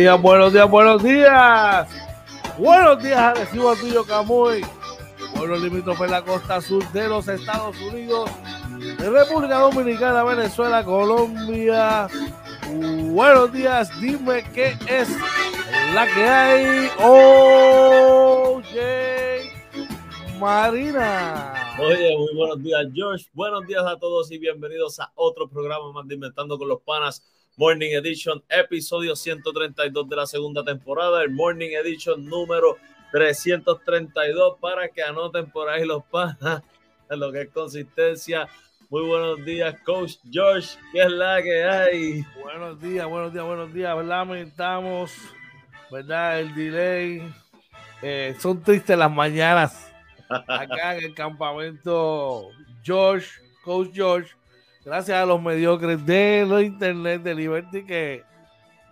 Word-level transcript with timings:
Días, 0.00 0.20
buenos 0.22 0.52
días, 0.52 0.70
buenos 0.70 1.02
días. 1.02 1.88
Buenos 2.56 3.02
días, 3.02 3.38
recibo 3.38 3.76
tuyo 3.76 4.02
Camuy. 4.04 4.64
Pueblo 5.34 5.58
limítrofe 5.58 6.04
en 6.04 6.10
la 6.10 6.22
costa 6.22 6.62
sur 6.62 6.82
de 6.92 7.06
los 7.06 7.28
Estados 7.28 7.76
Unidos, 7.82 8.30
República 8.98 9.58
Dominicana, 9.58 10.24
Venezuela, 10.24 10.82
Colombia. 10.84 12.08
Buenos 13.10 13.52
días, 13.52 13.90
dime 14.00 14.42
qué 14.54 14.74
es 14.88 15.10
la 15.94 16.06
que 16.06 16.24
hay. 16.24 16.90
Oye, 17.04 18.62
Marina. 20.38 21.76
Oye, 21.78 22.16
muy 22.16 22.34
buenos 22.34 22.62
días, 22.62 22.86
George. 22.94 23.26
Buenos 23.34 23.66
días 23.66 23.84
a 23.86 23.98
todos 23.98 24.30
y 24.32 24.38
bienvenidos 24.38 24.98
a 24.98 25.12
otro 25.14 25.46
programa 25.46 25.92
más 25.92 26.08
de 26.08 26.14
Inventando 26.14 26.58
con 26.58 26.68
los 26.68 26.80
Panas 26.80 27.22
Morning 27.60 27.90
Edition, 27.90 28.42
episodio 28.48 29.14
132 29.14 30.08
de 30.08 30.16
la 30.16 30.24
segunda 30.24 30.64
temporada, 30.64 31.22
el 31.22 31.28
Morning 31.28 31.68
Edition 31.72 32.24
número 32.24 32.78
332 33.12 34.56
para 34.58 34.88
que 34.88 35.02
anoten 35.02 35.50
por 35.50 35.68
ahí 35.68 35.84
los 35.84 36.02
panas 36.04 36.62
en 37.10 37.20
lo 37.20 37.30
que 37.30 37.42
es 37.42 37.50
consistencia. 37.50 38.48
Muy 38.88 39.06
buenos 39.06 39.44
días, 39.44 39.76
Coach 39.84 40.14
George. 40.30 40.78
¿Qué 40.90 41.02
es 41.02 41.10
la 41.10 41.42
que 41.42 41.64
hay? 41.64 42.24
Buenos 42.42 42.80
días, 42.80 43.06
buenos 43.06 43.30
días, 43.30 43.44
buenos 43.44 43.74
días. 43.74 44.06
Lamentamos, 44.06 45.12
¿verdad? 45.90 46.40
El 46.40 46.54
delay. 46.54 47.34
Eh, 48.00 48.34
son 48.38 48.62
tristes 48.62 48.96
las 48.96 49.12
mañanas 49.12 49.92
acá 50.30 50.96
en 50.96 51.04
el 51.04 51.14
campamento 51.14 52.48
George, 52.82 53.28
Coach 53.62 53.90
George 53.92 54.39
gracias 54.90 55.22
a 55.22 55.24
los 55.24 55.40
mediocres 55.40 56.04
de 56.04 56.44
los 56.48 56.64
internet 56.64 57.22
de 57.22 57.32
Liberty 57.32 57.84
que 57.84 58.24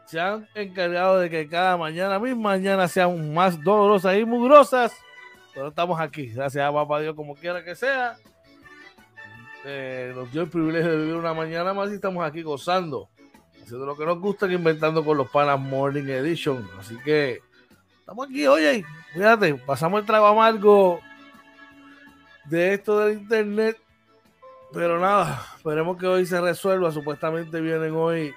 se 0.06 0.20
han 0.20 0.46
encargado 0.54 1.18
de 1.18 1.28
que 1.28 1.48
cada 1.48 1.76
mañana, 1.76 2.20
mis 2.20 2.36
mañanas 2.36 2.92
sean 2.92 3.34
más 3.34 3.60
dolorosas 3.64 4.16
y 4.16 4.24
mugrosas. 4.24 4.92
Pero 5.52 5.68
estamos 5.68 6.00
aquí, 6.00 6.26
gracias 6.26 6.64
a 6.64 6.72
papá 6.72 7.00
Dios, 7.00 7.16
como 7.16 7.34
quiera 7.34 7.64
que 7.64 7.74
sea. 7.74 8.16
Eh, 9.64 10.12
nos 10.14 10.30
dio 10.30 10.42
el 10.42 10.48
privilegio 10.48 10.92
de 10.92 10.98
vivir 10.98 11.16
una 11.16 11.34
mañana 11.34 11.74
más 11.74 11.90
y 11.90 11.94
estamos 11.94 12.24
aquí 12.24 12.42
gozando, 12.42 13.08
haciendo 13.60 13.84
lo 13.84 13.96
que 13.96 14.06
nos 14.06 14.20
gusta, 14.20 14.46
inventando 14.46 15.04
con 15.04 15.16
los 15.16 15.28
panas 15.28 15.58
Morning 15.58 16.04
Edition. 16.04 16.64
Así 16.78 16.96
que 17.04 17.40
estamos 17.98 18.28
aquí, 18.28 18.46
oye, 18.46 18.84
fíjate, 19.14 19.56
pasamos 19.56 19.98
el 19.98 20.06
trago 20.06 20.28
amargo 20.28 21.00
de 22.44 22.74
esto 22.74 23.00
del 23.00 23.18
internet 23.18 23.78
pero 24.72 24.98
nada, 24.98 25.46
esperemos 25.56 25.96
que 25.96 26.06
hoy 26.06 26.26
se 26.26 26.40
resuelva. 26.40 26.92
Supuestamente 26.92 27.60
vienen 27.60 27.94
hoy 27.94 28.34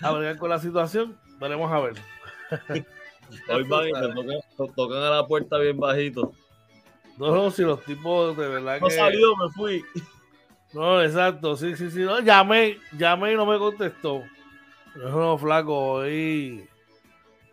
a 0.00 0.12
ver 0.12 0.36
con 0.38 0.50
la 0.50 0.58
situación. 0.58 1.18
Veremos 1.38 1.72
a 1.72 1.80
ver. 1.80 1.94
Hoy 3.48 3.62
van 3.62 3.88
y 3.88 3.92
tocan, 3.92 4.72
tocan, 4.74 4.98
a 4.98 5.10
la 5.10 5.26
puerta 5.26 5.56
bien 5.58 5.78
bajito. 5.78 6.32
No, 7.16 7.32
no, 7.32 7.50
si 7.52 7.62
los 7.62 7.80
tipos 7.84 8.36
de 8.36 8.48
verdad 8.48 8.80
no 8.80 8.88
que. 8.88 8.96
No 8.96 9.02
salió, 9.02 9.36
me 9.36 9.48
fui. 9.50 9.84
No, 10.72 11.00
exacto, 11.00 11.56
sí, 11.56 11.76
sí, 11.76 11.90
sí. 11.90 12.00
No, 12.00 12.18
llamé, 12.20 12.78
llamé 12.98 13.32
y 13.32 13.36
no 13.36 13.46
me 13.46 13.56
contestó. 13.58 14.24
No, 14.96 15.38
flaco, 15.38 15.92
hoy, 15.92 16.68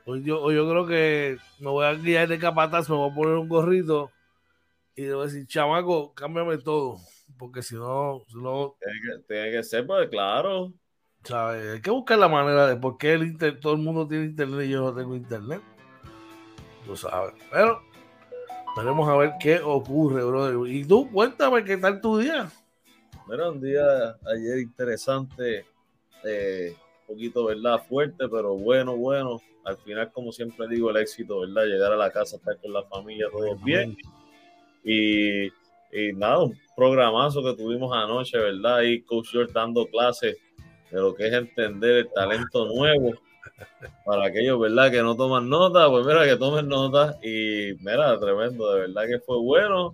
hoy, 0.05 0.23
yo, 0.23 0.41
hoy 0.41 0.55
yo 0.55 0.67
creo 0.67 0.87
que 0.87 1.37
me 1.59 1.69
voy 1.69 1.85
a 1.85 1.93
guiar 1.93 2.27
de 2.27 2.39
capataz, 2.39 2.89
me 2.89 2.95
voy 2.95 3.11
a 3.11 3.13
poner 3.13 3.35
un 3.35 3.47
gorrito 3.47 4.11
y 4.97 5.03
le 5.03 5.13
voy 5.13 5.23
a 5.23 5.25
decir, 5.27 5.45
chamaco, 5.45 6.11
cámbiame 6.15 6.57
todo, 6.57 6.97
porque 7.37 7.61
si 7.61 7.75
no, 7.75 8.23
si 8.27 8.35
no 8.35 8.75
tiene, 9.27 9.51
que, 9.51 9.63
ser, 9.63 9.85
pues 9.85 10.09
claro. 10.09 10.73
¿sabes? 11.23 11.75
Hay 11.75 11.81
que 11.81 11.91
buscar 11.91 12.17
la 12.17 12.27
manera 12.27 12.65
de 12.65 12.77
por 12.77 12.97
qué 12.97 13.13
el 13.13 13.37
todo 13.59 13.73
el 13.73 13.79
mundo 13.79 14.07
tiene 14.07 14.25
internet 14.25 14.65
y 14.65 14.69
yo 14.69 14.81
no 14.81 14.95
tengo 14.95 15.15
internet. 15.15 15.61
Tú 16.83 16.95
sabes. 16.95 17.35
Pero 17.51 17.79
veremos 18.75 19.07
a 19.07 19.17
ver 19.17 19.33
qué 19.39 19.59
ocurre, 19.59 20.23
brother. 20.23 20.67
Y 20.67 20.83
tú, 20.83 21.07
cuéntame 21.11 21.63
qué 21.63 21.77
tal 21.77 22.01
tu 22.01 22.17
día. 22.17 22.49
Era 23.31 23.51
un 23.51 23.61
día 23.61 24.17
ayer 24.25 24.57
interesante, 24.57 25.63
eh, 26.23 26.75
un 27.01 27.15
poquito, 27.15 27.45
¿verdad? 27.45 27.83
Fuerte, 27.87 28.27
pero 28.27 28.55
bueno, 28.55 28.97
bueno. 28.97 29.39
Al 29.63 29.77
final, 29.77 30.11
como 30.11 30.31
siempre 30.31 30.67
digo, 30.67 30.89
el 30.89 30.97
éxito, 30.97 31.41
¿verdad? 31.41 31.65
Llegar 31.65 31.91
a 31.91 31.97
la 31.97 32.09
casa, 32.09 32.37
estar 32.37 32.57
con 32.59 32.73
la 32.73 32.83
familia, 32.83 33.27
todo 33.31 33.55
bien. 33.57 33.95
Y, 34.87 35.51
nada, 36.13 36.43
un 36.43 36.57
programazo 36.75 37.43
que 37.43 37.53
tuvimos 37.53 37.93
anoche, 37.93 38.37
¿verdad? 38.37 38.81
Y 38.83 39.01
Coach 39.01 39.31
George 39.31 39.51
dando 39.53 39.85
clases 39.87 40.37
de 40.89 40.99
lo 40.99 41.13
que 41.13 41.27
es 41.27 41.33
entender 41.33 41.97
el 41.97 42.13
talento 42.13 42.65
nuevo 42.65 43.13
para 44.05 44.27
aquellos, 44.27 44.59
¿verdad? 44.59 44.89
Que 44.89 45.01
no 45.01 45.17
toman 45.17 45.49
nota, 45.49 45.89
pues 45.89 46.05
mira, 46.05 46.23
que 46.23 46.37
tomen 46.37 46.69
nota. 46.69 47.17
Y 47.21 47.73
mira, 47.81 48.17
tremendo, 48.17 48.73
de 48.73 48.81
verdad 48.81 49.07
que 49.07 49.19
fue 49.19 49.37
bueno. 49.39 49.93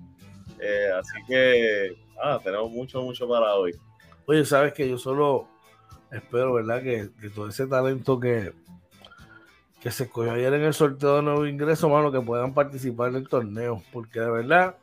Eh, 0.59 0.89
así 0.95 1.17
que, 1.27 1.95
ah, 2.21 2.39
tenemos 2.43 2.69
mucho, 2.69 3.01
mucho 3.01 3.27
para 3.27 3.55
hoy. 3.55 3.73
Oye, 4.27 4.45
sabes 4.45 4.73
que 4.73 4.87
yo 4.87 4.99
solo 4.99 5.47
espero, 6.11 6.53
¿verdad? 6.53 6.83
Que, 6.83 7.09
todo 7.29 7.49
ese 7.49 7.65
talento 7.65 8.19
que, 8.19 8.53
que 9.81 9.89
se 9.89 10.03
escogió 10.03 10.33
ayer 10.33 10.53
en 10.53 10.61
el 10.61 10.73
sorteo 10.75 11.15
de 11.15 11.23
nuevo 11.23 11.47
ingreso, 11.47 11.89
mano, 11.89 12.11
que 12.11 12.21
puedan 12.21 12.53
participar 12.53 13.09
en 13.09 13.15
el 13.15 13.27
torneo, 13.27 13.81
porque 13.91 14.19
de 14.19 14.29
verdad 14.29 14.75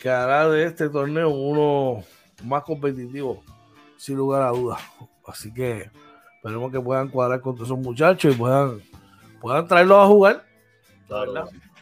que 0.00 0.08
hará 0.08 0.48
de 0.48 0.64
este 0.64 0.88
torneo 0.88 1.28
uno 1.28 2.02
más 2.44 2.64
competitivo, 2.64 3.44
sin 3.96 4.16
lugar 4.16 4.42
a 4.42 4.50
dudas. 4.50 4.80
Así 5.26 5.52
que 5.52 5.90
esperemos 6.36 6.72
que 6.72 6.80
puedan 6.80 7.08
cuadrar 7.08 7.40
con 7.40 7.54
todos 7.54 7.68
esos 7.68 7.78
muchachos 7.78 8.34
y 8.34 8.36
puedan, 8.38 8.80
puedan 9.40 9.68
traerlos 9.68 9.98
a 9.98 10.06
jugar. 10.06 10.44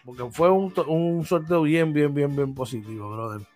Porque 0.05 0.25
fue 0.33 0.51
un, 0.51 1.25
sorteo 1.25 1.63
bien, 1.63 1.93
bien, 1.93 2.13
bien, 2.13 2.35
bien 2.35 2.55
positivo, 2.55 3.11
brother. 3.11 3.47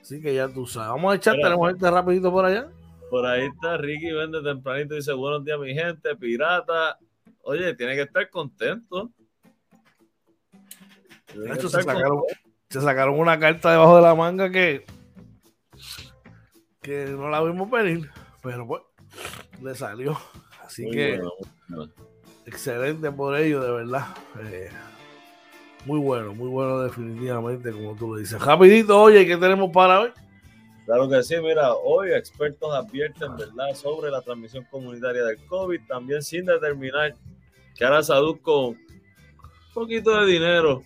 Así 0.00 0.20
que 0.20 0.34
ya 0.34 0.48
tú 0.48 0.66
sabes. 0.66 0.90
Vamos 0.90 1.12
a 1.12 1.16
echar, 1.16 1.34
tenemos 1.34 1.68
gente 1.68 1.90
rapidito 1.90 2.30
por 2.30 2.44
allá. 2.44 2.68
Por 3.10 3.26
ahí 3.26 3.46
está 3.46 3.76
Ricky 3.76 4.12
Vende 4.12 4.42
tempranito, 4.42 4.94
dice 4.94 5.12
buenos 5.12 5.44
días 5.44 5.58
mi 5.58 5.74
gente, 5.74 6.14
pirata. 6.16 6.98
Oye, 7.42 7.74
tiene 7.74 7.94
que 7.94 8.02
estar 8.02 8.28
contento. 8.30 9.10
se, 11.26 11.68
sacaron, 11.68 12.22
se 12.74 12.80
sacaron 12.80 13.20
una 13.20 13.38
carta 13.38 13.70
debajo 13.70 13.94
de 13.94 14.02
la 14.02 14.16
manga 14.16 14.50
que, 14.50 14.84
que 16.82 17.04
no 17.04 17.30
la 17.30 17.40
vimos 17.40 17.70
venir, 17.70 18.10
pero 18.42 18.66
pues 18.66 18.82
le 19.62 19.76
salió. 19.76 20.18
Así 20.60 20.90
que 20.90 21.22
excelente 22.46 23.12
por 23.12 23.36
ello, 23.36 23.62
de 23.62 23.70
verdad. 23.70 24.06
Eh, 24.40 24.70
muy 25.84 26.00
bueno, 26.00 26.34
muy 26.34 26.48
bueno 26.48 26.80
definitivamente, 26.80 27.70
como 27.70 27.94
tú 27.94 28.12
lo 28.12 28.18
dices. 28.18 28.42
Rapidito, 28.42 29.00
oye, 29.00 29.24
¿qué 29.24 29.36
tenemos 29.36 29.70
para 29.70 30.00
hoy? 30.00 30.10
Claro 30.84 31.08
que 31.08 31.22
sí, 31.22 31.36
mira, 31.40 31.74
hoy 31.74 32.10
expertos 32.10 32.74
advierten, 32.74 33.36
¿verdad?, 33.36 33.72
sobre 33.76 34.10
la 34.10 34.20
transmisión 34.20 34.66
comunitaria 34.68 35.22
del 35.22 35.46
COVID, 35.46 35.80
también 35.86 36.24
sin 36.24 36.44
determinar 36.44 37.14
que 37.76 37.84
hará 37.84 38.02
salud 38.02 38.40
con 38.42 38.70
un 38.70 38.78
poquito 39.72 40.20
de 40.20 40.26
dinero 40.26 40.82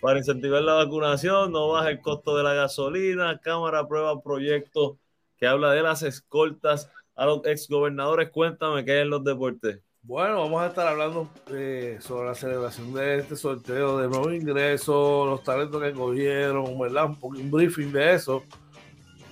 para 0.00 0.18
incentivar 0.18 0.62
la 0.62 0.74
vacunación, 0.74 1.52
no 1.52 1.68
baja 1.68 1.90
el 1.90 2.00
costo 2.00 2.36
de 2.36 2.42
la 2.42 2.54
gasolina, 2.54 3.40
Cámara 3.40 3.80
aprueba 3.80 4.22
proyecto 4.22 4.98
que 5.36 5.46
habla 5.46 5.72
de 5.72 5.82
las 5.82 6.02
escoltas 6.02 6.90
a 7.14 7.26
los 7.26 7.44
exgobernadores. 7.46 8.30
Cuéntame 8.30 8.84
qué 8.84 8.92
hay 8.92 8.98
en 9.00 9.10
los 9.10 9.24
deportes. 9.24 9.80
Bueno, 10.02 10.42
vamos 10.42 10.62
a 10.62 10.68
estar 10.68 10.86
hablando 10.86 11.28
eh, 11.50 11.98
sobre 12.00 12.28
la 12.28 12.34
celebración 12.34 12.94
de 12.94 13.18
este 13.18 13.34
sorteo 13.34 13.98
de 13.98 14.08
nuevos 14.08 14.32
ingresos, 14.32 15.28
los 15.28 15.42
talentos 15.42 15.82
que 15.82 15.92
cogieron, 15.92 16.78
¿verdad? 16.78 17.06
Un, 17.20 17.36
un 17.36 17.50
briefing 17.50 17.90
de 17.90 18.14
eso. 18.14 18.44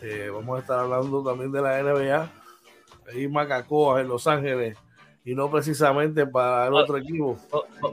Eh, 0.02 0.28
vamos 0.32 0.58
a 0.58 0.60
estar 0.60 0.80
hablando 0.80 1.22
también 1.22 1.52
de 1.52 1.62
la 1.62 1.80
NBA. 1.80 2.32
Ahí 3.08 3.28
Macacoa 3.28 4.00
en 4.00 4.08
Los 4.08 4.26
Ángeles 4.26 4.76
y 5.26 5.34
no 5.34 5.50
precisamente 5.50 6.26
para 6.26 6.66
el 6.66 6.74
otro 6.74 6.98
equipo. 6.98 7.38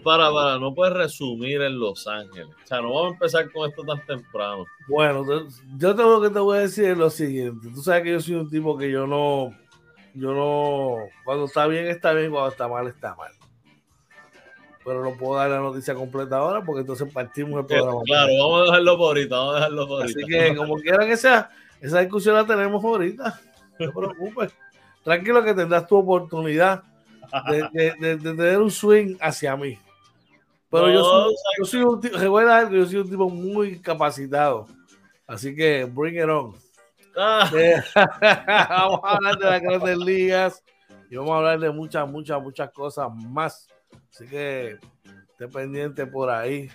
Para, 0.03 0.31
para, 0.31 0.59
no 0.59 0.75
puedes 0.75 0.93
resumir 0.93 1.61
en 1.61 1.79
Los 1.79 2.05
Ángeles. 2.05 2.49
O 2.63 2.67
sea, 2.67 2.81
no 2.81 2.93
vamos 2.93 3.11
a 3.11 3.13
empezar 3.13 3.51
con 3.51 3.69
esto 3.69 3.83
tan 3.83 4.05
temprano. 4.05 4.65
Bueno, 4.89 5.25
yo 5.77 5.95
tengo 5.95 6.21
que 6.21 6.29
te 6.29 6.39
voy 6.39 6.57
a 6.57 6.61
decir 6.61 6.97
lo 6.97 7.09
siguiente. 7.09 7.69
Tú 7.73 7.81
sabes 7.81 8.03
que 8.03 8.11
yo 8.11 8.19
soy 8.19 8.35
un 8.35 8.49
tipo 8.49 8.77
que 8.77 8.91
yo 8.91 9.07
no 9.07 9.55
yo 10.13 10.33
no, 10.33 10.97
cuando 11.23 11.45
está 11.45 11.67
bien 11.67 11.87
está 11.87 12.11
bien, 12.11 12.31
cuando 12.31 12.49
está 12.49 12.67
mal 12.67 12.87
está 12.87 13.15
mal. 13.15 13.31
Pero 14.83 15.01
no 15.01 15.15
puedo 15.15 15.35
dar 15.35 15.51
la 15.51 15.59
noticia 15.59 15.95
completa 15.95 16.37
ahora 16.37 16.61
porque 16.65 16.81
entonces 16.81 17.11
partimos 17.13 17.61
el 17.61 17.65
programa. 17.65 18.01
Claro, 18.03 18.33
vamos 18.39 18.61
a 18.61 18.63
dejarlo 18.65 18.97
por 18.97 19.07
ahorita, 19.07 19.37
vamos 19.37 19.53
a 19.53 19.55
dejarlo 19.55 19.87
por 19.87 20.01
ahorita. 20.01 20.19
Así 20.19 20.27
que 20.27 20.55
como 20.55 20.75
quiera 20.75 21.05
que 21.05 21.15
sea, 21.15 21.49
esa 21.79 21.99
discusión 21.99 22.35
la 22.35 22.45
tenemos 22.45 22.83
ahorita. 22.83 23.39
No 23.79 23.87
te 23.87 23.91
preocupes. 23.93 24.53
Tranquilo 25.03 25.43
que 25.43 25.53
tendrás 25.53 25.87
tu 25.87 25.95
oportunidad 25.95 26.83
de, 27.49 27.95
de, 27.99 28.17
tener 28.17 28.59
un 28.59 28.71
swing 28.71 29.15
hacia 29.19 29.55
mí. 29.55 29.77
Pero 30.69 30.89
yo, 30.89 31.03
soy, 31.03 31.35
yo 31.57 31.65
soy 31.65 31.81
un 31.81 31.99
tipo, 31.99 32.17
yo 32.17 32.85
soy 32.85 32.95
un 32.97 33.09
tipo 33.09 33.29
muy 33.29 33.79
capacitado. 33.79 34.67
Así 35.27 35.55
que 35.55 35.85
bring 35.85 36.15
it 36.15 36.29
on. 36.29 36.53
Ah. 37.15 37.49
vamos 38.69 38.99
a 39.03 39.15
hablar 39.15 39.37
de 39.37 39.45
las 39.45 39.61
grandes 39.61 39.97
ligas 39.97 40.63
y 41.09 41.17
vamos 41.17 41.31
a 41.31 41.37
hablar 41.37 41.59
de 41.59 41.71
muchas, 41.71 42.09
muchas, 42.09 42.41
muchas 42.41 42.71
cosas 42.71 43.09
más. 43.13 43.67
Así 44.09 44.27
que 44.27 44.77
esté 45.29 45.47
pendiente 45.47 46.05
por 46.05 46.29
ahí. 46.29 46.69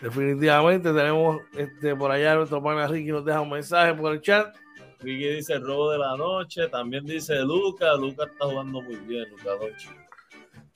Definitivamente 0.00 0.92
tenemos 0.92 1.40
este, 1.56 1.94
por 1.94 2.10
allá 2.10 2.36
nuestro 2.36 2.62
pana 2.62 2.86
Ricky 2.86 3.10
nos 3.10 3.24
deja 3.24 3.40
un 3.40 3.50
mensaje 3.50 3.94
por 3.94 4.12
el 4.12 4.20
chat. 4.20 4.56
Ricky 5.00 5.28
dice 5.36 5.58
robo 5.58 5.90
de 5.90 5.98
la 5.98 6.16
noche. 6.16 6.68
También 6.68 7.04
dice 7.04 7.34
Luca. 7.40 7.94
Luca 7.94 8.24
está 8.24 8.46
jugando 8.46 8.80
muy 8.80 8.96
bien, 8.96 9.28
Luca 9.30 9.56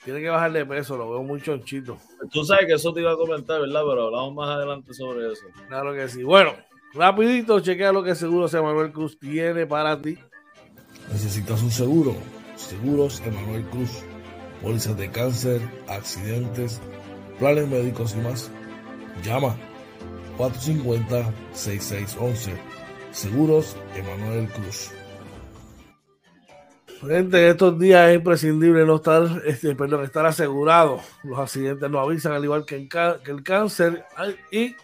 Tiene 0.05 0.21
que 0.21 0.29
bajarle 0.29 0.67
peso, 0.67 0.97
lo 0.97 1.11
veo 1.11 1.23
muy 1.23 1.41
chonchito. 1.41 1.97
Tú 2.31 2.45
sabes 2.45 2.67
que 2.67 2.75
eso 2.75 2.93
te 2.93 3.01
iba 3.01 3.13
a 3.13 3.17
comentar, 3.17 3.61
¿verdad? 3.61 3.83
Pero 3.89 4.07
hablamos 4.07 4.35
más 4.35 4.51
adelante 4.51 4.93
sobre 4.93 5.33
eso. 5.33 5.47
Claro 5.69 5.95
que 5.95 6.09
sí. 6.09 6.23
Bueno, 6.23 6.53
Rapidito, 6.95 7.59
chequea 7.59 7.91
lo 7.91 8.05
que 8.05 8.15
Seguros 8.15 8.55
Emanuel 8.55 8.93
Cruz 8.93 9.19
tiene 9.19 9.67
para 9.67 10.01
ti. 10.01 10.17
Necesitas 11.11 11.61
un 11.63 11.73
seguro. 11.73 12.15
Seguros 12.55 13.21
Emanuel 13.27 13.65
Cruz. 13.65 14.05
Pólizas 14.63 14.97
de 14.97 15.11
cáncer, 15.11 15.61
accidentes, 15.89 16.81
planes 17.41 17.69
médicos 17.69 18.15
y 18.15 18.19
más. 18.19 18.49
Llama 19.25 19.57
450-6611. 20.39 22.53
Seguros 23.11 23.77
Emanuel 23.97 24.49
Cruz. 24.51 24.93
Gente, 27.07 27.49
estos 27.49 27.79
días 27.79 28.09
es 28.09 28.17
imprescindible 28.17 28.87
no 28.87 28.97
estar, 28.97 29.43
este, 29.45 29.75
perdón, 29.75 30.05
estar 30.05 30.25
asegurado. 30.25 31.01
Los 31.23 31.39
accidentes 31.39 31.91
no 31.91 32.01
avisan, 32.01 32.33
al 32.33 32.45
igual 32.45 32.65
que, 32.65 32.77
el 32.77 32.89
cáncer. 33.43 34.07
Y 34.51 34.75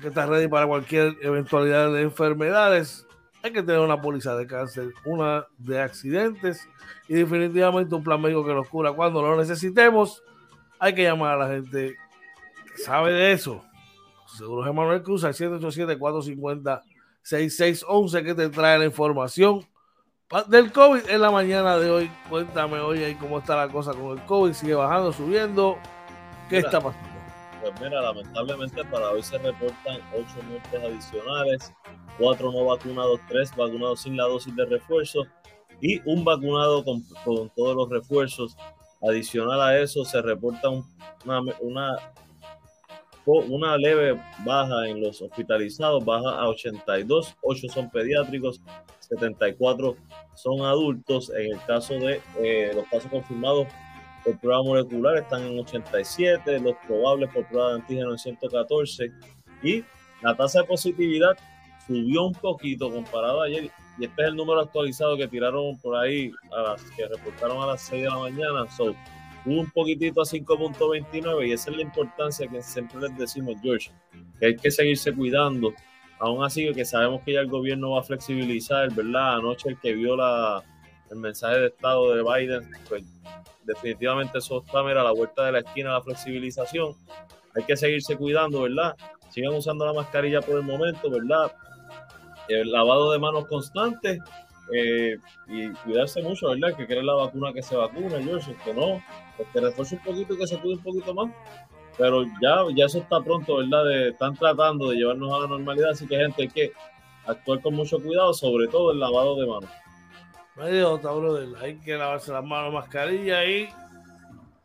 que 0.00 0.08
estar 0.08 0.28
ready 0.28 0.46
para 0.46 0.66
cualquier 0.66 1.16
eventualidad 1.22 1.92
de 1.92 2.02
enfermedades. 2.02 3.04
Hay 3.42 3.52
que 3.52 3.62
tener 3.62 3.80
una 3.80 4.00
póliza 4.00 4.36
de 4.36 4.46
cáncer, 4.46 4.92
una 5.04 5.46
de 5.58 5.80
accidentes 5.80 6.68
y 7.08 7.14
definitivamente 7.14 7.94
un 7.94 8.04
plan 8.04 8.20
médico 8.20 8.46
que 8.46 8.54
nos 8.54 8.68
cura 8.68 8.92
cuando 8.92 9.22
lo 9.22 9.36
necesitemos. 9.36 10.22
Hay 10.78 10.94
que 10.94 11.02
llamar 11.02 11.34
a 11.34 11.38
la 11.46 11.48
gente 11.48 11.96
que 12.74 12.82
sabe 12.82 13.12
de 13.12 13.32
eso. 13.32 13.64
Seguros 14.36 14.68
Emanuel 14.68 15.02
Cruz 15.02 15.24
al 15.24 15.34
787-450-6611 15.34 18.24
que 18.24 18.34
te 18.34 18.48
trae 18.50 18.78
la 18.78 18.84
información 18.84 19.66
del 20.48 20.72
COVID 20.72 21.08
en 21.08 21.20
la 21.20 21.30
mañana 21.30 21.78
de 21.78 21.88
hoy. 21.88 22.10
Cuéntame 22.28 22.80
hoy 22.80 23.14
cómo 23.20 23.38
está 23.38 23.54
la 23.56 23.68
cosa 23.68 23.92
con 23.92 24.18
el 24.18 24.24
COVID. 24.24 24.52
Sigue 24.52 24.74
bajando, 24.74 25.12
subiendo. 25.12 25.78
¿Qué 26.48 26.58
está 26.58 26.80
pasando? 26.80 27.08
Pues 27.60 27.80
mira, 27.80 28.00
lamentablemente 28.00 28.84
para 28.86 29.10
hoy 29.10 29.22
se 29.22 29.38
reportan 29.38 30.00
ocho 30.12 30.42
muertes 30.48 30.82
adicionales, 30.82 31.72
cuatro 32.18 32.50
no 32.52 32.64
vacunados, 32.64 33.20
tres 33.28 33.54
vacunados 33.56 34.00
sin 34.00 34.16
la 34.16 34.24
dosis 34.24 34.54
de 34.54 34.64
refuerzo 34.66 35.26
y 35.80 36.00
un 36.08 36.24
vacunado 36.24 36.84
con, 36.84 37.04
todos 37.54 37.76
los 37.76 37.88
refuerzos. 37.88 38.56
Adicional 39.02 39.60
a 39.60 39.78
eso 39.78 40.04
se 40.04 40.20
reporta 40.22 40.70
una, 40.70 41.40
una, 41.60 41.96
una 43.26 43.76
leve 43.76 44.20
baja 44.44 44.88
en 44.88 45.00
los 45.00 45.20
hospitalizados, 45.22 46.04
baja 46.04 46.30
a 46.30 46.48
82, 46.48 47.36
8 47.42 47.68
son 47.68 47.90
pediátricos, 47.90 48.60
74 49.00 49.96
son 50.36 50.62
adultos. 50.62 51.30
En 51.30 51.54
el 51.54 51.64
caso 51.66 51.94
de 51.94 52.20
eh, 52.38 52.72
los 52.74 52.86
casos 52.86 53.10
confirmados, 53.10 53.66
por 54.24 54.38
prueba 54.38 54.62
molecular 54.62 55.16
están 55.18 55.42
en 55.42 55.58
87, 55.58 56.58
los 56.60 56.74
probables 56.86 57.30
por 57.32 57.46
prueba 57.46 57.68
de 57.68 57.74
antígeno 57.76 58.10
en 58.10 58.18
114 58.18 59.12
y 59.62 59.84
la 60.20 60.34
tasa 60.36 60.62
de 60.62 60.66
positividad 60.66 61.36
subió 61.86 62.24
un 62.24 62.32
poquito 62.32 62.90
comparado 62.90 63.42
ayer 63.42 63.70
y 63.98 64.04
este 64.04 64.22
es 64.22 64.28
el 64.28 64.36
número 64.36 64.60
actualizado 64.60 65.16
que 65.16 65.28
tiraron 65.28 65.78
por 65.78 65.96
ahí, 65.96 66.32
que 66.96 67.06
reportaron 67.06 67.62
a 67.62 67.66
las 67.66 67.82
6 67.82 68.02
de 68.02 68.08
la 68.08 68.18
mañana. 68.18 68.70
So, 68.76 68.94
un 69.46 69.70
poquitito 69.70 70.20
a 70.20 70.24
5.29 70.24 71.48
y 71.48 71.52
esa 71.52 71.70
es 71.70 71.76
la 71.76 71.82
importancia 71.82 72.48
que 72.48 72.62
siempre 72.62 73.00
les 73.00 73.16
decimos, 73.16 73.54
George, 73.62 73.90
que 74.38 74.46
hay 74.46 74.56
que 74.56 74.70
seguirse 74.70 75.14
cuidando. 75.14 75.72
Aún 76.18 76.44
así, 76.44 76.72
que 76.72 76.84
sabemos 76.84 77.22
que 77.22 77.34
ya 77.34 77.40
el 77.40 77.48
gobierno 77.48 77.90
va 77.90 78.00
a 78.00 78.04
flexibilizar, 78.04 78.92
¿verdad? 78.92 79.36
Anoche 79.36 79.68
el 79.68 79.78
que 79.78 79.92
vio 79.92 80.16
la, 80.16 80.62
el 81.10 81.18
mensaje 81.18 81.58
de 81.58 81.66
estado 81.66 82.14
de 82.14 82.22
Biden, 82.22 82.70
pues 82.88 83.04
definitivamente 83.64 84.38
eso 84.38 84.62
está 84.64 84.80
a 84.80 84.82
la 84.82 85.12
vuelta 85.12 85.44
de 85.44 85.52
la 85.52 85.58
esquina 85.58 85.92
la 85.92 86.02
flexibilización. 86.02 86.94
Hay 87.54 87.64
que 87.64 87.76
seguirse 87.76 88.16
cuidando, 88.16 88.62
¿verdad? 88.62 88.96
Sigan 89.30 89.54
usando 89.54 89.84
la 89.84 89.92
mascarilla 89.92 90.40
por 90.40 90.56
el 90.56 90.62
momento, 90.62 91.10
¿verdad? 91.10 91.52
El 92.48 92.70
lavado 92.70 93.12
de 93.12 93.18
manos 93.18 93.46
constante 93.46 94.20
eh, 94.72 95.16
y 95.48 95.68
cuidarse 95.70 96.22
mucho, 96.22 96.48
¿verdad? 96.48 96.76
Que 96.76 96.86
quiere 96.86 97.02
la 97.02 97.14
vacuna 97.14 97.52
que 97.52 97.62
se 97.62 97.76
vacune, 97.76 98.22
George, 98.22 98.56
que 98.64 98.72
no, 98.72 99.02
pues 99.36 99.48
que 99.52 99.60
refuerce 99.60 99.96
un 99.96 100.02
poquito 100.02 100.36
que 100.36 100.46
se 100.46 100.58
cuide 100.58 100.76
un 100.76 100.82
poquito 100.82 101.14
más. 101.14 101.30
Pero 101.98 102.24
ya, 102.42 102.64
ya 102.74 102.84
eso 102.84 102.98
está 102.98 103.20
pronto, 103.20 103.56
¿verdad? 103.56 103.84
De, 103.84 104.08
están 104.10 104.34
tratando 104.34 104.90
de 104.90 104.96
llevarnos 104.96 105.32
a 105.32 105.40
la 105.40 105.46
normalidad, 105.48 105.90
así 105.90 106.06
que 106.06 106.16
gente 106.16 106.42
hay 106.42 106.48
que 106.48 106.72
actuar 107.26 107.60
con 107.62 107.74
mucho 107.74 108.00
cuidado, 108.00 108.34
sobre 108.34 108.68
todo 108.68 108.92
el 108.92 109.00
lavado 109.00 109.36
de 109.36 109.46
manos. 109.46 109.70
Otra, 110.86 111.12
brother. 111.12 111.48
Hay 111.60 111.78
que 111.80 111.96
lavarse 111.96 112.32
las 112.32 112.44
manos, 112.44 112.72
mascarilla 112.72 113.44
y 113.44 113.68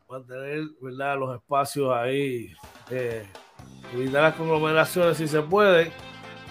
mantener 0.10 0.64
¿verdad? 0.82 1.18
los 1.18 1.36
espacios 1.36 1.94
ahí, 1.94 2.52
eh, 2.90 3.26
evitar 3.94 4.24
las 4.24 4.36
conglomeraciones 4.36 5.18
si 5.18 5.28
se 5.28 5.42
puede, 5.42 5.92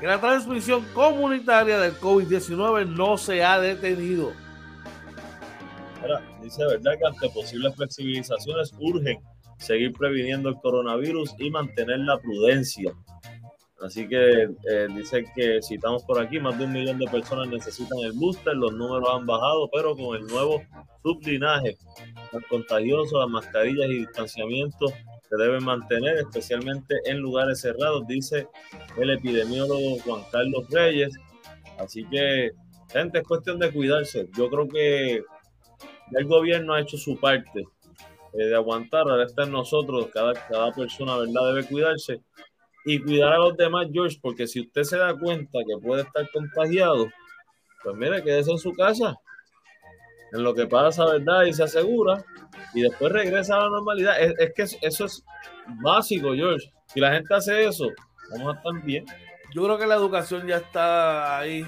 que 0.00 0.06
la 0.08 0.20
transmisión 0.20 0.84
comunitaria 0.92 1.78
del 1.78 1.94
COVID-19 2.00 2.86
no 2.88 3.16
se 3.16 3.44
ha 3.44 3.60
detenido. 3.60 4.32
Dice 6.44 6.64
verdad 6.64 6.92
que 6.98 7.06
ante 7.06 7.28
posibles 7.30 7.74
flexibilizaciones 7.74 8.72
urgen 8.78 9.18
seguir 9.58 9.92
previniendo 9.92 10.48
el 10.48 10.56
coronavirus 10.56 11.34
y 11.38 11.50
mantener 11.50 12.00
la 12.00 12.18
prudencia. 12.18 12.92
Así 13.82 14.08
que 14.08 14.44
eh, 14.44 14.88
dicen 14.94 15.26
que 15.34 15.60
si 15.60 15.74
estamos 15.74 16.04
por 16.04 16.18
aquí, 16.18 16.38
más 16.40 16.58
de 16.58 16.64
un 16.64 16.72
millón 16.72 16.98
de 16.98 17.06
personas 17.06 17.48
necesitan 17.48 17.98
el 17.98 18.12
booster, 18.12 18.54
los 18.54 18.72
números 18.72 19.08
han 19.12 19.26
bajado, 19.26 19.68
pero 19.72 19.94
con 19.94 20.16
el 20.16 20.26
nuevo 20.26 20.62
sublinaje, 21.02 21.76
los 22.32 22.42
contagiosos, 22.46 23.12
las 23.20 23.28
mascarillas 23.28 23.90
y 23.90 23.98
distanciamientos 23.98 24.92
se 25.28 25.36
deben 25.36 25.64
mantener, 25.64 26.16
especialmente 26.18 26.94
en 27.04 27.18
lugares 27.18 27.60
cerrados, 27.60 28.06
dice 28.06 28.46
el 28.96 29.10
epidemiólogo 29.10 29.98
Juan 30.04 30.22
Carlos 30.30 30.64
Reyes. 30.70 31.12
Así 31.78 32.04
que, 32.04 32.52
gente, 32.90 33.18
es 33.18 33.24
cuestión 33.26 33.58
de 33.58 33.72
cuidarse. 33.72 34.28
Yo 34.36 34.48
creo 34.48 34.68
que 34.68 35.22
el 36.16 36.26
gobierno 36.26 36.74
ha 36.74 36.80
hecho 36.80 36.96
su 36.96 37.18
parte 37.18 37.60
eh, 38.32 38.44
de 38.44 38.54
aguantar, 38.54 39.02
ahora 39.08 39.24
está 39.24 39.44
en 39.44 39.52
nosotros, 39.52 40.08
cada, 40.12 40.32
cada 40.32 40.72
persona, 40.72 41.16
¿verdad?, 41.16 41.54
debe 41.54 41.66
cuidarse 41.66 42.20
y 42.84 42.98
cuidar 43.00 43.32
a 43.32 43.38
los 43.38 43.56
demás, 43.56 43.88
George, 43.92 44.18
porque 44.20 44.46
si 44.46 44.60
usted 44.60 44.82
se 44.82 44.98
da 44.98 45.18
cuenta 45.18 45.58
que 45.66 45.82
puede 45.82 46.02
estar 46.02 46.30
contagiado, 46.30 47.08
pues 47.82 47.96
mire, 47.96 48.22
quédese 48.22 48.50
en 48.50 48.58
su 48.58 48.72
casa, 48.72 49.16
en 50.32 50.42
lo 50.42 50.54
que 50.54 50.66
pasa, 50.66 51.04
¿verdad? 51.06 51.44
Y 51.44 51.52
se 51.52 51.62
asegura, 51.62 52.24
y 52.74 52.82
después 52.82 53.12
regresa 53.12 53.56
a 53.56 53.60
la 53.60 53.70
normalidad. 53.70 54.20
Es, 54.20 54.52
que 54.52 54.62
eso 54.86 55.04
es 55.04 55.24
básico, 55.82 56.34
George. 56.34 56.70
Si 56.86 57.00
la 57.00 57.12
gente 57.12 57.34
hace 57.34 57.66
eso, 57.66 57.88
vamos 58.30 58.54
a 58.54 58.58
estar 58.58 58.82
bien. 58.82 59.06
Yo 59.54 59.64
creo 59.64 59.78
que 59.78 59.86
la 59.86 59.94
educación 59.94 60.46
ya 60.46 60.56
está 60.56 61.38
ahí, 61.38 61.64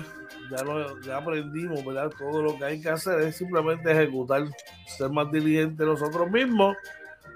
ya, 0.51 0.63
lo, 0.65 1.01
ya 1.01 1.19
aprendimos, 1.19 1.85
¿verdad? 1.85 2.11
Todo 2.19 2.43
lo 2.43 2.59
que 2.59 2.65
hay 2.65 2.81
que 2.81 2.89
hacer 2.89 3.21
es 3.21 3.37
simplemente 3.37 3.91
ejecutar, 3.91 4.45
ser 4.87 5.11
más 5.11 5.31
diligentes 5.31 5.87
nosotros 5.87 6.31
mismos 6.31 6.77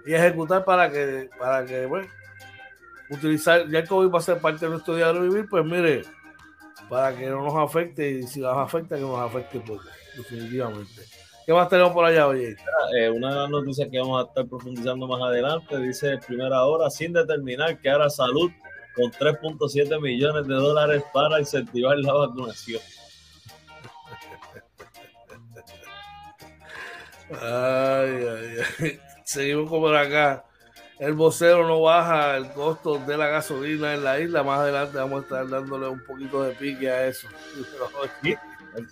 y 0.06 0.14
ejecutar 0.14 0.64
para 0.64 0.90
que, 0.90 1.28
para 1.38 1.64
que, 1.64 1.86
bueno, 1.86 2.08
utilizar, 3.10 3.68
ya 3.68 3.82
que 3.82 3.94
hoy 3.94 4.08
va 4.08 4.18
a 4.18 4.22
ser 4.22 4.38
parte 4.38 4.66
de 4.66 4.72
nuestro 4.72 4.96
diario 4.96 5.22
vivir, 5.22 5.48
pues 5.48 5.64
mire, 5.64 6.02
para 6.88 7.16
que 7.16 7.28
no 7.28 7.42
nos 7.44 7.54
afecte 7.54 8.10
y 8.10 8.26
si 8.26 8.40
nos 8.40 8.56
afecta, 8.56 8.96
que 8.96 9.02
nos 9.02 9.18
afecte 9.18 9.60
pues, 9.60 9.80
definitivamente. 10.16 11.02
¿Qué 11.46 11.52
más 11.52 11.68
tenemos 11.68 11.92
por 11.92 12.04
allá, 12.04 12.28
oye? 12.28 12.56
Eh, 12.96 13.10
una 13.10 13.30
de 13.30 13.36
las 13.40 13.50
noticias 13.50 13.88
que 13.90 13.98
vamos 13.98 14.22
a 14.22 14.28
estar 14.28 14.46
profundizando 14.46 15.06
más 15.08 15.20
adelante, 15.20 15.78
dice 15.78 16.18
primera 16.26 16.64
hora, 16.64 16.90
sin 16.90 17.12
determinar 17.12 17.80
que 17.80 17.90
ahora 17.90 18.08
salud 18.08 18.50
con 19.00 19.12
3.7 19.12 20.00
millones 20.00 20.46
de 20.46 20.54
dólares 20.54 21.02
para 21.12 21.40
incentivar 21.40 21.98
la 21.98 22.12
vacunación. 22.12 22.80
Ay, 27.40 28.26
ay, 28.28 28.56
ay. 28.80 29.00
Seguimos 29.24 29.70
por 29.70 29.96
acá 29.96 30.44
el 31.00 31.14
vocero 31.14 31.66
no 31.66 31.80
baja 31.80 32.36
el 32.36 32.52
costo 32.52 32.98
de 32.98 33.16
la 33.16 33.26
gasolina 33.26 33.94
en 33.94 34.04
la 34.04 34.20
isla. 34.20 34.42
Más 34.42 34.60
adelante 34.60 34.98
vamos 34.98 35.20
a 35.20 35.22
estar 35.22 35.48
dándole 35.48 35.88
un 35.88 36.04
poquito 36.04 36.42
de 36.42 36.52
pique 36.52 36.90
a 36.90 37.06
eso. 37.06 37.26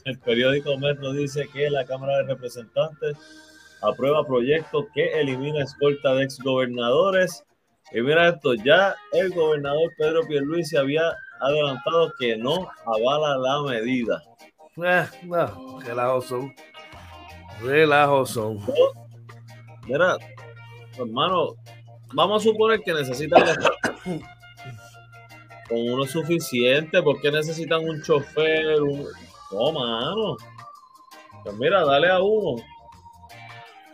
El, 0.04 0.18
periódico 0.18 0.76
Metro 0.78 1.12
dice 1.12 1.46
que 1.52 1.68
la 1.68 1.84
Cámara 1.84 2.16
de 2.16 2.22
Representantes 2.24 3.14
aprueba 3.82 4.26
proyecto 4.26 4.88
que 4.94 5.20
elimina 5.20 5.62
escolta 5.62 6.14
de 6.14 6.24
exgobernadores. 6.24 7.44
Y 7.92 8.00
mira 8.02 8.28
esto, 8.28 8.54
ya 8.54 8.94
el 9.12 9.30
gobernador 9.30 9.90
Pedro 9.96 10.22
Pierluisi 10.26 10.76
había 10.76 11.10
adelantado 11.40 12.12
que 12.18 12.36
no 12.36 12.68
avala 12.84 13.38
la 13.38 13.62
medida. 13.62 14.22
Eh, 14.84 15.06
no, 15.24 15.80
relajo 15.80 16.20
son. 16.20 16.54
Relajo 17.62 18.26
son. 18.26 18.60
Mira, 19.86 20.16
hermano, 20.98 21.54
vamos 22.12 22.42
a 22.42 22.48
suponer 22.48 22.80
que 22.80 22.92
necesitan 22.92 23.42
con 25.68 25.78
uno 25.78 26.04
suficiente, 26.04 27.02
porque 27.02 27.30
necesitan 27.30 27.88
un 27.88 28.02
chofer? 28.02 28.80
Un... 28.82 29.06
No, 29.52 29.72
mano. 29.72 30.36
Pues 31.42 31.56
mira, 31.56 31.84
dale 31.84 32.10
a 32.10 32.20
uno. 32.20 32.62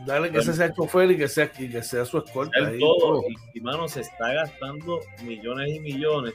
Dale 0.06 0.30
que 0.30 0.38
ese 0.38 0.52
sea 0.52 0.66
el 0.66 0.74
chofer 0.74 1.10
y 1.10 1.16
que 1.16 1.28
sea, 1.28 1.50
que 1.50 1.82
sea 1.82 2.04
su 2.04 2.18
escolta. 2.18 2.58
todo. 2.78 3.22
Y, 3.54 3.60
mano, 3.60 3.88
se 3.88 4.00
está 4.00 4.32
gastando 4.32 5.00
millones 5.22 5.74
y 5.74 5.80
millones 5.80 6.34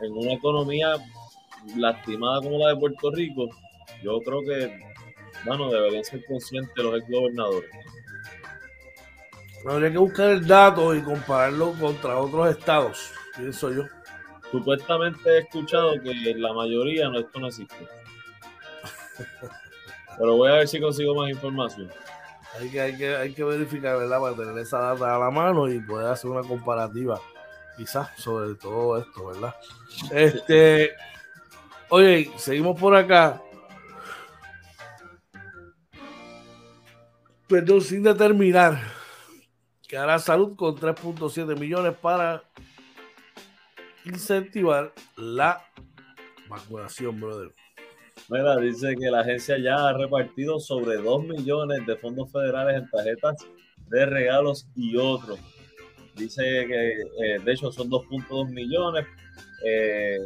en 0.00 0.12
una 0.12 0.32
economía 0.32 0.96
lastimada 1.76 2.40
como 2.40 2.58
la 2.58 2.74
de 2.74 2.76
Puerto 2.76 3.10
Rico. 3.12 3.48
Yo 4.02 4.18
creo 4.20 4.42
que, 4.42 4.80
mano, 5.46 5.70
deberían 5.70 6.04
ser 6.04 6.24
conscientes 6.26 6.72
los 6.76 6.98
ex 6.98 7.10
gobernadores. 7.10 7.70
Habría 9.66 9.92
que 9.92 9.98
buscar 9.98 10.30
el 10.30 10.46
dato 10.46 10.94
y 10.94 11.02
compararlo 11.02 11.74
contra 11.78 12.16
otros 12.18 12.48
estados, 12.56 13.12
pienso 13.36 13.70
yo. 13.70 13.84
Supuestamente 14.50 15.30
he 15.30 15.38
escuchado 15.40 15.92
que 16.02 16.14
la 16.14 16.52
mayoría 16.52 17.08
no, 17.08 17.20
esto 17.20 17.38
no 17.38 17.48
existe. 17.48 17.86
Pero 20.18 20.36
voy 20.36 20.50
a 20.50 20.54
ver 20.54 20.68
si 20.68 20.80
consigo 20.80 21.14
más 21.14 21.30
información. 21.30 21.90
Hay 22.58 22.68
que, 22.70 22.80
hay 22.80 22.96
que, 22.96 23.16
hay 23.16 23.32
que 23.32 23.44
verificar, 23.44 23.96
¿verdad? 23.96 24.20
Para 24.20 24.36
tener 24.36 24.58
esa 24.58 24.78
data 24.78 25.14
a 25.14 25.18
la 25.18 25.30
mano 25.30 25.70
y 25.70 25.78
poder 25.80 26.08
hacer 26.08 26.30
una 26.30 26.46
comparativa, 26.46 27.20
quizás, 27.76 28.10
sobre 28.16 28.54
todo 28.56 28.98
esto, 28.98 29.26
¿verdad? 29.26 29.54
Este, 30.10 30.90
oye, 31.88 32.30
seguimos 32.36 32.78
por 32.78 32.96
acá. 32.96 33.40
Perdón, 37.46 37.80
sin 37.80 38.02
determinar 38.02 38.80
que 39.90 39.96
hará 39.96 40.20
salud 40.20 40.54
con 40.54 40.76
3.7 40.76 41.58
millones 41.58 41.96
para 41.96 42.44
incentivar 44.04 44.92
la 45.16 45.64
vacunación, 46.48 47.20
brother. 47.20 47.52
Mira, 48.30 48.56
dice 48.58 48.94
que 48.94 49.10
la 49.10 49.20
agencia 49.22 49.58
ya 49.58 49.88
ha 49.88 49.92
repartido 49.92 50.60
sobre 50.60 50.98
2 50.98 51.24
millones 51.24 51.84
de 51.84 51.96
fondos 51.96 52.30
federales 52.30 52.76
en 52.80 52.88
tarjetas 52.88 53.44
de 53.88 54.06
regalos 54.06 54.68
y 54.76 54.96
otros. 54.96 55.40
Dice 56.14 56.42
que 56.42 56.92
eh, 56.92 57.38
de 57.44 57.52
hecho 57.52 57.72
son 57.72 57.90
2.2 57.90 58.50
millones, 58.50 59.04
eh, 59.66 60.20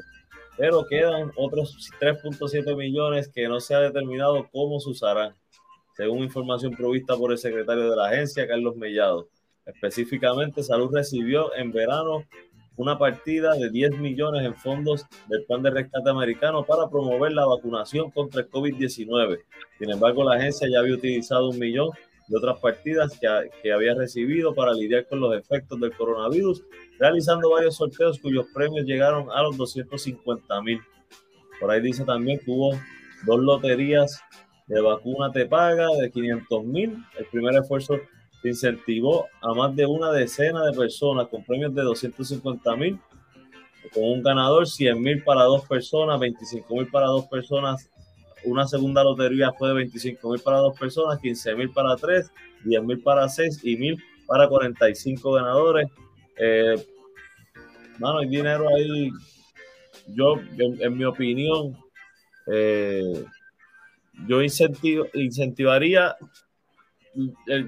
pero 0.59 0.85
quedan 0.85 1.33
otros 1.37 1.91
3.7 1.99 2.77
millones 2.77 3.29
que 3.29 3.49
no 3.49 3.59
se 3.59 3.75
ha 3.75 3.81
determinado 3.81 4.51
cómo 4.53 4.81
se 4.81 4.91
usarán, 4.91 5.35
según 5.97 6.25
información 6.25 6.77
provista 6.77 7.17
por 7.17 7.33
el 7.33 7.39
secretario 7.39 7.89
de 7.89 7.97
la 7.97 8.09
agencia, 8.09 8.47
Carlos 8.47 8.77
Mellado. 8.77 9.29
Específicamente, 9.65 10.63
Salud 10.63 10.93
recibió 10.93 11.55
en 11.57 11.73
verano 11.73 12.25
una 12.77 12.99
partida 12.99 13.55
de 13.55 13.71
10 13.71 13.99
millones 13.99 14.45
en 14.45 14.55
fondos 14.55 15.07
del 15.29 15.45
Plan 15.45 15.63
de 15.63 15.71
Rescate 15.71 16.11
Americano 16.11 16.65
para 16.65 16.89
promover 16.89 17.33
la 17.33 17.47
vacunación 17.47 18.11
contra 18.11 18.43
el 18.43 18.51
COVID-19. 18.51 19.41
Sin 19.79 19.91
embargo, 19.91 20.25
la 20.25 20.37
agencia 20.37 20.69
ya 20.69 20.81
había 20.81 20.95
utilizado 20.95 21.51
un 21.51 21.59
millón 21.59 21.91
de 22.27 22.37
otras 22.37 22.59
partidas 22.59 23.19
que, 23.19 23.29
que, 23.63 23.73
había 23.73 23.95
recibido 23.95 24.55
para 24.55 24.73
lidiar 24.73 25.07
con 25.07 25.21
los 25.21 25.37
efectos 25.37 25.79
del 25.79 25.93
coronavirus, 25.93 26.65
realizando 26.99 27.51
varios 27.51 27.77
sorteos 27.77 28.19
cuyos 28.19 28.47
premios 28.55 28.87
llegaron 28.87 29.31
a 29.31 29.43
los 29.43 29.57
250 29.57 30.63
mil. 30.63 30.81
Por 31.61 31.71
ahí 31.71 31.81
dice 31.81 32.05
también 32.05 32.39
que 32.39 32.51
hubo 32.51 32.79
dos 33.27 33.41
loterías 33.41 34.23
de 34.67 34.81
vacuna 34.81 35.31
te 35.31 35.47
paga 35.47 35.89
de 36.01 36.11
500 36.11 36.65
mil. 36.65 36.97
El 37.19 37.27
primer 37.27 37.55
esfuerzo 37.55 37.99
incentivó 38.49 39.27
a 39.41 39.55
más 39.55 39.75
de 39.75 39.87
una 39.87 40.13
decena 40.13 40.65
de 40.67 40.77
personas 40.77 41.29
con 41.29 41.45
premios 41.45 41.75
de 41.75 41.83
250 41.83 42.77
mil, 42.77 42.99
con 43.93 44.05
un 44.05 44.23
ganador 44.23 44.67
100 44.67 45.01
mil 45.01 45.23
para 45.23 45.45
dos 45.45 45.67
personas, 45.67 46.19
25 46.21 46.75
mil 46.75 46.91
para 46.91 47.07
dos 47.07 47.27
personas. 47.27 47.91
Una 48.45 48.67
segunda 48.67 49.03
lotería 49.03 49.53
fue 49.53 49.69
de 49.69 49.75
25 49.75 50.31
mil 50.31 50.41
para 50.41 50.59
dos 50.59 50.79
personas, 50.79 51.19
15 51.21 51.55
mil 51.55 51.71
para 51.71 51.97
tres, 51.97 52.31
10 52.65 52.83
mil 52.83 53.03
para 53.03 53.29
seis 53.29 53.61
y 53.63 53.77
mil 53.77 54.03
para 54.27 54.49
45 54.49 55.33
ganadores. 55.33 55.89
Eh, 56.39 56.75
mano, 57.99 58.19
hay 58.19 58.29
dinero 58.29 58.67
ahí 58.69 59.11
yo, 60.09 60.37
en, 60.59 60.97
mi 60.97 61.05
opinión, 61.05 61.77
eh, 62.47 63.25
yo 64.27 64.43
incentivaría, 64.43 66.11
eh, 66.11 66.15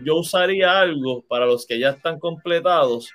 yo 0.05 0.17
usaría 0.17 0.79
algo 0.79 1.23
para 1.23 1.47
los 1.47 1.67
que 1.67 1.79
ya 1.79 1.91
están 1.91 2.19
completados 2.19 3.13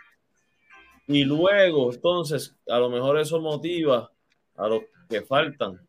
y 1.07 1.25
luego, 1.25 1.91
entonces, 1.93 2.55
a 2.69 2.79
lo 2.79 2.89
mejor 2.89 3.19
eso 3.19 3.41
motiva 3.41 4.09
a 4.55 4.67
los 4.67 4.83
que 5.09 5.21
faltan. 5.21 5.85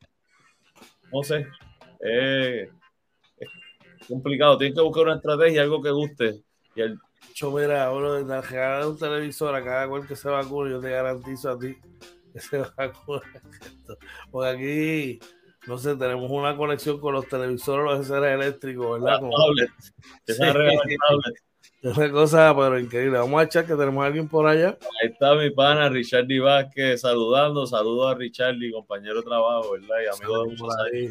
No 1.13 1.23
sé, 1.23 1.47
es 2.01 2.69
complicado. 4.09 4.59
Tienes 4.59 4.77
que 4.77 4.83
buscar 4.83 5.05
una 5.05 5.17
estrategia, 5.17 5.63
algo 5.63 5.81
que 5.81 5.91
guste. 5.91 6.43
Y 6.75 6.81
el... 6.81 6.99
Yo, 7.35 7.53
mira, 7.53 7.93
uno 7.93 8.15
de 8.15 8.41
regalar 8.41 8.87
un 8.87 8.99
televisor 8.99 9.55
a 9.55 9.63
cada 9.63 9.89
cual 9.89 10.07
que 10.09 10.17
se 10.17 10.29
vacune, 10.29 10.73
yo 10.73 10.81
te 10.81 10.91
garantizo 10.91 11.51
a 11.51 11.59
ti 11.59 11.77
que 12.33 12.41
se 12.41 12.59
vacune. 12.77 13.23
Porque 14.31 14.51
aquí, 14.51 15.21
no 15.67 15.79
sé, 15.79 15.97
tenemos 15.97 16.31
una 16.31 16.57
conexión 16.57 16.99
con 16.99 17.15
los 17.15 17.29
televisores, 17.29 17.99
los 17.99 18.07
seres 18.07 18.35
eléctricos, 18.35 19.01
¿verdad? 19.01 19.21
Como... 19.21 19.37
Es 21.83 21.97
una 21.97 22.13
cosa, 22.13 22.55
pero 22.55 22.79
increíble. 22.79 23.19
Vamos 23.19 23.41
a 23.41 23.45
echar 23.45 23.67
que 23.67 23.75
tenemos 23.75 24.05
a 24.05 24.07
alguien 24.07 24.29
por 24.29 24.47
allá. 24.47 24.79
Ahí 25.03 25.11
está 25.11 25.35
mi 25.35 25.51
pana 25.51 25.89
Richard 25.89 26.29
Vázquez 26.41 27.01
saludando. 27.01 27.67
Saludos 27.67 28.13
a 28.13 28.15
Richard, 28.17 28.55
compañero 28.73 29.17
de 29.17 29.23
trabajo, 29.23 29.73
¿verdad? 29.73 29.97
Y 30.05 30.23
amigo 30.23 30.45
de 30.45 30.57
por 30.57 30.71
ahí. 30.81 31.09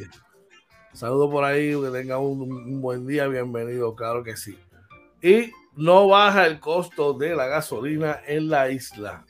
Saludos 0.93 1.29
por 1.29 1.43
ahí, 1.43 1.72
que 1.72 1.89
tenga 1.89 2.20
un, 2.20 2.81
buen 2.81 3.05
día, 3.05 3.27
bienvenido, 3.27 3.93
claro 3.96 4.24
que 4.24 4.38
sí. 4.38 4.58
Y 5.22 5.51
no 5.75 6.08
baja 6.08 6.48
el 6.48 6.62
costo 6.62 7.13
de 7.13 7.36
la 7.36 7.48
gasolina 7.48 8.22
en 8.25 8.50
la 8.50 8.70
isla. 8.70 9.25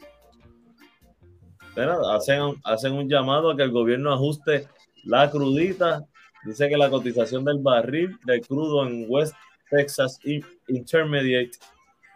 hacen, 2.16 2.62
hacen 2.64 2.94
un 2.94 3.10
llamado 3.10 3.50
a 3.50 3.58
que 3.58 3.64
el 3.64 3.72
gobierno 3.72 4.14
ajuste 4.14 4.68
la 5.04 5.30
crudita. 5.30 6.06
Dice 6.46 6.70
que 6.70 6.78
la 6.78 6.90
cotización 6.90 7.46
del 7.46 7.60
barril 7.60 8.18
de 8.26 8.42
crudo 8.42 8.88
en 8.88 9.06
West 9.08 9.36
Texas 9.70 10.20
Intermediate, 10.68 11.52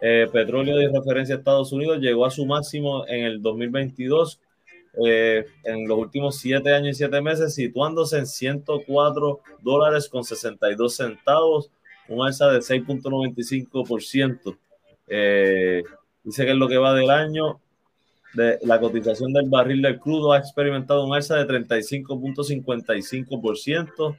eh, 0.01 0.27
petróleo 0.31 0.77
de 0.77 0.89
referencia 0.89 1.35
a 1.35 1.37
Estados 1.37 1.71
Unidos, 1.71 1.99
llegó 1.99 2.25
a 2.25 2.31
su 2.31 2.45
máximo 2.45 3.07
en 3.07 3.23
el 3.23 3.41
2022, 3.41 4.39
eh, 5.05 5.45
en 5.63 5.87
los 5.87 5.97
últimos 5.97 6.37
siete 6.37 6.73
años 6.73 6.95
y 6.95 6.99
siete 6.99 7.21
meses, 7.21 7.53
situándose 7.55 8.17
en 8.17 8.27
104 8.27 9.39
dólares 9.61 10.09
con 10.09 10.23
62 10.23 10.95
centavos, 10.95 11.71
un 12.07 12.25
alza 12.25 12.47
de 12.49 12.59
6.95%. 12.61 14.57
Eh, 15.07 15.83
dice 16.23 16.45
que 16.45 16.51
es 16.51 16.57
lo 16.57 16.67
que 16.67 16.77
va 16.77 16.93
del 16.93 17.09
año, 17.09 17.61
de, 18.33 18.59
la 18.63 18.79
cotización 18.79 19.33
del 19.33 19.49
barril 19.49 19.81
del 19.81 19.99
crudo 19.99 20.31
ha 20.33 20.39
experimentado 20.39 21.05
un 21.05 21.13
alza 21.13 21.35
de 21.37 21.47
35.55%. 21.47 24.17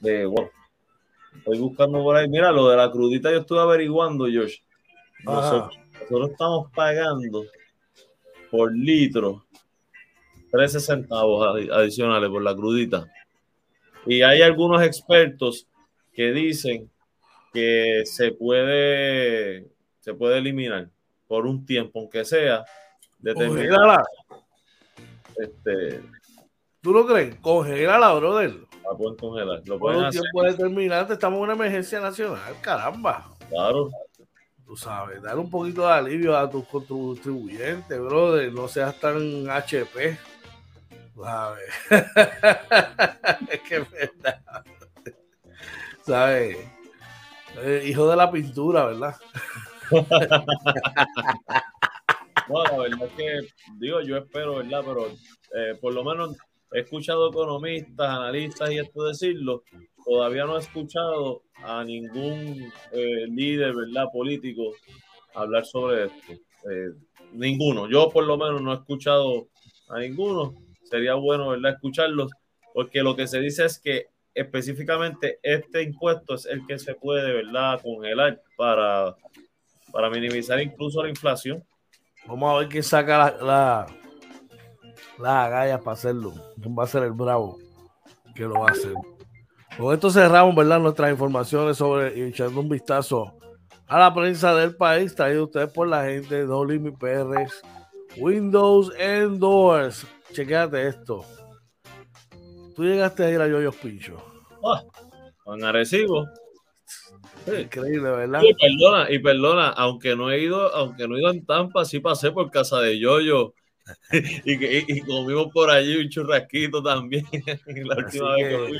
De, 0.00 0.26
wow, 0.26 0.50
Estoy 1.36 1.58
buscando 1.58 2.02
por 2.02 2.16
ahí. 2.16 2.28
Mira, 2.28 2.52
lo 2.52 2.68
de 2.68 2.76
la 2.76 2.90
crudita 2.90 3.30
yo 3.30 3.38
estuve 3.38 3.60
averiguando, 3.60 4.24
Josh. 4.24 4.58
Nosotros, 5.24 6.30
estamos 6.30 6.70
pagando 6.74 7.44
por 8.50 8.74
litro 8.74 9.46
13 10.50 10.80
centavos 10.80 11.56
adicionales 11.72 12.30
por 12.30 12.42
la 12.42 12.54
crudita. 12.54 13.06
Y 14.06 14.22
hay 14.22 14.42
algunos 14.42 14.82
expertos 14.82 15.66
que 16.12 16.32
dicen 16.32 16.90
que 17.52 18.02
se 18.04 18.32
puede, 18.32 19.66
se 20.00 20.14
puede 20.14 20.38
eliminar 20.38 20.90
por 21.26 21.46
un 21.46 21.64
tiempo, 21.64 22.00
aunque 22.00 22.24
sea 22.24 22.64
determinada. 23.24 24.04
Este, 25.36 26.02
¿Tú 26.80 26.92
lo 26.92 27.06
crees? 27.06 27.36
Congela 27.36 28.12
brother. 28.12 28.54
La 28.84 28.96
pueden 28.96 29.16
congelar. 29.16 29.62
Lo 29.64 29.78
pueden 29.78 30.04
hacer. 30.04 30.20
tiempo 30.20 30.42
determinante, 30.42 31.14
estamos 31.14 31.38
en 31.38 31.44
una 31.44 31.54
emergencia 31.54 32.00
nacional, 32.00 32.54
caramba. 32.60 33.30
Claro. 33.48 33.90
Tú 34.66 34.76
sabes, 34.76 35.22
dar 35.22 35.38
un 35.38 35.50
poquito 35.50 35.86
de 35.86 35.92
alivio 35.92 36.36
a 36.36 36.48
tus 36.48 36.66
contribuyentes, 36.66 37.98
brother. 38.00 38.52
No 38.52 38.68
seas 38.68 38.98
tan 39.00 39.48
HP. 39.48 40.18
¿Sabes? 41.16 41.70
es 43.50 43.60
que 43.60 43.76
es 43.76 43.90
verdad. 43.90 44.64
¿Sabes? 46.02 46.58
Eh, 47.62 47.84
hijo 47.86 48.08
de 48.08 48.16
la 48.16 48.30
pintura, 48.30 48.86
¿verdad? 48.86 49.16
no, 52.48 52.64
la 52.64 52.76
verdad 52.78 53.08
es 53.08 53.12
que, 53.12 53.40
digo, 53.78 54.00
yo 54.02 54.16
espero, 54.16 54.56
¿verdad? 54.56 54.82
Pero 54.84 55.06
eh, 55.08 55.76
por 55.80 55.94
lo 55.94 56.04
menos 56.04 56.36
he 56.72 56.80
escuchado 56.80 57.30
economistas, 57.30 58.08
analistas 58.08 58.70
y 58.70 58.78
esto 58.78 59.04
decirlo, 59.04 59.62
todavía 60.04 60.44
no 60.44 60.56
he 60.56 60.60
escuchado 60.60 61.42
a 61.62 61.84
ningún 61.84 62.72
eh, 62.92 63.26
líder, 63.28 63.74
¿verdad?, 63.74 64.06
político 64.12 64.74
hablar 65.34 65.64
sobre 65.64 66.06
esto. 66.06 66.32
Eh, 66.70 66.90
ninguno. 67.32 67.88
Yo 67.88 68.10
por 68.10 68.24
lo 68.24 68.36
menos 68.36 68.60
no 68.60 68.72
he 68.72 68.76
escuchado 68.76 69.48
a 69.88 69.98
ninguno. 70.00 70.54
Sería 70.82 71.14
bueno, 71.14 71.50
¿verdad?, 71.50 71.74
escucharlos, 71.74 72.30
porque 72.72 73.02
lo 73.02 73.16
que 73.16 73.26
se 73.26 73.40
dice 73.40 73.64
es 73.64 73.78
que 73.78 74.06
específicamente 74.34 75.38
este 75.42 75.82
impuesto 75.82 76.34
es 76.34 76.46
el 76.46 76.66
que 76.66 76.78
se 76.78 76.94
puede, 76.94 77.32
¿verdad?, 77.32 77.80
congelar 77.82 78.42
para, 78.56 79.14
para 79.92 80.10
minimizar 80.10 80.60
incluso 80.60 81.02
la 81.02 81.08
inflación. 81.08 81.64
Vamos 82.26 82.54
a 82.54 82.58
ver 82.58 82.68
quién 82.68 82.82
saca 82.82 83.34
la 83.40 83.86
las 85.18 85.46
agallas 85.46 85.80
para 85.80 85.92
hacerlo. 85.92 86.32
Va 86.78 86.84
a 86.84 86.88
ser 86.88 87.04
el 87.04 87.12
bravo 87.12 87.58
que 88.34 88.44
lo 88.44 88.60
va 88.60 88.68
a 88.68 88.72
hacer. 88.72 88.94
Con 89.78 89.92
esto 89.92 90.10
cerramos, 90.10 90.54
¿verdad? 90.54 90.80
Nuestras 90.80 91.10
informaciones 91.10 91.76
sobre 91.76 92.16
y 92.16 92.22
echando 92.22 92.60
un 92.60 92.68
vistazo 92.68 93.36
a 93.86 93.98
la 93.98 94.14
prensa 94.14 94.54
del 94.54 94.76
país, 94.76 95.14
traído 95.14 95.44
ustedes 95.44 95.72
por 95.72 95.88
la 95.88 96.04
gente 96.04 96.36
de 96.36 96.46
No 96.46 96.64
Limit 96.64 96.96
PRs, 96.98 97.62
Windows 98.16 98.92
and 98.98 99.38
Doors. 99.38 100.06
Chequéate 100.32 100.88
esto. 100.88 101.24
Tú 102.74 102.84
llegaste 102.84 103.24
a 103.24 103.30
ir 103.30 103.40
a 103.40 103.48
Yoyos 103.48 103.76
Pincho. 103.76 104.16
Ah, 104.64 104.82
con 105.44 105.62
Arecibo. 105.62 106.24
Increíble, 107.46 108.10
¿verdad? 108.10 108.42
Y 108.42 108.54
perdona, 108.54 109.10
y 109.10 109.18
perdona, 109.18 109.68
aunque 109.70 110.16
no 110.16 110.30
he 110.30 110.40
ido, 110.42 110.74
aunque 110.74 111.06
no 111.06 111.16
he 111.16 111.20
ido 111.20 111.30
en 111.30 111.44
Tampa, 111.44 111.84
sí 111.84 112.00
pasé 112.00 112.30
por 112.30 112.50
casa 112.50 112.80
de 112.80 112.98
Yoyo 112.98 113.54
y, 114.44 115.00
comimos 115.02 115.48
por 115.52 115.70
allí 115.70 115.96
un 115.96 116.08
churrasquito 116.08 116.82
también 116.82 117.26
la 117.66 117.96
última 117.96 118.34
así 118.34 118.42
vez 118.42 118.70
que, 118.70 118.78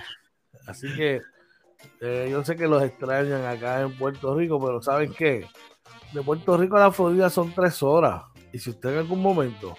Así 0.66 0.94
que 0.94 1.20
eh, 2.00 2.28
yo 2.30 2.42
sé 2.44 2.56
que 2.56 2.66
los 2.66 2.82
extrañan 2.82 3.44
acá 3.44 3.82
en 3.82 3.92
Puerto 3.92 4.34
Rico, 4.34 4.58
pero 4.64 4.80
¿saben 4.80 5.12
qué? 5.12 5.46
De 6.12 6.22
Puerto 6.22 6.56
Rico 6.56 6.76
a 6.76 6.80
la 6.80 6.92
Florida 6.92 7.28
son 7.28 7.52
tres 7.52 7.82
horas. 7.82 8.22
Y 8.52 8.58
si 8.58 8.70
usted 8.70 8.90
en 8.90 8.98
algún 8.98 9.20
momento 9.20 9.76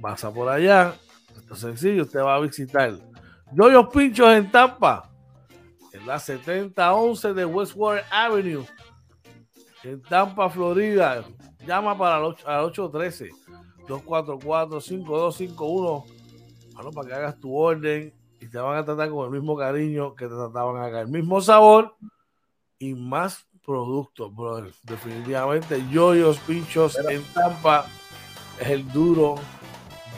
pasa 0.00 0.32
por 0.32 0.48
allá, 0.48 0.94
esto 1.34 1.54
es 1.54 1.60
sencillo, 1.60 2.02
usted 2.02 2.20
va 2.20 2.34
a 2.34 2.40
visitar 2.40 2.92
Yoyos 3.52 3.88
Pinchos 3.92 4.28
en 4.34 4.50
Tampa, 4.50 5.07
en 5.92 6.06
la 6.06 6.18
7011 6.18 7.34
de 7.34 7.44
Westwater 7.44 8.04
Avenue, 8.10 8.64
en 9.84 10.02
Tampa, 10.02 10.50
Florida. 10.50 11.24
Llama 11.66 11.98
para 11.98 12.18
el 12.18 12.24
813 12.24 13.30
244-5251. 13.88 16.04
Bueno, 16.74 16.90
para 16.92 17.08
que 17.08 17.14
hagas 17.14 17.40
tu 17.40 17.56
orden 17.56 18.12
y 18.40 18.46
te 18.46 18.58
van 18.58 18.76
a 18.76 18.84
tratar 18.84 19.10
con 19.10 19.24
el 19.24 19.32
mismo 19.32 19.56
cariño 19.56 20.14
que 20.14 20.26
te 20.26 20.34
trataban 20.34 20.80
acá. 20.82 21.00
El 21.00 21.08
mismo 21.08 21.40
sabor 21.40 21.96
y 22.78 22.94
más 22.94 23.48
productos, 23.64 24.32
brother. 24.34 24.74
Definitivamente, 24.82 25.82
Yoyos 25.90 26.38
Pinchos 26.40 26.98
en 27.08 27.22
Tampa 27.34 27.86
es 28.60 28.68
el 28.68 28.86
duro, 28.92 29.36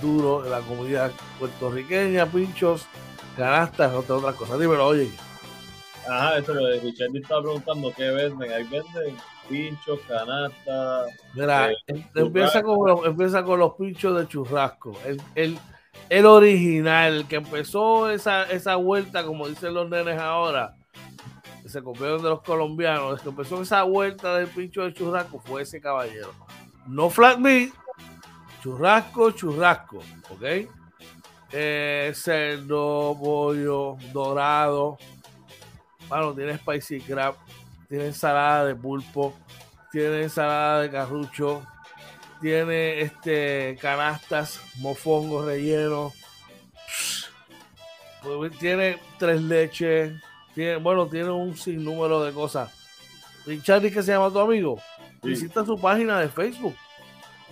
duro 0.03 0.43
de 0.43 0.51
la 0.51 0.61
comunidad 0.61 1.13
puertorriqueña. 1.39 2.27
Pinchos, 2.27 2.87
canastas, 3.37 3.95
otras 3.95 4.35
cosas. 4.35 4.61
Dímelo, 4.61 4.87
oye. 4.87 5.11
Ajá, 6.09 6.39
eso 6.39 6.55
lo 6.55 6.65
de 6.67 6.81
Richard 6.81 7.15
estaba 7.15 7.43
preguntando 7.43 7.93
qué 7.97 8.11
venden. 8.11 8.53
Ahí 8.53 8.65
venden 8.65 9.17
pinchos, 9.49 10.01
canastas. 10.09 11.11
Mira, 11.35 11.73
eh, 11.73 11.77
em, 11.89 12.05
empieza, 12.15 12.63
con 12.63 12.89
los, 12.89 13.07
empieza 13.07 13.45
con 13.45 13.59
los 13.59 13.75
pinchos 13.75 14.19
de 14.19 14.29
churrasco. 14.29 14.93
El, 15.35 15.59
el, 16.09 16.27
original, 16.27 17.15
el 17.15 17.27
que 17.27 17.37
empezó 17.37 18.11
esa, 18.11 18.45
esa 18.45 18.77
vuelta, 18.77 19.25
como 19.25 19.49
dicen 19.49 19.75
los 19.75 19.89
nenes 19.89 20.19
ahora, 20.19 20.75
que 21.63 21.69
se 21.69 21.83
copiaron 21.83 22.23
de 22.23 22.31
los 22.31 22.43
colombianos, 22.43 23.15
el 23.15 23.21
que 23.21 23.29
empezó 23.29 23.61
esa 23.61 23.83
vuelta 23.83 24.37
del 24.37 24.49
pincho 24.49 24.83
de 24.83 24.95
churrasco 24.95 25.41
fue 25.41 25.63
ese 25.63 25.81
caballero. 25.81 26.33
No 26.87 27.11
flat 27.11 27.39
meat, 27.39 27.71
churrasco, 28.63 29.33
churrasco, 29.33 29.99
¿ok? 30.31 30.69
Eh, 31.53 32.13
cerdo, 32.15 33.17
pollo, 33.21 33.97
dorado. 34.13 34.99
Bueno, 36.11 36.35
tiene 36.35 36.59
spicy 36.59 37.01
crab, 37.01 37.37
tiene 37.88 38.07
ensalada 38.07 38.64
de 38.66 38.75
pulpo, 38.75 39.33
tiene 39.92 40.25
ensalada 40.25 40.83
de 40.83 40.90
carrucho, 40.90 41.64
tiene 42.40 43.01
este 43.01 43.79
canastas, 43.81 44.61
mofongos 44.79 45.46
rellenos, 45.46 46.12
pues, 48.25 48.59
tiene 48.59 48.99
tres 49.20 49.40
leches, 49.40 50.20
tiene, 50.53 50.77
bueno, 50.77 51.07
tiene 51.07 51.31
un 51.31 51.57
sinnúmero 51.57 52.25
de 52.25 52.33
cosas. 52.33 52.73
Richard, 53.46 53.83
que 53.83 54.03
se 54.03 54.12
llama 54.12 54.31
tu 54.31 54.40
amigo? 54.40 54.81
Visita 55.23 55.64
su 55.64 55.79
página 55.81 56.18
de 56.18 56.29
Facebook, 56.29 56.75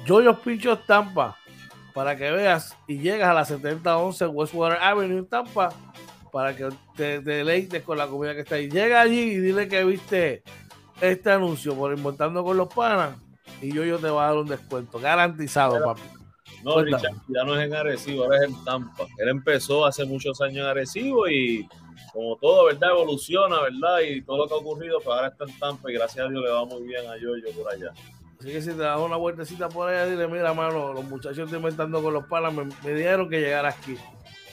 Joyos 0.05 0.37
Pinchos 0.41 0.85
Tampa, 0.85 1.37
para 1.95 2.17
que 2.17 2.29
veas 2.33 2.77
y 2.89 2.99
llegas 2.99 3.29
a 3.29 3.35
la 3.35 3.45
7011 3.45 4.27
Westwater 4.27 4.79
Avenue 4.83 5.19
en 5.19 5.27
Tampa 5.27 5.71
para 6.31 6.57
que 6.57 6.69
te, 6.97 7.21
deleites 7.21 7.83
con 7.83 7.99
la 7.99 8.07
comida 8.07 8.35
que 8.35 8.41
está 8.41 8.57
ahí. 8.57 8.69
Llega 8.69 9.01
allí 9.01 9.21
y 9.21 9.39
dile 9.39 9.69
que 9.69 9.85
viste 9.85 10.43
este 11.01 11.31
anuncio 11.31 11.75
por 11.75 11.97
Inventando 11.97 12.45
con 12.45 12.57
los 12.57 12.73
Panas 12.73 13.17
y 13.61 13.73
yo, 13.73 13.85
yo 13.85 13.99
te 13.99 14.09
voy 14.09 14.23
a 14.23 14.27
dar 14.27 14.37
un 14.37 14.49
descuento 14.49 14.99
garantizado, 14.99 15.83
papi. 15.85 16.03
No, 16.65 16.83
Richard, 16.83 17.15
ya 17.29 17.45
no 17.45 17.59
es 17.59 17.67
en 17.67 17.75
Arecibo, 17.75 18.25
ahora 18.25 18.39
es 18.39 18.45
en 18.45 18.65
Tampa. 18.65 19.07
Él 19.19 19.29
empezó 19.29 19.87
hace 19.87 20.05
muchos 20.05 20.41
años 20.41 20.59
en 20.59 20.65
Arecibo 20.65 21.29
y 21.29 21.69
como 22.13 22.37
todo, 22.37 22.67
¿verdad? 22.67 22.91
Evoluciona, 22.91 23.61
¿verdad? 23.63 24.01
Y 24.01 24.23
todo 24.23 24.39
lo 24.39 24.49
que 24.49 24.55
ha 24.55 24.57
ocurrido, 24.57 24.99
pues 24.99 25.17
ahora 25.17 25.29
está 25.29 25.45
en 25.45 25.59
Tampa 25.59 25.91
y 25.91 25.95
gracias 25.95 26.27
a 26.27 26.29
Dios 26.29 26.43
le 26.43 26.51
va 26.51 26.65
muy 26.65 26.83
bien 26.83 27.07
a 27.09 27.17
yo 27.17 27.31
por 27.55 27.73
allá. 27.73 27.93
Así 28.41 28.51
que 28.51 28.61
si 28.61 28.69
te 28.69 28.77
das 28.77 28.99
una 28.99 29.17
vueltecita 29.17 29.69
por 29.69 29.89
allá, 29.89 30.07
dile, 30.07 30.29
mira, 30.29 30.53
mano, 30.55 30.93
los 30.93 31.05
muchachos 31.05 31.51
te 31.51 31.57
inventando 31.57 32.03
con 32.03 32.15
los 32.15 32.27
palas 32.27 32.53
me, 32.53 32.65
me 32.85 32.95
dieron 32.95 33.29
que 33.29 33.41
llegar 33.41 33.67
aquí. 33.67 33.97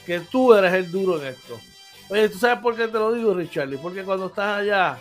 Que 0.05 0.19
tú 0.19 0.53
eres 0.53 0.73
el 0.73 0.91
duro 0.91 1.21
en 1.21 1.27
esto. 1.27 1.59
Oye, 2.09 2.29
¿tú 2.29 2.37
sabes 2.37 2.59
por 2.59 2.75
qué 2.75 2.87
te 2.87 2.99
lo 2.99 3.13
digo, 3.13 3.33
Richard? 3.33 3.69
Porque 3.81 4.03
cuando 4.03 4.27
estás 4.27 4.59
allá 4.59 4.97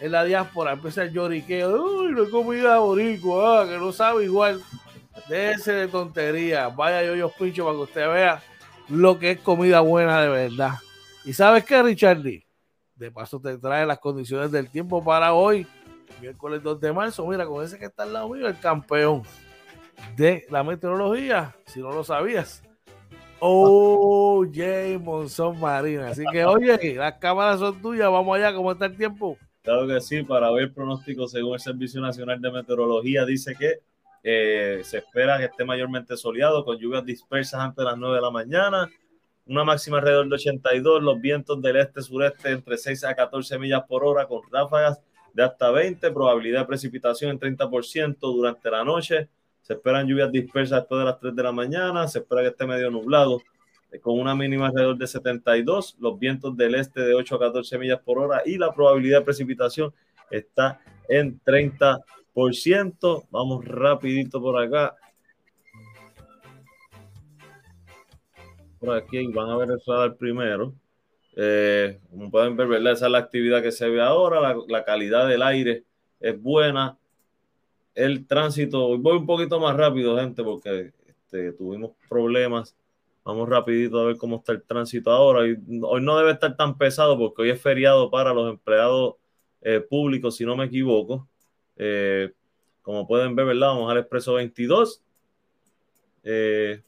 en 0.00 0.12
la 0.12 0.24
diáspora 0.24 0.72
empieza 0.72 1.02
el 1.02 1.12
lloriqueo, 1.12 1.82
uy, 1.82 2.12
no 2.12 2.30
comida 2.30 2.78
boricua, 2.78 3.62
ah, 3.62 3.66
que 3.66 3.76
no 3.76 3.92
sabe 3.92 4.24
igual. 4.24 4.62
Déjese 5.28 5.72
de 5.72 5.88
tontería. 5.88 6.68
Vaya 6.68 7.02
yo, 7.02 7.14
yo 7.14 7.28
pincho 7.30 7.64
para 7.64 7.76
que 7.76 7.82
usted 7.82 8.08
vea 8.08 8.42
lo 8.88 9.18
que 9.18 9.32
es 9.32 9.40
comida 9.40 9.80
buena 9.80 10.22
de 10.22 10.28
verdad. 10.28 10.74
¿Y 11.24 11.32
sabes 11.34 11.64
qué, 11.64 11.82
Richardy? 11.82 12.44
De 12.94 13.10
paso 13.10 13.40
te 13.40 13.58
trae 13.58 13.84
las 13.84 13.98
condiciones 13.98 14.50
del 14.50 14.70
tiempo 14.70 15.04
para 15.04 15.34
hoy, 15.34 15.66
miércoles 16.20 16.62
2 16.62 16.80
de 16.80 16.92
marzo. 16.92 17.26
Mira, 17.26 17.46
con 17.46 17.62
ese 17.62 17.78
que 17.78 17.84
está 17.84 18.04
al 18.04 18.12
lado 18.14 18.28
mío, 18.30 18.48
el 18.48 18.58
campeón 18.58 19.22
de 20.16 20.46
la 20.50 20.64
meteorología, 20.64 21.54
si 21.66 21.80
no 21.80 21.92
lo 21.92 22.02
sabías. 22.02 22.62
Oh, 23.40 24.44
J. 24.44 24.98
Monzón 24.98 25.60
Marina. 25.60 26.08
Así 26.08 26.24
que, 26.32 26.44
oye, 26.44 26.94
las 26.94 27.14
cámaras 27.14 27.60
son 27.60 27.80
tuyas. 27.80 28.10
Vamos 28.10 28.36
allá, 28.36 28.54
¿cómo 28.54 28.72
está 28.72 28.86
el 28.86 28.96
tiempo? 28.96 29.38
Claro 29.62 29.86
que 29.86 30.00
sí, 30.00 30.22
para 30.22 30.50
ver 30.50 30.72
pronóstico 30.72 31.28
según 31.28 31.54
el 31.54 31.60
Servicio 31.60 32.00
Nacional 32.00 32.40
de 32.40 32.50
Meteorología, 32.50 33.24
dice 33.24 33.54
que 33.54 33.80
eh, 34.22 34.80
se 34.82 34.98
espera 34.98 35.38
que 35.38 35.44
esté 35.44 35.64
mayormente 35.64 36.16
soleado 36.16 36.64
con 36.64 36.78
lluvias 36.78 37.04
dispersas 37.04 37.60
antes 37.60 37.76
de 37.76 37.84
las 37.84 37.98
9 37.98 38.16
de 38.16 38.22
la 38.22 38.30
mañana, 38.30 38.90
una 39.46 39.64
máxima 39.64 39.98
alrededor 39.98 40.28
de 40.28 40.34
82, 40.34 41.02
los 41.02 41.20
vientos 41.20 41.60
del 41.62 41.76
este-sureste 41.76 42.50
entre 42.50 42.76
6 42.76 43.04
a 43.04 43.14
14 43.14 43.58
millas 43.58 43.82
por 43.86 44.04
hora 44.04 44.26
con 44.26 44.40
ráfagas 44.50 45.00
de 45.32 45.42
hasta 45.42 45.70
20, 45.70 46.10
probabilidad 46.10 46.60
de 46.60 46.66
precipitación 46.66 47.30
en 47.30 47.38
30% 47.58 48.16
durante 48.20 48.70
la 48.70 48.84
noche, 48.84 49.28
se 49.68 49.74
esperan 49.74 50.06
lluvias 50.06 50.32
dispersas 50.32 50.80
después 50.80 51.00
de 51.00 51.04
las 51.04 51.20
3 51.20 51.36
de 51.36 51.42
la 51.42 51.52
mañana, 51.52 52.08
se 52.08 52.20
espera 52.20 52.40
que 52.40 52.48
esté 52.48 52.66
medio 52.66 52.90
nublado 52.90 53.42
eh, 53.92 54.00
con 54.00 54.18
una 54.18 54.34
mínima 54.34 54.68
alrededor 54.68 54.96
de 54.96 55.06
72, 55.06 55.96
los 56.00 56.18
vientos 56.18 56.56
del 56.56 56.74
este 56.74 57.02
de 57.02 57.12
8 57.12 57.34
a 57.34 57.38
14 57.38 57.78
millas 57.78 58.00
por 58.00 58.18
hora 58.18 58.40
y 58.46 58.56
la 58.56 58.72
probabilidad 58.72 59.18
de 59.18 59.24
precipitación 59.26 59.92
está 60.30 60.80
en 61.06 61.38
30%. 61.40 63.26
Vamos 63.30 63.64
rapidito 63.64 64.40
por 64.40 64.58
acá. 64.60 64.96
Por 68.80 68.96
aquí 68.96 69.26
van 69.26 69.50
a 69.50 69.56
ver 69.58 69.70
el 69.70 69.80
radar 69.86 70.16
primero. 70.16 70.72
Eh, 71.36 72.00
como 72.10 72.30
pueden 72.30 72.56
ver, 72.56 72.72
esa 72.88 73.06
es 73.06 73.12
la 73.12 73.18
actividad 73.18 73.62
que 73.62 73.70
se 73.70 73.88
ve 73.88 74.00
ahora. 74.00 74.56
La, 74.66 74.84
calidad 74.84 75.28
del 75.28 75.42
aire 75.42 75.84
es 76.20 76.40
buena. 76.40 76.97
El 77.98 78.28
tránsito, 78.28 78.96
voy 78.96 79.16
un 79.16 79.26
poquito 79.26 79.58
más 79.58 79.76
rápido, 79.76 80.16
gente, 80.18 80.44
porque 80.44 80.92
este, 81.04 81.50
tuvimos 81.54 81.96
problemas. 82.08 82.76
Vamos 83.24 83.48
rapidito 83.48 83.98
a 83.98 84.04
ver 84.04 84.16
cómo 84.16 84.36
está 84.36 84.52
el 84.52 84.62
tránsito 84.62 85.10
ahora. 85.10 85.40
Hoy, 85.40 86.00
no 86.00 86.16
debe 86.16 86.30
estar 86.30 86.56
tan 86.56 86.78
pesado 86.78 87.18
porque 87.18 87.42
hoy 87.42 87.50
es 87.50 87.60
feriado 87.60 88.08
para 88.08 88.32
los 88.32 88.50
empleados 88.50 89.16
eh, 89.62 89.80
públicos, 89.80 90.36
si 90.36 90.44
no 90.44 90.54
me 90.54 90.66
equivoco. 90.66 91.28
Eh, 91.76 92.32
como 92.82 93.04
pueden 93.04 93.34
ver, 93.34 93.46
¿verdad? 93.46 93.66
Vamos 93.66 93.90
al 93.90 93.98
expreso 93.98 94.34
22. 94.34 95.02
Eh, 96.22 96.80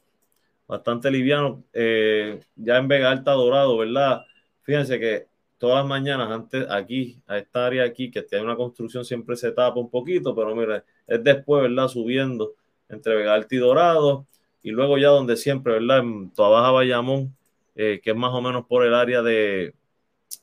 bastante 0.65 1.11
liviano. 1.11 1.61
ya 1.73 2.77
en 2.77 2.87
Vega 2.87 3.11
Alta 3.11 3.33
Dorado, 3.33 3.75
¿verdad? 3.75 4.21
Fíjense 4.63 4.97
que 4.97 5.27
todas 5.57 5.83
las 5.83 5.87
mañanas, 5.87 6.31
antes 6.31 6.65
aquí, 6.69 7.21
a 7.27 7.37
esta 7.37 7.67
área 7.67 7.83
aquí, 7.83 8.09
que 8.09 8.23
tiene 8.23 8.45
una 8.45 8.55
construcción, 8.55 9.03
siempre 9.03 9.35
se 9.35 9.51
tapa 9.51 9.77
un 9.77 9.91
poquito, 9.91 10.33
pero 10.33 10.55
mire, 10.55 10.83
es 11.15 11.23
después, 11.23 11.63
¿verdad? 11.63 11.87
Subiendo 11.87 12.53
entre 12.89 13.15
Vega 13.15 13.33
Alta 13.33 13.55
y 13.55 13.57
Dorado. 13.59 14.25
Y 14.63 14.71
luego 14.71 14.97
ya 14.97 15.09
donde 15.09 15.37
siempre, 15.37 15.73
¿verdad? 15.73 15.99
En 15.99 16.31
Toda 16.31 16.49
Baja 16.49 16.71
Bayamón, 16.71 17.35
que 17.75 18.01
es 18.03 18.15
más 18.15 18.31
o 18.33 18.41
menos 18.41 18.65
por 18.67 18.85
el 18.85 18.93
área 18.93 19.23
de, 19.23 19.73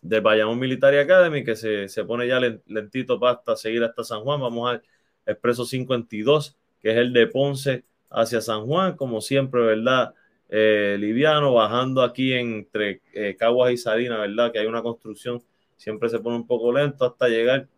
del 0.03 0.21
Bayamón 0.21 0.59
Military 0.59 0.99
Academy, 0.99 1.45
que 1.45 1.57
se, 1.57 1.89
se 1.89 2.05
pone 2.05 2.27
ya 2.27 2.41
lentito 2.41 3.19
para 3.21 3.35
hasta 3.35 3.57
seguir 3.57 3.85
hasta 3.85 4.05
San 4.05 4.23
Juan. 4.23 4.41
Vamos 4.41 4.71
al 4.71 4.83
expreso 5.27 5.65
52, 5.65 6.57
que 6.81 6.91
es 6.91 6.97
el 6.97 7.13
de 7.13 7.27
Ponce 7.27 7.85
hacia 8.11 8.41
San 8.41 8.67
Juan, 8.67 8.97
como 8.97 9.21
siempre, 9.21 9.61
¿verdad? 9.61 10.15
Eh, 10.49 10.97
liviano, 10.99 11.53
bajando 11.53 12.03
aquí 12.03 12.33
entre 12.33 13.03
eh, 13.13 13.37
Caguas 13.39 13.73
y 13.73 13.77
Salinas, 13.77 14.19
¿verdad? 14.19 14.53
Que 14.53 14.61
hay 14.61 14.67
una 14.67 14.83
construcción, 14.83 15.43
siempre 15.77 16.09
se 16.09 16.19
pone 16.19 16.37
un 16.37 16.47
poco 16.47 16.73
lento 16.73 17.05
hasta 17.05 17.29
llegar. 17.29 17.69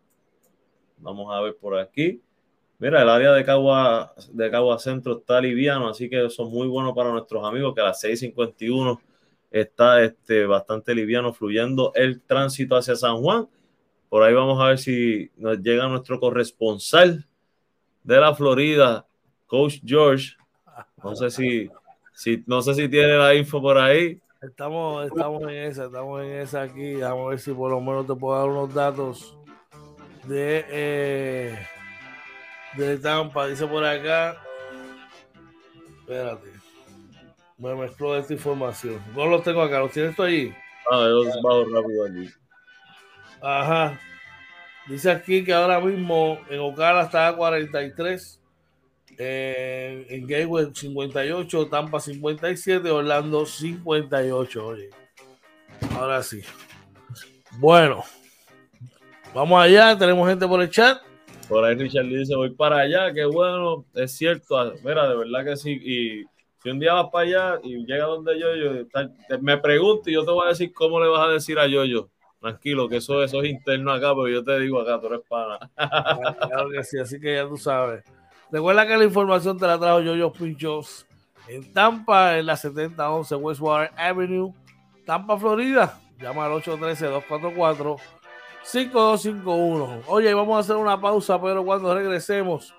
Vamos 0.97 1.33
a 1.33 1.41
ver 1.41 1.55
por 1.55 1.77
aquí. 1.77 2.21
Mira, 2.81 3.03
el 3.03 3.09
área 3.09 3.31
de 3.33 3.45
Cagua, 3.45 4.11
de 4.31 4.49
Cagua 4.49 4.79
Centro 4.79 5.19
está 5.19 5.39
liviano, 5.39 5.87
así 5.87 6.09
que 6.09 6.25
eso 6.25 6.47
es 6.47 6.49
muy 6.49 6.67
bueno 6.67 6.95
para 6.95 7.11
nuestros 7.11 7.45
amigos, 7.45 7.75
que 7.75 7.81
a 7.81 7.83
las 7.83 8.03
6.51 8.03 8.99
está 9.51 10.01
este, 10.01 10.47
bastante 10.47 10.95
liviano, 10.95 11.31
fluyendo 11.31 11.91
el 11.93 12.23
tránsito 12.23 12.75
hacia 12.75 12.95
San 12.95 13.17
Juan. 13.17 13.47
Por 14.09 14.23
ahí 14.23 14.33
vamos 14.33 14.59
a 14.59 14.69
ver 14.69 14.79
si 14.79 15.29
nos 15.37 15.59
llega 15.59 15.87
nuestro 15.89 16.19
corresponsal 16.19 17.27
de 18.03 18.19
la 18.19 18.33
Florida, 18.33 19.05
Coach 19.45 19.81
George. 19.85 20.35
No 21.03 21.15
sé 21.15 21.29
si, 21.29 21.69
si, 22.15 22.43
no 22.47 22.63
sé 22.63 22.73
si 22.73 22.89
tiene 22.89 23.15
la 23.15 23.35
info 23.35 23.61
por 23.61 23.77
ahí. 23.77 24.19
Estamos, 24.41 25.05
estamos 25.05 25.43
en 25.43 25.49
esa, 25.49 25.85
estamos 25.85 26.23
en 26.23 26.31
esa 26.31 26.63
aquí. 26.63 26.95
Vamos 26.95 27.27
a 27.27 27.29
ver 27.29 27.39
si 27.39 27.53
por 27.53 27.69
lo 27.69 27.79
menos 27.79 28.07
te 28.07 28.15
puedo 28.15 28.39
dar 28.39 28.49
unos 28.49 28.73
datos 28.73 29.37
de, 30.27 30.65
eh, 30.67 31.59
de 32.75 32.97
Tampa. 32.97 33.47
Dice 33.47 33.65
por 33.67 33.85
acá. 33.85 34.37
Espérate 35.99 36.61
me 37.61 37.75
mezcló 37.75 38.17
esta 38.17 38.33
información. 38.33 38.99
No 39.15 39.27
los 39.27 39.43
tengo 39.43 39.61
acá, 39.61 39.79
¿los 39.79 39.91
tienes 39.91 40.15
tú 40.15 40.23
allí? 40.23 40.53
Ah, 40.91 41.05
yo 41.07 41.23
bajo 41.43 41.65
rápido 41.65 42.05
allí. 42.05 42.29
Ajá. 43.39 43.99
Dice 44.87 45.11
aquí 45.11 45.43
que 45.43 45.53
ahora 45.53 45.79
mismo 45.79 46.39
en 46.49 46.59
Ocala 46.59 47.03
está 47.03 47.27
a 47.27 47.35
43, 47.35 48.41
eh, 49.19 50.07
en 50.09 50.25
Gateway 50.25 50.71
58, 50.73 51.67
Tampa 51.67 51.99
57, 51.99 52.89
Orlando 52.89 53.45
58. 53.45 54.65
Oye, 54.65 54.89
ahora 55.95 56.23
sí. 56.23 56.41
Bueno, 57.51 58.03
vamos 59.35 59.61
allá, 59.61 59.95
tenemos 59.95 60.27
gente 60.27 60.47
por 60.47 60.63
el 60.63 60.69
chat. 60.71 60.99
Por 61.51 61.65
ahí 61.65 61.75
Richard 61.75 62.05
dice, 62.05 62.33
voy 62.33 62.51
para 62.51 62.77
allá, 62.77 63.11
qué 63.13 63.25
bueno, 63.25 63.83
es 63.93 64.13
cierto, 64.13 64.55
mira, 64.85 65.09
de 65.09 65.17
verdad 65.17 65.43
que 65.43 65.57
sí, 65.57 65.71
y 65.83 66.23
si 66.63 66.69
un 66.69 66.79
día 66.79 66.93
vas 66.93 67.09
para 67.11 67.25
allá 67.25 67.59
y 67.61 67.85
llega 67.85 68.05
donde 68.05 68.39
yo, 68.39 68.55
yo 68.55 68.71
me 69.41 69.57
pregunto 69.57 70.09
y 70.09 70.13
yo 70.13 70.23
te 70.23 70.31
voy 70.31 70.45
a 70.45 70.51
decir 70.51 70.71
cómo 70.71 71.01
le 71.01 71.09
vas 71.09 71.27
a 71.27 71.31
decir 71.33 71.59
a 71.59 71.67
Yoyo. 71.67 72.07
Tranquilo, 72.39 72.87
que 72.87 72.97
eso, 72.97 73.21
eso 73.21 73.43
es 73.43 73.49
interno 73.49 73.91
acá, 73.91 74.15
pero 74.15 74.29
yo 74.29 74.41
te 74.45 74.59
digo 74.61 74.79
acá, 74.79 74.97
tú 75.01 75.07
eres 75.07 75.21
pana. 75.27 75.59
Claro 76.47 76.69
que 76.69 76.85
sí, 76.85 76.97
así 76.97 77.19
que 77.19 77.35
ya 77.35 77.45
tú 77.45 77.57
sabes. 77.57 78.05
Recuerda 78.49 78.87
que 78.87 78.95
la 78.95 79.03
información 79.03 79.59
te 79.59 79.67
la 79.67 79.77
trajo 79.77 79.99
Yoyo 79.99 80.31
Pinchos 80.31 81.05
en 81.49 81.73
Tampa, 81.73 82.37
en 82.37 82.45
la 82.45 82.55
7011 82.55 83.35
Westwater 83.35 83.91
Avenue, 83.97 84.53
Tampa, 85.05 85.37
Florida. 85.37 85.99
Llama 86.17 86.45
al 86.45 86.61
813-244-5251. 88.65 90.03
Oye, 90.07 90.33
vamos 90.33 90.57
a 90.57 90.59
hacer 90.59 90.75
una 90.75 90.99
pausa, 90.99 91.41
pero 91.41 91.63
cuando 91.63 91.93
regresemos 91.93 92.73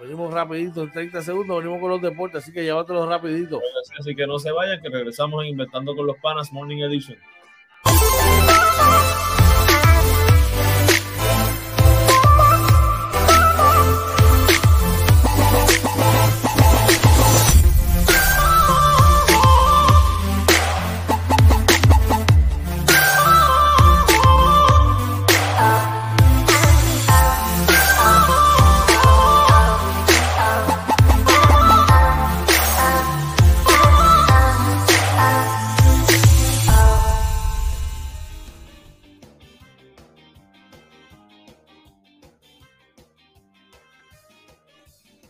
Venimos 0.00 0.32
rapidito, 0.32 0.82
en 0.82 0.90
30 0.90 1.22
segundos, 1.22 1.58
venimos 1.58 1.78
con 1.78 1.90
los 1.90 2.00
deportes, 2.00 2.42
así 2.42 2.52
que 2.52 2.62
llévatelo 2.62 3.06
rapidito. 3.06 3.60
Así 3.98 4.16
que 4.16 4.26
no 4.26 4.38
se 4.38 4.50
vayan, 4.50 4.80
que 4.80 4.88
regresamos 4.88 5.42
en 5.44 5.50
Inventando 5.50 5.94
con 5.94 6.06
los 6.06 6.16
Panas 6.16 6.50
Morning 6.52 6.78
Edition. 6.78 7.18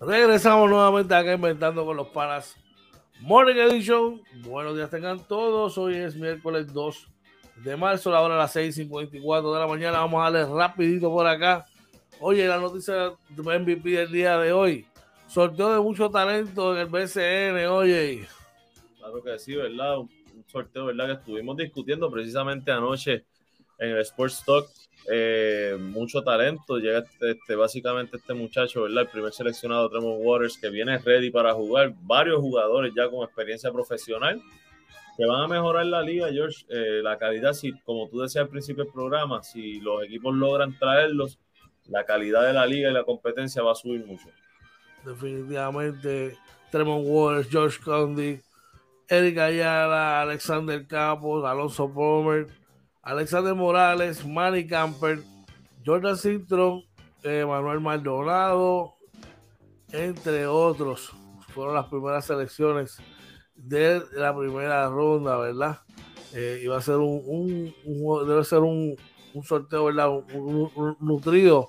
Regresamos 0.00 0.70
nuevamente 0.70 1.14
acá 1.14 1.34
inventando 1.34 1.84
con 1.84 1.94
los 1.94 2.08
panas. 2.08 2.56
Morning 3.20 3.56
Edition. 3.56 4.22
Buenos 4.36 4.74
días 4.74 4.88
tengan 4.88 5.22
todos. 5.28 5.76
Hoy 5.76 5.94
es 5.96 6.16
miércoles 6.16 6.72
2 6.72 7.06
de 7.56 7.76
marzo, 7.76 8.10
la 8.10 8.22
hora 8.22 8.36
a 8.36 8.38
las 8.38 8.56
6.54 8.56 9.52
de 9.52 9.60
la 9.60 9.66
mañana. 9.66 9.98
Vamos 9.98 10.20
a 10.20 10.30
darle 10.30 10.54
rapidito 10.54 11.10
por 11.10 11.26
acá. 11.26 11.66
Oye, 12.18 12.48
la 12.48 12.56
noticia 12.56 13.12
de 13.28 13.58
MVP 13.58 13.90
del 13.90 14.10
día 14.10 14.38
de 14.38 14.54
hoy. 14.54 14.86
Sorteo 15.26 15.74
de 15.74 15.80
mucho 15.80 16.08
talento 16.08 16.74
en 16.74 16.80
el 16.80 16.86
BCN, 16.86 17.66
oye. 17.66 18.26
Claro 18.96 19.22
que 19.22 19.38
sí, 19.38 19.54
¿verdad? 19.54 19.98
Un 19.98 20.08
sorteo, 20.46 20.86
¿verdad? 20.86 21.08
Que 21.08 21.12
estuvimos 21.12 21.58
discutiendo 21.58 22.10
precisamente 22.10 22.72
anoche 22.72 23.26
en 23.80 23.90
el 23.90 23.98
Sports 23.98 24.44
Talk 24.44 24.68
eh, 25.08 25.76
mucho 25.80 26.22
talento. 26.22 26.78
Llega 26.78 27.00
este, 27.00 27.32
este, 27.32 27.54
básicamente 27.56 28.16
este 28.16 28.34
muchacho, 28.34 28.82
¿verdad? 28.82 29.02
El 29.02 29.08
primer 29.08 29.32
seleccionado, 29.32 29.88
Tremont 29.88 30.20
Waters, 30.22 30.58
que 30.58 30.70
viene 30.70 30.98
ready 30.98 31.30
para 31.30 31.54
jugar. 31.54 31.94
Varios 32.02 32.40
jugadores 32.40 32.92
ya 32.94 33.08
con 33.08 33.24
experiencia 33.24 33.72
profesional 33.72 34.40
que 35.16 35.26
van 35.26 35.42
a 35.42 35.48
mejorar 35.48 35.86
la 35.86 36.02
liga, 36.02 36.30
George. 36.30 36.64
Eh, 36.68 37.00
la 37.02 37.18
calidad, 37.18 37.52
si, 37.52 37.72
como 37.80 38.08
tú 38.08 38.20
decías 38.20 38.44
al 38.44 38.50
principio 38.50 38.84
del 38.84 38.92
programa, 38.92 39.42
si 39.42 39.80
los 39.80 40.04
equipos 40.04 40.34
logran 40.34 40.78
traerlos, 40.78 41.38
la 41.88 42.04
calidad 42.04 42.46
de 42.46 42.52
la 42.52 42.66
liga 42.66 42.90
y 42.90 42.92
la 42.92 43.04
competencia 43.04 43.62
va 43.62 43.72
a 43.72 43.74
subir 43.74 44.04
mucho. 44.06 44.28
Definitivamente, 45.04 46.36
Tremont 46.70 47.04
Waters, 47.06 47.48
George 47.50 47.80
Condi, 47.82 48.40
Eric 49.08 49.38
Ayala, 49.38 50.22
Alexander 50.22 50.86
Capos, 50.86 51.44
Alonso 51.44 51.92
Palmer 51.92 52.59
Alexander 53.02 53.54
Morales, 53.54 54.24
Manny 54.26 54.66
Camper, 54.66 55.22
Jordan 55.84 56.16
Cintron, 56.16 56.84
eh, 57.22 57.44
Manuel 57.46 57.80
Maldonado, 57.80 58.94
entre 59.92 60.46
otros. 60.46 61.12
Fueron 61.54 61.74
las 61.74 61.86
primeras 61.86 62.26
selecciones 62.26 62.98
de 63.54 64.02
la 64.12 64.36
primera 64.36 64.88
ronda, 64.88 65.36
¿verdad? 65.38 65.80
Eh, 66.34 66.60
iba 66.62 66.76
a 66.76 66.82
ser 66.82 66.96
un, 66.96 67.74
debe 68.26 68.44
ser 68.44 68.60
un, 68.60 68.96
sorteo, 69.42 69.86
¿verdad? 69.86 70.10
Un, 70.10 70.96
nutrido, 71.00 71.68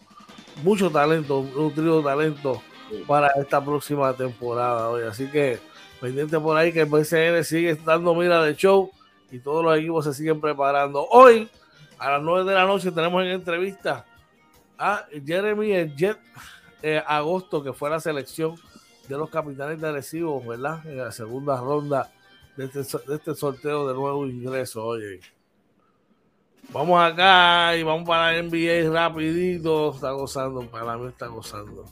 mucho 0.64 0.92
talento, 0.92 1.44
nutrido 1.56 2.04
talento 2.04 2.62
para 3.08 3.30
esta 3.40 3.64
próxima 3.64 4.14
temporada 4.14 4.90
hoy. 4.90 5.04
Así 5.04 5.28
que 5.28 5.60
pendiente 6.00 6.40
por 6.40 6.58
ahí 6.58 6.74
que 6.74 6.82
el 6.82 6.90
BCN 6.90 7.44
sigue 7.44 7.76
dando 7.76 8.14
mira 8.14 8.44
de 8.44 8.56
show 8.56 8.92
y 9.32 9.40
todos 9.40 9.64
los 9.64 9.78
equipos 9.78 10.06
se 10.06 10.14
siguen 10.14 10.42
preparando. 10.42 11.08
Hoy, 11.10 11.50
a 11.98 12.12
las 12.12 12.22
9 12.22 12.50
de 12.50 12.56
la 12.56 12.66
noche, 12.66 12.92
tenemos 12.92 13.24
en 13.24 13.30
entrevista 13.30 14.06
a 14.78 15.06
Jeremy 15.26 15.72
el 15.72 15.96
Jet 15.96 16.20
eh, 16.82 17.02
Agosto, 17.06 17.64
que 17.64 17.74
fue 17.74 17.90
la 17.90 18.00
selección 18.00 18.56
de 19.08 19.18
los 19.18 19.30
capitanes 19.30 19.80
de 19.80 19.92
Recibo, 19.92 20.44
¿verdad? 20.44 20.86
En 20.86 20.98
la 20.98 21.12
segunda 21.12 21.60
ronda 21.60 22.12
de 22.58 22.66
este, 22.66 22.98
de 23.08 23.16
este 23.16 23.36
sorteo 23.36 23.88
de 23.88 23.94
nuevo 23.94 24.26
ingreso. 24.26 24.86
Oye. 24.86 25.20
Vamos 26.70 27.02
acá 27.02 27.76
y 27.76 27.84
vamos 27.84 28.08
para 28.08 28.32
la 28.32 28.44
NBA 28.44 28.90
rapidito. 28.94 29.92
Está 29.94 30.12
gozando, 30.12 30.62
para 30.68 30.98
mí 30.98 31.08
está 31.08 31.28
gozando. 31.28 31.86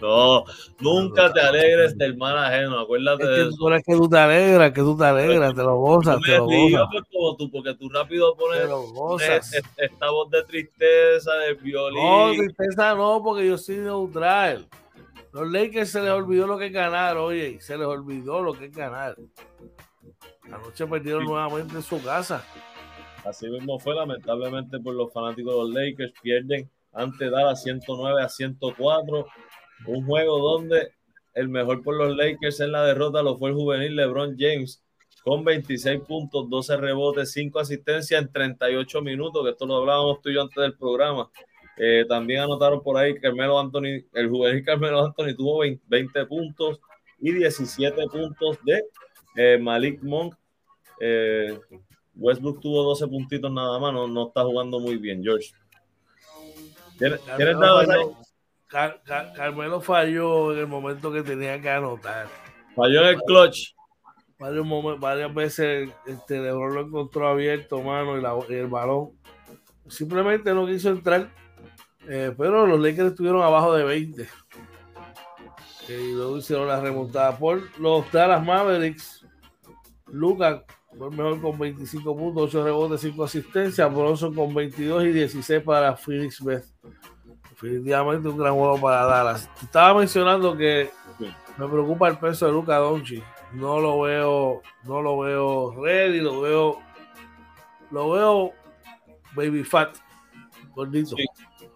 No, 0.00 0.44
nunca 0.80 1.32
te 1.32 1.40
alegres 1.40 1.96
del 1.96 2.16
mal 2.16 2.36
ajeno, 2.36 2.78
acuérdate 2.80 3.22
es 3.22 3.28
de 3.30 3.34
que 3.36 3.48
eso. 3.48 3.74
es 3.74 3.82
que 3.84 3.94
tú 3.94 4.08
te 4.08 4.18
alegras, 4.18 4.72
que 4.72 4.80
tú 4.80 4.96
te 4.96 5.04
alegras, 5.04 5.54
te 5.54 5.62
lo 5.62 5.76
gozas, 5.76 6.20
te 6.20 6.36
lo 6.36 6.44
gozas. 6.44 6.88
Pues, 6.92 7.04
como 7.10 7.36
tú, 7.36 7.50
porque 7.50 7.74
tú 7.74 7.88
rápido 7.88 8.36
pones 8.36 8.62
te 8.62 8.68
lo 8.68 8.82
gozas. 8.82 9.54
esta 9.76 10.10
voz 10.10 10.30
de 10.30 10.42
tristeza, 10.42 11.32
de 11.36 11.54
violín. 11.54 12.02
No, 12.02 12.32
tristeza 12.32 12.94
no, 12.94 13.22
porque 13.24 13.46
yo 13.46 13.56
soy 13.56 13.76
neutral. 13.76 14.66
Los 15.32 15.50
Lakers 15.50 15.90
se 15.90 16.02
les 16.02 16.10
olvidó 16.10 16.46
lo 16.46 16.58
que 16.58 16.66
es 16.66 16.72
ganar, 16.72 17.16
oye, 17.16 17.58
se 17.60 17.76
les 17.76 17.86
olvidó 17.86 18.42
lo 18.42 18.52
que 18.52 18.66
es 18.66 18.72
ganar. 18.72 19.16
Anoche 20.44 20.86
perdieron 20.86 21.24
nuevamente 21.24 21.76
en 21.76 21.82
su 21.82 22.02
casa. 22.02 22.44
Así 23.26 23.48
mismo 23.48 23.78
fue, 23.78 23.94
lamentablemente, 23.94 24.78
por 24.78 24.94
los 24.94 25.12
fanáticos 25.12 25.52
de 25.52 25.60
los 25.60 25.70
Lakers. 25.70 26.12
Pierden 26.22 26.70
ante 26.92 27.28
Dallas 27.28 27.62
109 27.62 28.22
a 28.22 28.28
104. 28.28 29.26
Un 29.86 30.06
juego 30.06 30.38
donde 30.38 30.92
el 31.34 31.48
mejor 31.48 31.82
por 31.82 31.96
los 31.96 32.16
Lakers 32.16 32.60
en 32.60 32.72
la 32.72 32.84
derrota 32.84 33.22
lo 33.22 33.36
fue 33.36 33.50
el 33.50 33.56
juvenil 33.56 33.96
LeBron 33.96 34.36
James 34.38 34.82
con 35.22 35.44
26 35.44 36.02
puntos, 36.02 36.48
12 36.48 36.76
rebotes, 36.76 37.32
5 37.32 37.58
asistencias 37.58 38.22
en 38.22 38.30
38 38.30 39.02
minutos, 39.02 39.42
que 39.42 39.50
esto 39.50 39.66
lo 39.66 39.78
hablábamos 39.78 40.22
tú 40.22 40.30
y 40.30 40.34
yo 40.34 40.42
antes 40.42 40.62
del 40.62 40.76
programa. 40.76 41.28
Eh, 41.76 42.06
también 42.08 42.42
anotaron 42.42 42.80
por 42.80 42.96
ahí 42.96 43.18
Carmelo 43.18 43.58
Anthony, 43.58 44.06
el 44.14 44.28
juvenil 44.30 44.64
Carmelo 44.64 45.04
Anthony 45.04 45.34
tuvo 45.36 45.64
20, 45.88 46.26
puntos 46.26 46.80
y 47.18 47.32
17 47.32 48.06
puntos 48.06 48.58
de 48.64 48.84
eh, 49.34 49.58
Malik 49.58 50.00
Monk. 50.00 50.34
Eh, 51.00 51.58
Westbrook 52.16 52.60
tuvo 52.60 52.82
12 52.82 53.08
puntitos 53.08 53.52
nada 53.52 53.78
más, 53.78 53.92
no, 53.92 54.28
está 54.28 54.42
jugando 54.42 54.80
muy 54.80 54.96
bien, 54.96 55.22
George. 55.22 55.52
Carmelo 59.36 59.80
falló 59.80 60.52
en 60.52 60.58
el 60.60 60.66
momento 60.66 61.12
que 61.12 61.22
tenía 61.22 61.60
que 61.60 61.70
anotar. 61.70 62.26
Falló 62.74 63.02
en 63.02 63.08
el 63.08 63.22
clutch. 63.22 63.74
Varias, 64.38 65.32
veces 65.34 65.90
este, 66.06 66.40
Lebron 66.40 66.74
lo 66.74 66.80
encontró 66.82 67.28
abierto, 67.28 67.80
mano, 67.82 68.18
y, 68.18 68.54
el 68.54 68.66
balón. 68.66 69.12
Simplemente 69.88 70.52
no 70.52 70.66
quiso 70.66 70.90
entrar. 70.90 71.30
Eh, 72.08 72.34
pero 72.36 72.66
los 72.66 72.78
Lakers 72.78 73.10
estuvieron 73.10 73.42
abajo 73.42 73.74
de 73.74 73.84
20. 73.84 74.28
y 75.88 76.12
luego 76.12 76.38
hicieron 76.38 76.68
la 76.68 76.80
remontada 76.80 77.36
por 77.36 77.78
los 77.78 78.10
Dallas 78.12 78.44
Mavericks. 78.44 79.26
Lucas 80.06 80.62
fue 80.98 81.10
mejor 81.10 81.40
con 81.40 81.58
25 81.58 82.16
puntos, 82.16 82.54
8 82.54 82.64
rebotes, 82.64 83.00
5 83.02 83.24
asistencias. 83.24 83.94
Bronson 83.94 84.34
con 84.34 84.54
22 84.54 85.04
y 85.04 85.12
16 85.12 85.62
para 85.62 85.96
Phoenix 85.96 86.42
Beth. 86.42 86.64
Definitivamente 87.50 88.28
un 88.28 88.36
gran 88.36 88.54
juego 88.54 88.80
para 88.80 89.04
Dallas. 89.04 89.50
Estaba 89.62 89.98
mencionando 89.98 90.56
que 90.56 90.90
me 91.56 91.68
preocupa 91.68 92.08
el 92.08 92.18
peso 92.18 92.46
de 92.46 92.52
Luca 92.52 92.76
Doncic. 92.76 93.24
No 93.52 93.80
lo 93.80 94.00
veo, 94.00 94.62
no 94.84 95.02
lo 95.02 95.18
veo 95.18 95.82
ready, 95.82 96.20
lo 96.20 96.40
veo, 96.40 96.78
lo 97.90 98.10
veo 98.10 98.52
baby 99.34 99.64
fat, 99.64 99.96
gordito. 100.74 101.16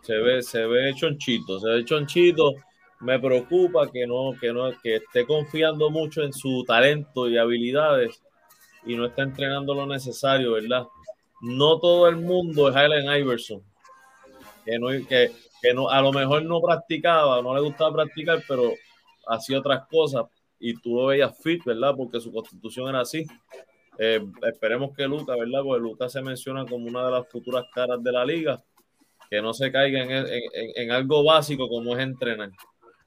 se 0.03 0.15
ve, 0.19 0.43
se 0.43 0.67
ve 0.67 0.93
chonchito, 0.95 1.61
se 1.61 1.69
ve 1.69 1.85
chonchito. 1.85 2.55
Me 3.01 3.19
preocupa 3.19 3.91
que 3.91 4.07
no, 4.07 4.33
que 4.39 4.53
no, 4.53 4.71
que 4.83 4.97
esté 4.97 5.25
confiando 5.27 5.91
mucho 5.91 6.23
en 6.23 6.33
su 6.33 6.65
talento 6.65 7.29
y 7.29 7.39
habilidades 7.39 8.23
y 8.85 8.95
no 8.95 9.07
está 9.07 9.23
entrenando 9.23 9.75
lo 9.75 9.87
necesario, 9.87 10.53
¿verdad? 10.53 10.87
No 11.41 11.79
todo 11.79 12.09
el 12.09 12.17
mundo 12.17 12.69
es 12.69 12.77
Allen 12.77 13.21
Iverson, 13.21 13.63
que, 14.65 14.79
no, 14.79 14.89
que, 14.89 15.33
que 15.63 15.75
no, 15.75 15.89
a 15.89 16.01
lo 16.01 16.13
mejor 16.13 16.45
no 16.45 16.61
practicaba, 16.61 17.43
no 17.43 17.55
le 17.55 17.61
gustaba 17.61 17.95
practicar, 17.95 18.43
pero 18.47 18.73
hacía 19.27 19.59
otras 19.59 19.87
cosas 19.89 20.27
y 20.59 20.75
tú 20.75 20.97
lo 20.97 21.07
veías 21.07 21.37
fit, 21.43 21.65
¿verdad? 21.65 21.95
Porque 21.97 22.21
su 22.21 22.33
constitución 22.33 22.89
era 22.89 23.01
así. 23.01 23.27
Eh, 23.99 24.21
esperemos 24.43 24.95
que 24.97 25.07
Luca, 25.07 25.35
¿verdad? 25.37 25.63
Porque 25.63 25.81
Luca 25.81 26.09
se 26.09 26.23
menciona 26.23 26.65
como 26.67 26.87
una 26.87 27.05
de 27.05 27.11
las 27.13 27.29
futuras 27.29 27.65
caras 27.73 28.03
de 28.03 28.13
la 28.13 28.25
liga, 28.25 28.63
que 29.31 29.41
no 29.41 29.55
se 29.55 29.71
caiga 29.71 30.03
en, 30.03 30.11
en, 30.11 30.43
en 30.53 30.91
algo 30.91 31.25
básico 31.25 31.69
como 31.69 31.97
es 31.97 32.03
entrenar. 32.03 32.51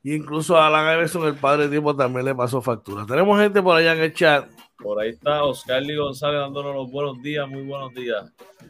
Y 0.04 0.16
incluso 0.16 0.58
a 0.58 0.68
Alan 0.68 0.98
Iverson, 0.98 1.26
el 1.26 1.36
padre 1.36 1.64
de 1.64 1.70
tiempo, 1.70 1.96
también 1.96 2.26
le 2.26 2.36
pasó 2.36 2.62
factura. 2.62 3.06
Tenemos 3.06 3.40
gente 3.40 3.62
por 3.62 3.78
allá 3.78 3.94
en 3.94 4.02
el 4.02 4.14
chat. 4.14 4.50
Por 4.78 5.00
ahí 5.00 5.12
está 5.12 5.46
Oscar 5.46 5.82
Lee 5.82 5.96
González 5.96 6.42
dándonos 6.42 6.76
los 6.76 6.92
buenos 6.92 7.22
días, 7.22 7.48
muy 7.48 7.62
buenos 7.62 7.94
días. 7.94 8.30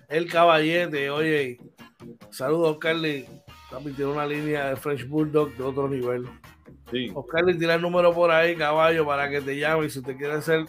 El 0.10 0.30
caballete, 0.30 1.10
oye, 1.10 1.58
saludos 2.30 2.74
Oscar 2.74 2.98
Lee. 2.98 3.26
También 3.72 3.96
tiene 3.96 4.12
una 4.12 4.28
línea 4.28 4.70
de 4.70 4.76
French 4.76 5.08
Bulldog 5.08 5.52
de 5.56 5.64
otro 5.64 5.90
nivel. 5.90 6.28
Sí. 6.92 7.12
Oscar 7.16 7.44
Lee, 7.46 7.58
tira 7.58 7.74
el 7.74 7.82
número 7.82 8.14
por 8.14 8.30
ahí, 8.30 8.56
caballo, 8.56 9.04
para 9.04 9.28
que 9.28 9.42
te 9.42 9.58
llame. 9.58 9.88
Y 9.88 9.90
si 9.90 10.00
usted 10.00 10.16
quiere 10.16 10.34
hacer, 10.34 10.66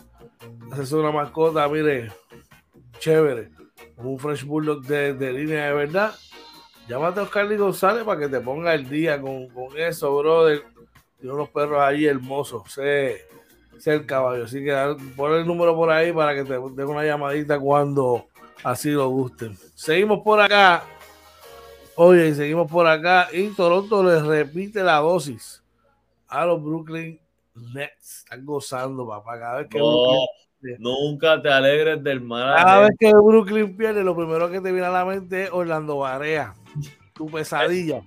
hacerse 0.73 0.97
una 0.97 1.13
mascota, 1.13 1.69
mire, 1.69 2.11
chévere. 2.99 3.51
Un 3.99 4.19
French 4.19 4.45
Bulldog 4.45 4.83
de, 4.87 5.13
de 5.13 5.33
línea 5.35 5.67
de 5.67 5.75
verdad 5.75 6.15
Llámate 6.89 7.21
a 7.21 7.23
Oscar 7.23 7.57
González 7.57 8.05
para 8.05 8.21
que 8.21 8.29
te 8.29 8.41
ponga 8.41 8.75
el 8.75 8.89
día 8.89 9.21
con, 9.21 9.49
eso, 9.77 10.17
brother. 10.19 10.65
Tiene 11.19 11.35
unos 11.35 11.49
perros 11.49 11.81
ahí 11.81 12.05
hermosos. 12.05 12.71
Sé, 12.71 13.23
sé 13.79 13.95
el 13.95 14.07
caballo. 14.07 14.45
Así 14.45 14.63
que 14.63 14.97
pon 15.17 15.33
el 15.33 15.47
número 15.47 15.75
por 15.75 15.91
ahí 15.91 16.13
para 16.13 16.35
que 16.35 16.45
te 16.45 16.53
dé 16.53 16.85
una 16.85 17.05
llamadita 17.05 17.59
cuando 17.59 18.27
así 18.63 18.91
lo 18.91 19.09
gusten. 19.09 19.57
Seguimos 19.75 20.21
por 20.23 20.41
acá. 20.41 20.85
Oye, 21.97 22.35
seguimos 22.35 22.71
por 22.71 22.87
acá. 22.87 23.29
Y 23.33 23.49
Toronto 23.55 24.03
le 24.03 24.21
repite 24.21 24.83
la 24.83 24.97
dosis 24.99 25.63
a 26.29 26.45
los 26.45 26.63
Brooklyn 26.63 27.19
Nets. 27.55 28.25
Están 28.25 28.45
gozando, 28.45 29.09
papá. 29.09 29.39
Cada 29.39 29.57
vez 29.59 29.69
que 29.71 29.81
Nunca 30.79 31.41
te 31.41 31.51
alegres 31.51 32.03
del 32.03 32.21
mal. 32.21 32.57
Cada 32.57 32.81
vez 32.81 32.91
que 32.99 33.09
Brooklyn 33.09 33.75
pierde, 33.75 34.05
lo 34.05 34.15
primero 34.15 34.51
que 34.51 34.61
te 34.61 34.71
viene 34.71 34.87
a 34.87 34.91
la 34.91 35.05
mente 35.07 35.45
es 35.45 35.51
Orlando 35.51 35.99
Barea 35.99 36.55
tu 37.15 37.27
pesadilla. 37.27 38.03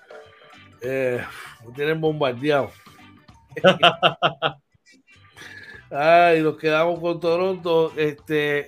Eh, 0.82 1.24
me 1.65 1.74
tienen 1.74 2.00
bombardeado. 2.02 2.72
Ay, 5.89 6.41
nos 6.41 6.58
quedamos 6.58 7.00
con 7.00 7.20
Toronto. 7.20 7.93
Este, 7.96 8.67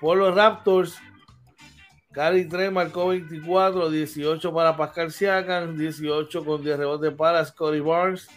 por 0.00 0.18
los 0.18 0.34
Raptors, 0.34 0.98
Cali 2.12 2.46
3 2.46 2.70
marcó 2.70 3.08
24, 3.08 3.88
18 3.90 4.52
para 4.52 4.76
Pascal 4.76 5.10
Siakam, 5.10 5.76
18 5.76 6.44
con 6.44 6.62
10 6.62 6.78
rebotes 6.78 7.14
para 7.14 7.44
Scotty 7.44 7.80
Barnes. 7.80 8.28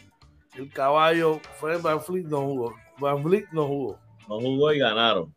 El 0.56 0.72
caballo 0.72 1.42
Fred 1.60 1.82
Van 1.82 2.02
Fleet 2.02 2.26
no 2.26 2.42
jugó. 2.42 2.76
Van 2.98 3.22
Fleet 3.22 3.48
no 3.52 3.68
jugó. 3.68 4.05
No 4.28 4.40
jugó 4.40 4.74
y 4.74 4.80
ganaron. 4.80 5.36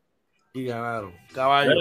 Y 0.54 0.64
ganaron. 0.64 1.12
Caballo. 1.32 1.72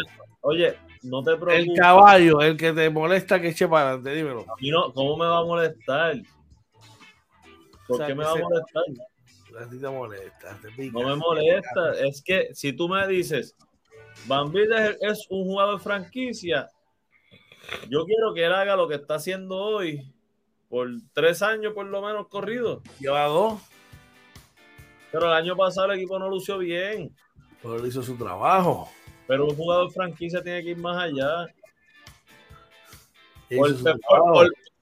oye, 0.41 0.75
no 1.03 1.23
te 1.23 1.35
preocupes. 1.35 1.67
El 1.67 1.75
caballo, 1.75 2.41
el 2.41 2.57
que 2.57 2.73
te 2.73 2.89
molesta 2.89 3.41
que 3.41 3.49
eche 3.49 3.67
para 3.67 3.89
adelante, 3.89 4.13
dímelo. 4.13 4.45
no, 4.61 4.93
¿Cómo 4.93 5.17
me 5.17 5.25
va 5.25 5.39
a 5.39 5.43
molestar? 5.43 6.15
¿Por 7.87 8.05
qué 8.05 8.13
me 8.13 8.23
va 8.23 8.31
a 8.31 8.35
molestar? 8.35 8.83
A 9.59 9.69
ti 9.69 9.79
te 9.79 9.89
molesta. 9.89 10.59
no 10.91 11.01
me 11.01 11.15
molesta. 11.15 11.93
Es 12.05 12.21
que 12.21 12.49
si 12.53 12.73
tú 12.73 12.89
me 12.89 13.07
dices, 13.07 13.55
es, 14.25 14.97
es 15.01 15.27
un 15.29 15.45
jugador 15.45 15.77
de 15.77 15.83
franquicia, 15.83 16.69
yo 17.89 18.05
quiero 18.05 18.33
que 18.33 18.45
él 18.45 18.53
haga 18.53 18.75
lo 18.75 18.87
que 18.87 18.95
está 18.95 19.15
haciendo 19.15 19.57
hoy 19.57 20.13
por 20.69 20.89
tres 21.13 21.41
años 21.41 21.73
por 21.73 21.85
lo 21.85 22.01
menos 22.01 22.27
corrido. 22.27 22.81
Lleva 22.99 23.25
dos. 23.25 23.61
Pero 25.17 25.31
el 25.31 25.33
año 25.33 25.55
pasado 25.55 25.91
el 25.91 25.97
equipo 25.97 26.19
no 26.19 26.29
lució 26.29 26.59
bien. 26.59 27.11
Pero 27.63 27.77
él 27.77 27.87
hizo 27.87 28.03
su 28.03 28.15
trabajo. 28.15 28.87
Pero 29.25 29.47
un 29.47 29.55
jugador 29.55 29.91
franquicia 29.91 30.43
tiene 30.43 30.61
que 30.61 30.69
ir 30.69 30.77
más 30.77 30.95
allá. 30.95 31.47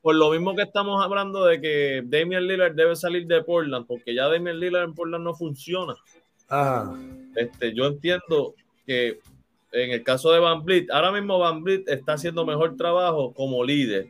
Por, 0.02 0.16
lo 0.16 0.32
mismo 0.32 0.54
que 0.54 0.64
estamos 0.64 1.02
hablando 1.02 1.46
de 1.46 1.62
que 1.62 2.04
Damian 2.04 2.46
Lillard 2.46 2.76
debe 2.76 2.98
salir 2.98 3.26
de 3.28 3.44
Portland, 3.44 3.88
porque 3.88 4.14
ya 4.14 4.28
Damian 4.28 4.60
Lillard 4.60 4.84
en 4.84 4.94
Portland 4.94 5.24
no 5.24 5.34
funciona. 5.36 5.96
Este, 7.38 7.74
yo 7.74 7.86
entiendo 7.86 8.56
que 8.86 9.22
en 9.72 9.92
el 9.92 10.04
caso 10.04 10.34
de 10.34 10.40
Van 10.40 10.66
Vliet, 10.66 10.92
ahora 10.92 11.14
mismo 11.14 11.40
Van 11.40 11.64
Vliet 11.64 11.88
está 11.88 12.14
haciendo 12.14 12.46
mejor 12.46 12.76
trabajo 12.76 13.34
como 13.34 13.64
líder 13.64 14.08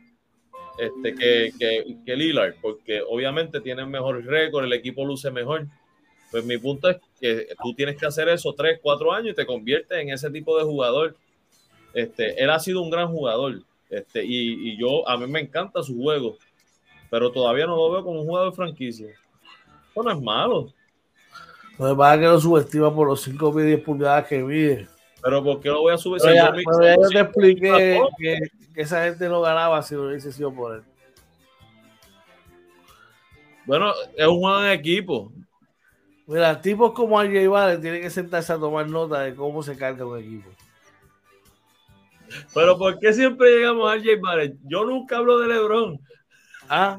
este, 0.76 1.14
que, 1.14 1.52
que, 1.56 1.98
que 2.04 2.16
Lillard, 2.16 2.56
porque 2.60 3.00
obviamente 3.08 3.60
tiene 3.60 3.86
mejor 3.86 4.24
récord, 4.24 4.64
el 4.64 4.72
equipo 4.72 5.04
luce 5.04 5.30
mejor 5.30 5.68
pues 6.30 6.44
mi 6.44 6.58
punto 6.58 6.88
es 6.90 6.98
que 7.20 7.48
tú 7.62 7.74
tienes 7.74 7.96
que 7.96 8.06
hacer 8.06 8.28
eso 8.28 8.52
tres, 8.54 8.80
cuatro 8.82 9.12
años 9.12 9.32
y 9.32 9.34
te 9.34 9.46
conviertes 9.46 9.98
en 9.98 10.10
ese 10.10 10.30
tipo 10.30 10.58
de 10.58 10.64
jugador. 10.64 11.16
Este, 11.94 12.42
él 12.42 12.50
ha 12.50 12.58
sido 12.58 12.82
un 12.82 12.90
gran 12.90 13.08
jugador. 13.08 13.62
Este, 13.88 14.24
y, 14.24 14.76
yo, 14.76 15.08
a 15.08 15.16
mí 15.16 15.26
me 15.26 15.40
encanta 15.40 15.82
su 15.82 15.96
juego, 15.96 16.36
pero 17.10 17.30
todavía 17.30 17.66
no 17.66 17.76
lo 17.76 17.92
veo 17.92 18.04
como 18.04 18.20
un 18.20 18.26
jugador 18.26 18.50
de 18.50 18.56
franquicia. 18.56 19.08
Eso 19.90 20.02
no 20.02 20.10
es 20.10 20.20
malo. 20.20 20.72
Lo 21.78 21.90
que 21.90 21.94
pasa 21.94 22.14
es 22.14 22.20
que 22.20 22.26
lo 22.26 22.40
subestima 22.40 22.94
por 22.94 23.06
los 23.06 23.22
5 23.22 23.54
pies 23.54 23.66
10 23.66 23.80
pulgadas 23.82 24.26
que 24.26 24.38
mide. 24.42 24.88
Pero 25.22 25.42
¿por 25.42 25.60
qué 25.60 25.68
lo 25.68 25.80
voy 25.80 25.94
a 25.94 25.98
subestimar? 25.98 26.54
Pero 26.54 26.82
ya, 26.82 26.96
yo 26.96 27.08
te 27.08 27.20
expliqué 27.20 28.00
que, 28.18 28.38
que, 28.74 28.80
esa 28.80 29.04
gente 29.04 29.28
no 29.28 29.40
ganaba 29.40 29.82
si 29.82 29.94
lo 29.94 30.08
hubiese 30.08 30.32
sido 30.32 30.52
por 30.52 30.76
él. 30.76 30.82
Bueno, 33.64 33.92
es 34.16 34.26
un 34.26 34.40
buen 34.40 34.70
equipo. 34.70 35.32
Mira, 36.26 36.60
tipos 36.60 36.92
como 36.92 37.18
AJ 37.18 37.48
Barrett 37.48 37.80
tienen 37.80 38.02
que 38.02 38.10
sentarse 38.10 38.52
a 38.52 38.58
tomar 38.58 38.88
nota 38.88 39.20
de 39.20 39.34
cómo 39.34 39.62
se 39.62 39.76
carga 39.76 40.04
un 40.04 40.18
equipo. 40.18 40.50
Pero 42.52 42.76
¿por 42.76 42.98
qué 42.98 43.12
siempre 43.12 43.50
llegamos 43.50 43.88
a 43.88 43.92
AJ 43.92 44.20
Barrett? 44.20 44.56
Yo 44.64 44.84
nunca 44.84 45.18
hablo 45.18 45.38
de 45.38 45.46
LeBron. 45.46 46.00
Ah. 46.68 46.98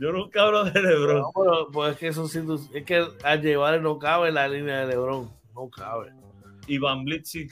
Yo 0.00 0.10
nunca 0.10 0.42
hablo 0.42 0.64
de 0.64 0.82
LeBron. 0.82 1.20
No, 1.20 1.32
pero, 1.34 1.68
pues 1.72 1.92
es 1.92 1.98
que 1.98 2.08
eso 2.08 2.24
es 2.24 2.84
que 2.84 2.96
AJ 3.22 3.58
Barrett 3.58 3.82
no 3.82 3.98
cabe 3.98 4.28
en 4.28 4.34
la 4.34 4.48
línea 4.48 4.80
de 4.80 4.86
LeBron. 4.88 5.30
No 5.54 5.70
cabe. 5.70 6.12
Y 6.66 6.78
Van 6.78 7.04
Blitz 7.04 7.30
sí. 7.30 7.48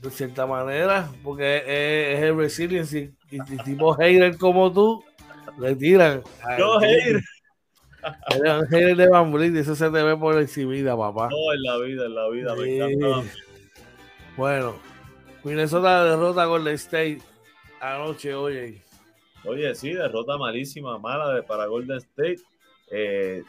De 0.00 0.10
cierta 0.10 0.46
manera, 0.46 1.10
porque 1.22 1.58
es, 1.58 2.22
el 2.22 2.36
resiliency. 2.36 3.12
Y, 3.30 3.38
tipo 3.64 3.94
hater 3.94 4.36
como 4.36 4.72
tú, 4.72 5.04
le 5.58 5.74
tiran. 5.74 6.22
Yo 6.58 6.78
hater. 6.78 7.22
El 8.34 8.46
ángel 8.46 8.96
de 8.96 9.08
Van 9.08 9.56
eso 9.56 9.74
se 9.74 9.90
te 9.90 10.02
ve 10.02 10.16
por 10.16 10.38
exhibida, 10.40 10.96
papá. 10.96 11.28
No, 11.30 11.52
en 11.52 11.62
la 11.62 11.78
vida, 11.78 12.06
en 12.06 12.14
la 12.14 12.28
vida, 12.28 12.54
me 12.56 12.76
encanta. 12.76 13.30
Bueno, 14.36 14.76
Minnesota 15.44 16.04
derrota 16.04 16.44
con 16.44 16.52
Golden 16.52 16.74
State 16.74 17.20
anoche, 17.82 18.34
oye. 18.34 18.80
Oye, 19.44 19.74
sí, 19.74 19.92
derrota 19.92 20.38
malísima, 20.38 20.98
mala 20.98 21.34
de, 21.34 21.42
para 21.42 21.66
Golden 21.66 21.98
State. 21.98 22.40
Eh, 22.90 23.42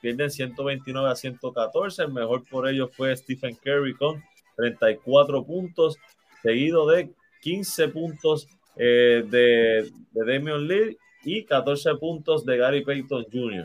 pierden 0.00 0.30
129 0.30 1.10
a 1.10 1.16
114. 1.16 2.02
El 2.02 2.12
mejor 2.12 2.44
por 2.48 2.68
ellos 2.68 2.90
fue 2.94 3.16
Stephen 3.16 3.56
Curry 3.56 3.94
con 3.94 4.22
34 4.56 5.44
puntos, 5.44 5.98
seguido 6.42 6.86
de 6.86 7.10
15 7.40 7.88
puntos 7.88 8.46
eh, 8.76 9.24
de, 9.26 9.90
de 10.12 10.32
Damian 10.32 10.66
Lee 10.66 10.96
y 11.24 11.44
14 11.44 11.96
puntos 11.96 12.44
de 12.44 12.56
Gary 12.56 12.84
Payton 12.84 13.26
Jr. 13.32 13.64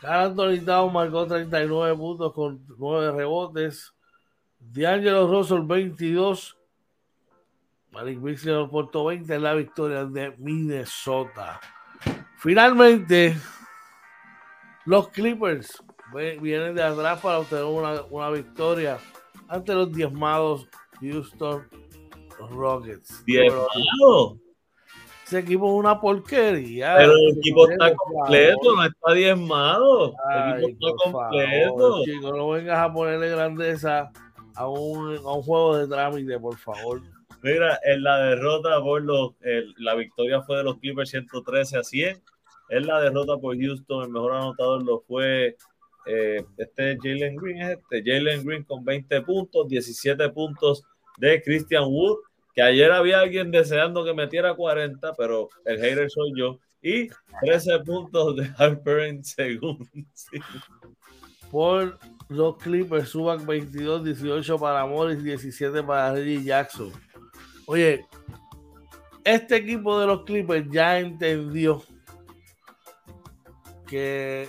Carl 0.00 0.34
Towns 0.64 0.92
marcó 0.92 1.26
39 1.26 1.96
puntos 1.96 2.32
con 2.32 2.64
9 2.78 3.12
rebotes. 3.12 3.94
D'Angelo 4.58 5.26
Russell 5.26 5.62
22. 5.62 6.56
Malik 7.92 8.20
Beasley 8.20 8.54
aportó 8.62 9.06
20 9.06 9.34
en 9.34 9.42
la 9.42 9.54
victoria 9.54 10.04
de 10.04 10.34
Minnesota. 10.38 11.60
Finalmente, 12.38 13.36
los 14.84 15.08
Clippers 15.08 15.82
vienen 16.40 16.74
de 16.74 16.82
atrás 16.82 17.20
para 17.20 17.38
obtener 17.38 17.64
una, 17.64 18.02
una 18.02 18.30
victoria 18.30 18.98
ante 19.48 19.74
los 19.74 19.92
diezmados 19.92 20.68
Houston 21.00 21.68
Rockets. 22.50 23.24
¿Diezmados? 23.24 24.38
Ese 25.26 25.40
equipo 25.40 25.66
es 25.66 25.72
una 25.72 26.00
porquería. 26.00 26.94
Pero 26.98 27.12
el 27.12 27.38
equipo 27.38 27.68
está 27.68 27.92
completo, 27.96 28.76
no 28.76 28.84
está 28.84 29.12
diezmado. 29.12 30.14
el 30.32 30.64
equipo 30.64 30.88
está 30.88 31.10
completo. 31.10 32.04
Chico, 32.04 32.36
no 32.36 32.50
vengas 32.50 32.78
a 32.78 32.92
ponerle 32.92 33.30
grandeza 33.30 34.12
a 34.54 34.68
un, 34.68 35.16
a 35.16 35.32
un 35.32 35.42
juego 35.42 35.78
de 35.78 35.88
trámite, 35.88 36.38
por 36.38 36.56
favor. 36.56 37.02
Mira, 37.42 37.78
en 37.84 38.04
la 38.04 38.18
derrota 38.18 38.80
por 38.80 39.02
los, 39.02 39.32
la 39.78 39.96
victoria 39.96 40.42
fue 40.42 40.58
de 40.58 40.64
los 40.64 40.78
Clippers 40.78 41.10
113 41.10 41.78
a 41.78 41.82
100. 41.82 42.22
En 42.68 42.86
la 42.86 43.00
derrota 43.00 43.36
por 43.36 43.58
Houston, 43.58 44.04
el 44.04 44.10
mejor 44.10 44.32
anotador 44.32 44.84
lo 44.84 45.00
fue 45.00 45.56
eh, 46.06 46.44
este 46.56 46.98
Jalen 47.02 47.34
Green, 47.34 47.62
es 47.62 47.78
este 47.78 48.02
Jalen 48.04 48.44
Green 48.44 48.62
con 48.62 48.84
20 48.84 49.22
puntos, 49.22 49.66
17 49.68 50.28
puntos 50.30 50.84
de 51.18 51.42
Christian 51.42 51.84
Wood 51.84 52.18
que 52.56 52.62
ayer 52.62 52.90
había 52.90 53.20
alguien 53.20 53.50
deseando 53.50 54.02
que 54.02 54.14
metiera 54.14 54.54
40, 54.54 55.12
pero 55.14 55.50
el 55.66 55.78
hater 55.78 56.10
soy 56.10 56.32
yo. 56.34 56.58
Y 56.80 57.08
13 57.42 57.80
puntos 57.80 58.34
de 58.34 58.50
Harper 58.56 59.00
en 59.00 59.22
segundo. 59.22 59.84
Por 61.50 61.98
los 62.28 62.56
Clippers 62.56 63.10
suban 63.10 63.46
22, 63.46 64.04
18 64.04 64.58
para 64.58 64.86
Morris, 64.86 65.22
17 65.22 65.82
para 65.82 66.14
Reggie 66.14 66.42
Jackson. 66.42 66.90
Oye, 67.66 68.06
este 69.22 69.56
equipo 69.56 70.00
de 70.00 70.06
los 70.06 70.24
Clippers 70.24 70.66
ya 70.70 70.98
entendió 70.98 71.82
que 73.86 74.48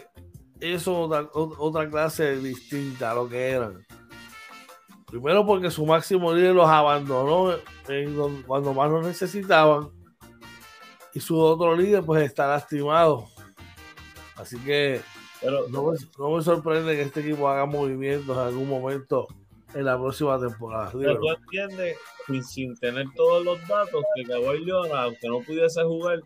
eso 0.62 1.14
es 1.14 1.28
otra, 1.34 1.90
clase 1.90 2.38
distinta 2.38 3.12
a 3.12 3.16
lo 3.16 3.28
que 3.28 3.50
eran. 3.50 3.86
Primero 5.08 5.46
porque 5.46 5.72
su 5.72 5.86
máximo 5.86 6.34
líder 6.34 6.54
los 6.54 6.68
abandonó 6.68 7.56
cuando 8.46 8.74
más 8.74 8.92
lo 8.92 9.02
necesitaban. 9.02 9.90
Y 11.14 11.20
su 11.20 11.40
otro 11.40 11.76
líder 11.76 12.04
pues 12.04 12.24
está 12.24 12.48
lastimado. 12.48 13.28
Así 14.36 14.58
que 14.60 15.02
no, 15.70 15.92
me, 15.92 16.44
sorprende 16.44 16.96
que 16.96 17.04
este 17.04 17.22
equipo 17.22 17.48
haga 17.48 17.66
movimientos 17.66 18.36
en 18.36 18.44
algún 18.44 18.70
momento 18.70 19.28
en 19.74 19.86
la 19.86 19.98
próxima 19.98 20.40
temporada. 20.40 20.92
Pero 20.92 21.20
tú 21.20 21.30
entiendes, 21.30 21.98
sin, 22.48 22.78
tener 22.78 23.06
todos 23.16 23.44
los 23.44 23.66
datos, 23.68 24.04
que 24.16 24.24
Kawhi 24.24 24.66
Leonard, 24.66 25.06
aunque 25.06 25.28
no 25.28 25.40
pudiese 25.42 25.84
jugar, 25.84 26.20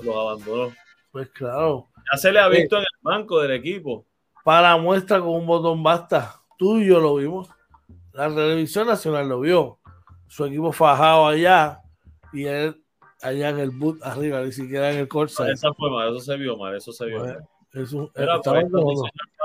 los 0.00 0.14
abandonó. 0.14 0.74
Pues 1.10 1.30
claro. 1.30 1.88
Ya 2.12 2.18
se 2.18 2.32
le 2.32 2.40
ha 2.40 2.48
visto 2.48 2.76
en 2.76 2.82
el 2.82 2.98
banco 3.02 3.40
del 3.40 3.52
equipo. 3.52 4.06
Para 4.44 4.76
muestra 4.76 5.20
con 5.20 5.30
un 5.30 5.46
botón 5.46 5.82
basta. 5.82 6.40
Tú 6.58 6.78
y 6.78 6.86
yo 6.86 7.00
lo 7.00 7.16
vimos. 7.16 7.48
La 8.18 8.28
televisión 8.28 8.88
nacional 8.88 9.28
lo 9.28 9.38
vio. 9.38 9.78
Su 10.26 10.44
equipo 10.44 10.72
fajado 10.72 11.28
allá 11.28 11.80
y 12.32 12.46
él 12.46 12.82
allá 13.22 13.50
en 13.50 13.60
el 13.60 13.70
boot 13.70 14.02
arriba, 14.02 14.42
ni 14.42 14.50
siquiera 14.50 14.90
en 14.90 14.98
el 14.98 15.06
corsa. 15.06 15.48
Eso 15.48 15.72
fue 15.74 15.88
mal, 15.88 16.08
eso 16.08 16.18
se 16.18 16.36
vio 16.36 16.56
mal, 16.56 16.74
eso 16.74 16.92
se 16.92 17.06
vio 17.06 17.20
mal. 17.20 17.48
Eso, 17.72 18.10
Era, 18.16 18.40
pues, 18.40 18.64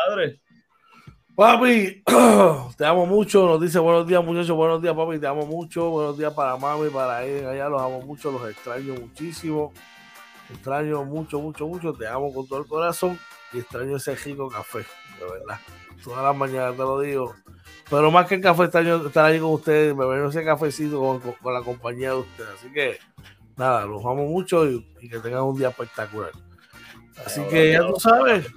padre. 0.07 0.41
Papi, 1.35 2.03
te 2.75 2.85
amo 2.87 3.05
mucho. 3.05 3.45
Nos 3.45 3.61
dice 3.61 3.77
buenos 3.77 4.07
días, 4.07 4.25
muchachos. 4.25 4.57
Buenos 4.57 4.81
días, 4.81 4.95
papi. 4.95 5.19
Te 5.19 5.27
amo 5.27 5.45
mucho. 5.45 5.91
Buenos 5.91 6.17
días 6.17 6.33
para 6.33 6.57
mami, 6.57 6.89
para 6.89 7.23
él. 7.23 7.45
Allá 7.45 7.69
los 7.69 7.79
amo 7.79 8.01
mucho, 8.01 8.31
los 8.31 8.49
extraño 8.49 8.95
muchísimo. 8.95 9.71
Extraño 10.49 11.03
mucho, 11.03 11.39
mucho, 11.39 11.67
mucho. 11.67 11.93
Te 11.93 12.07
amo 12.07 12.33
con 12.33 12.47
todo 12.47 12.57
el 12.61 12.65
corazón 12.65 13.19
y 13.53 13.59
extraño 13.59 13.97
ese 13.97 14.15
rico 14.15 14.49
café, 14.49 14.79
de 14.79 15.31
verdad. 15.31 15.59
Todas 16.03 16.23
las 16.23 16.35
mañanas 16.35 16.73
te 16.73 16.79
lo 16.79 16.99
digo. 16.99 17.33
Pero 17.89 18.11
más 18.11 18.27
que 18.27 18.35
el 18.35 18.41
café, 18.41 18.63
extraño 18.63 19.07
estar 19.07 19.25
ahí 19.25 19.39
con 19.39 19.51
ustedes, 19.51 19.95
beber 19.95 20.25
ese 20.25 20.43
cafecito 20.43 20.99
con, 20.99 21.53
la 21.53 21.61
compañía 21.61 22.09
de 22.09 22.17
ustedes. 22.17 22.49
Así 22.55 22.71
que, 22.71 22.97
nada, 23.55 23.85
los 23.85 24.03
amo 24.03 24.25
mucho 24.25 24.69
y, 24.69 24.83
que 25.09 25.19
tengan 25.19 25.43
un 25.43 25.57
día 25.57 25.69
espectacular. 25.69 26.31
Así 27.25 27.41
que 27.49 27.73
ya 27.73 27.85
tú 27.85 27.99
sabes, 27.99 28.47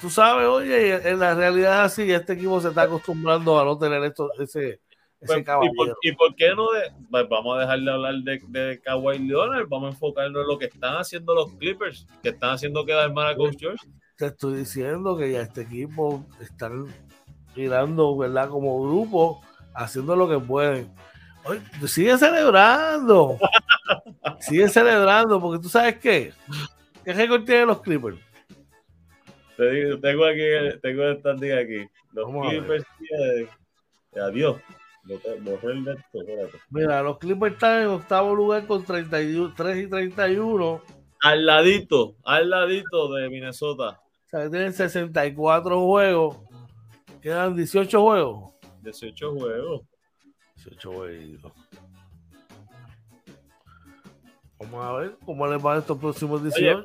tú 0.00 0.10
sabes, 0.10 0.46
oye, 0.46 1.08
en 1.08 1.18
la 1.20 1.34
realidad 1.34 1.84
así, 1.84 2.10
este 2.10 2.32
equipo 2.32 2.60
se 2.60 2.68
está 2.68 2.82
acostumbrando 2.82 3.60
a 3.60 3.64
no 3.64 3.78
tener 3.78 4.02
esto, 4.02 4.30
ese, 4.40 4.80
pues, 5.24 5.44
¿y, 6.02 6.12
por, 6.12 6.34
qué 6.34 6.50
no 6.50 6.66
pues, 7.08 7.28
vamos 7.28 7.56
a 7.56 7.60
dejar 7.60 7.78
de 7.80 7.90
hablar 7.92 8.14
de, 8.16 8.40
de 8.48 8.80
Kawhi 8.80 9.20
Leonard? 9.20 9.68
Vamos 9.68 9.90
a 9.90 9.92
enfocarnos 9.92 10.42
en 10.42 10.48
lo 10.48 10.58
que 10.58 10.64
están 10.64 10.96
haciendo 10.96 11.34
los 11.34 11.52
Clippers, 11.52 12.08
que 12.22 12.30
están 12.30 12.50
haciendo 12.50 12.84
quedar 12.84 13.12
mal 13.12 13.28
a 13.28 13.36
Coach 13.36 13.56
George. 13.56 13.86
Te 14.22 14.28
estoy 14.28 14.58
diciendo 14.58 15.16
que 15.16 15.32
ya 15.32 15.40
este 15.40 15.62
equipo 15.62 16.24
están 16.40 16.86
girando, 17.56 18.16
¿verdad? 18.16 18.50
Como 18.50 18.80
grupo, 18.80 19.40
haciendo 19.74 20.14
lo 20.14 20.28
que 20.28 20.38
pueden. 20.38 20.94
Oye, 21.42 21.60
sigue 21.88 22.16
celebrando. 22.16 23.36
sigue 24.38 24.68
celebrando, 24.68 25.40
porque 25.40 25.60
tú 25.60 25.68
sabes 25.68 25.98
qué. 25.98 26.32
¿Qué 27.04 27.12
récord 27.12 27.42
tienen 27.42 27.66
los 27.66 27.82
Clippers? 27.82 28.16
Te 29.56 29.70
digo, 29.72 29.98
tengo 29.98 30.24
aquí, 30.24 30.78
tengo 30.80 31.14
standing 31.18 31.52
aquí. 31.54 31.88
Los 32.12 32.48
Clippers 32.48 32.84
tienen. 33.00 33.48
Adiós. 34.24 34.60
Mira, 36.70 37.02
los 37.02 37.18
Clippers 37.18 37.54
están 37.54 37.82
en 37.82 37.88
octavo 37.88 38.36
lugar 38.36 38.68
con 38.68 38.84
33 38.84 39.84
y 39.84 39.88
31. 39.88 40.80
Al 41.22 41.44
ladito, 41.44 42.14
al 42.22 42.50
ladito 42.50 43.12
de 43.14 43.28
Minnesota. 43.28 43.98
Sea, 44.32 44.48
tienen 44.48 44.72
64 44.72 45.86
juegos. 45.86 46.38
Quedan 47.20 47.54
18 47.54 48.00
juegos. 48.00 48.54
18 48.82 49.32
juegos. 49.34 49.82
18 50.56 50.92
juegos. 50.92 51.52
Vamos 54.58 54.84
a 54.84 54.92
ver 54.94 55.16
cómo 55.26 55.46
les 55.46 55.62
van 55.62 55.78
estos 55.80 55.98
próximos 55.98 56.42
18. 56.42 56.82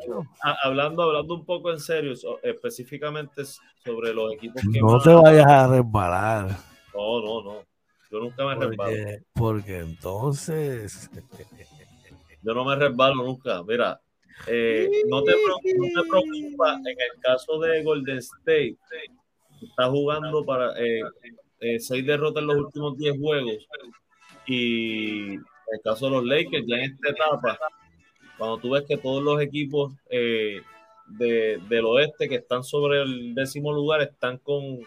hablando, 0.63 1.03
hablando 1.03 1.35
un 1.35 1.45
poco 1.45 1.71
en 1.71 1.79
serio, 1.79 2.13
específicamente 2.43 3.43
sobre 3.45 4.13
los 4.13 4.33
equipos 4.33 4.61
que. 4.61 4.81
No 4.81 4.99
te 4.99 5.13
vayas 5.13 5.47
a 5.47 5.67
resbalar. 5.67 6.49
No, 6.93 7.21
no, 7.21 7.43
no. 7.43 7.63
Yo 8.11 8.19
nunca 8.19 8.45
me 8.45 8.55
resbalo. 8.55 8.93
Porque 9.33 9.79
entonces. 9.79 11.09
Yo 12.43 12.53
no 12.53 12.65
me 12.65 12.75
resbalo 12.75 13.23
nunca. 13.23 13.63
Mira, 13.63 14.01
eh, 14.45 14.89
no, 15.07 15.23
te, 15.23 15.33
preocupes 15.33 15.73
en 15.73 16.87
el 16.87 17.21
caso 17.21 17.59
de 17.59 17.83
Golden 17.83 18.17
State. 18.17 18.77
Está 19.61 19.89
jugando 19.89 20.45
para 20.45 20.73
eh, 20.79 21.01
eh, 21.59 21.79
seis 21.79 22.05
derrotas 22.05 22.41
en 22.41 22.47
los 22.47 22.57
últimos 22.57 22.97
diez 22.97 23.17
juegos. 23.19 23.67
Y 24.45 25.33
en 25.33 25.45
el 25.73 25.81
caso 25.83 26.05
de 26.05 26.11
los 26.11 26.25
Lakers, 26.25 26.65
ya 26.67 26.75
en 26.77 26.91
esta 26.91 27.09
etapa, 27.09 27.59
cuando 28.37 28.57
tú 28.59 28.69
ves 28.71 28.83
que 28.87 28.97
todos 28.97 29.23
los 29.23 29.41
equipos 29.41 29.93
de, 30.09 30.61
del 31.17 31.85
oeste 31.85 32.29
que 32.29 32.35
están 32.35 32.63
sobre 32.63 33.01
el 33.01 33.33
décimo 33.33 33.73
lugar 33.73 34.01
están 34.01 34.37
con, 34.37 34.79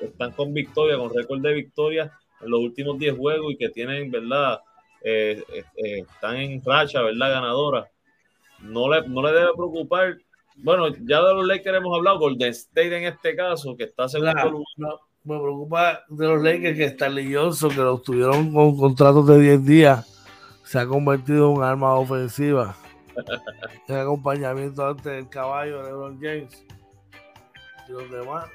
están 0.00 0.32
con 0.32 0.54
victoria, 0.54 0.96
con 0.96 1.14
récord 1.14 1.40
de 1.40 1.52
victoria 1.54 2.18
en 2.40 2.50
los 2.50 2.60
últimos 2.60 2.98
10 2.98 3.16
juegos 3.16 3.52
y 3.52 3.56
que 3.56 3.68
tienen, 3.68 4.10
¿verdad? 4.10 4.60
Eh, 5.02 5.42
eh, 5.52 5.64
eh, 5.76 5.98
están 6.00 6.36
en 6.36 6.62
racha, 6.64 7.02
¿verdad? 7.02 7.30
Ganadora. 7.30 7.90
No 8.60 8.92
le, 8.92 9.08
no 9.08 9.22
le 9.22 9.32
debe 9.32 9.52
preocupar. 9.54 10.18
Bueno, 10.56 10.88
ya 10.88 11.22
de 11.22 11.34
los 11.34 11.46
Lakers 11.46 11.76
hemos 11.76 11.96
hablado, 11.96 12.18
Golden 12.18 12.50
State 12.50 12.96
en 12.96 13.04
este 13.04 13.36
caso, 13.36 13.76
que 13.76 13.84
está 13.84 14.08
segundo 14.08 14.32
lugar. 14.50 14.98
me 15.24 15.38
preocupa 15.38 16.00
de 16.08 16.26
los 16.26 16.42
Lakers 16.42 16.76
que 16.76 16.84
está 16.84 17.08
Johnson, 17.08 17.70
que 17.70 17.76
lo 17.76 18.00
tuvieron 18.00 18.52
con 18.52 18.76
contratos 18.76 19.26
de 19.28 19.40
10 19.40 19.64
días, 19.64 20.60
se 20.64 20.78
ha 20.78 20.86
convertido 20.86 21.50
en 21.50 21.58
un 21.58 21.62
arma 21.62 21.94
ofensiva. 21.94 22.76
el 23.88 23.96
acompañamiento 23.96 24.86
antes 24.86 25.04
del 25.04 25.28
caballo 25.28 25.82
de 25.82 25.90
LeBron 25.90 26.20
James. 26.20 26.64
¿Y 27.88 27.92
los 27.92 28.10
demás? 28.10 28.46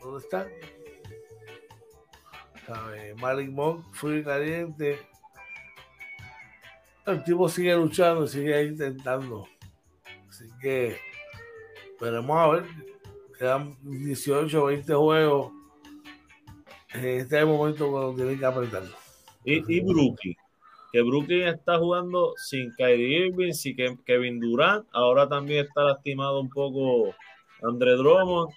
¿Dónde 0.00 0.18
están? 0.18 0.46
Malik 3.16 3.50
Monk 3.50 3.84
fue 3.92 4.22
caliente. 4.22 4.98
El 7.04 7.24
tipo 7.24 7.48
sigue 7.48 7.74
luchando, 7.74 8.26
sigue 8.26 8.64
intentando. 8.64 9.46
Así 10.28 10.44
que 10.60 10.96
veremos 12.00 12.36
a 12.36 12.48
ver. 12.48 12.64
Quedan 13.38 13.76
18, 13.82 14.64
20 14.64 14.94
juegos. 14.94 15.52
Este 16.94 17.20
es 17.20 17.32
el 17.32 17.46
momento 17.46 17.90
cuando 17.90 18.14
tienen 18.14 18.38
que 18.38 18.46
apretarlo. 18.46 18.94
Y, 19.44 19.76
y 19.76 19.80
Brooklyn, 19.80 20.36
que 20.92 21.02
Brooklyn 21.02 21.48
está 21.48 21.78
jugando 21.78 22.34
sin 22.36 22.72
Kyrie 22.76 23.26
Irving, 23.26 23.52
sin 23.52 23.76
Kevin 24.04 24.38
Durant. 24.38 24.86
Ahora 24.92 25.28
también 25.28 25.66
está 25.66 25.82
lastimado 25.82 26.40
un 26.40 26.50
poco 26.50 27.14
André 27.62 27.92
Drummond. 27.92 28.52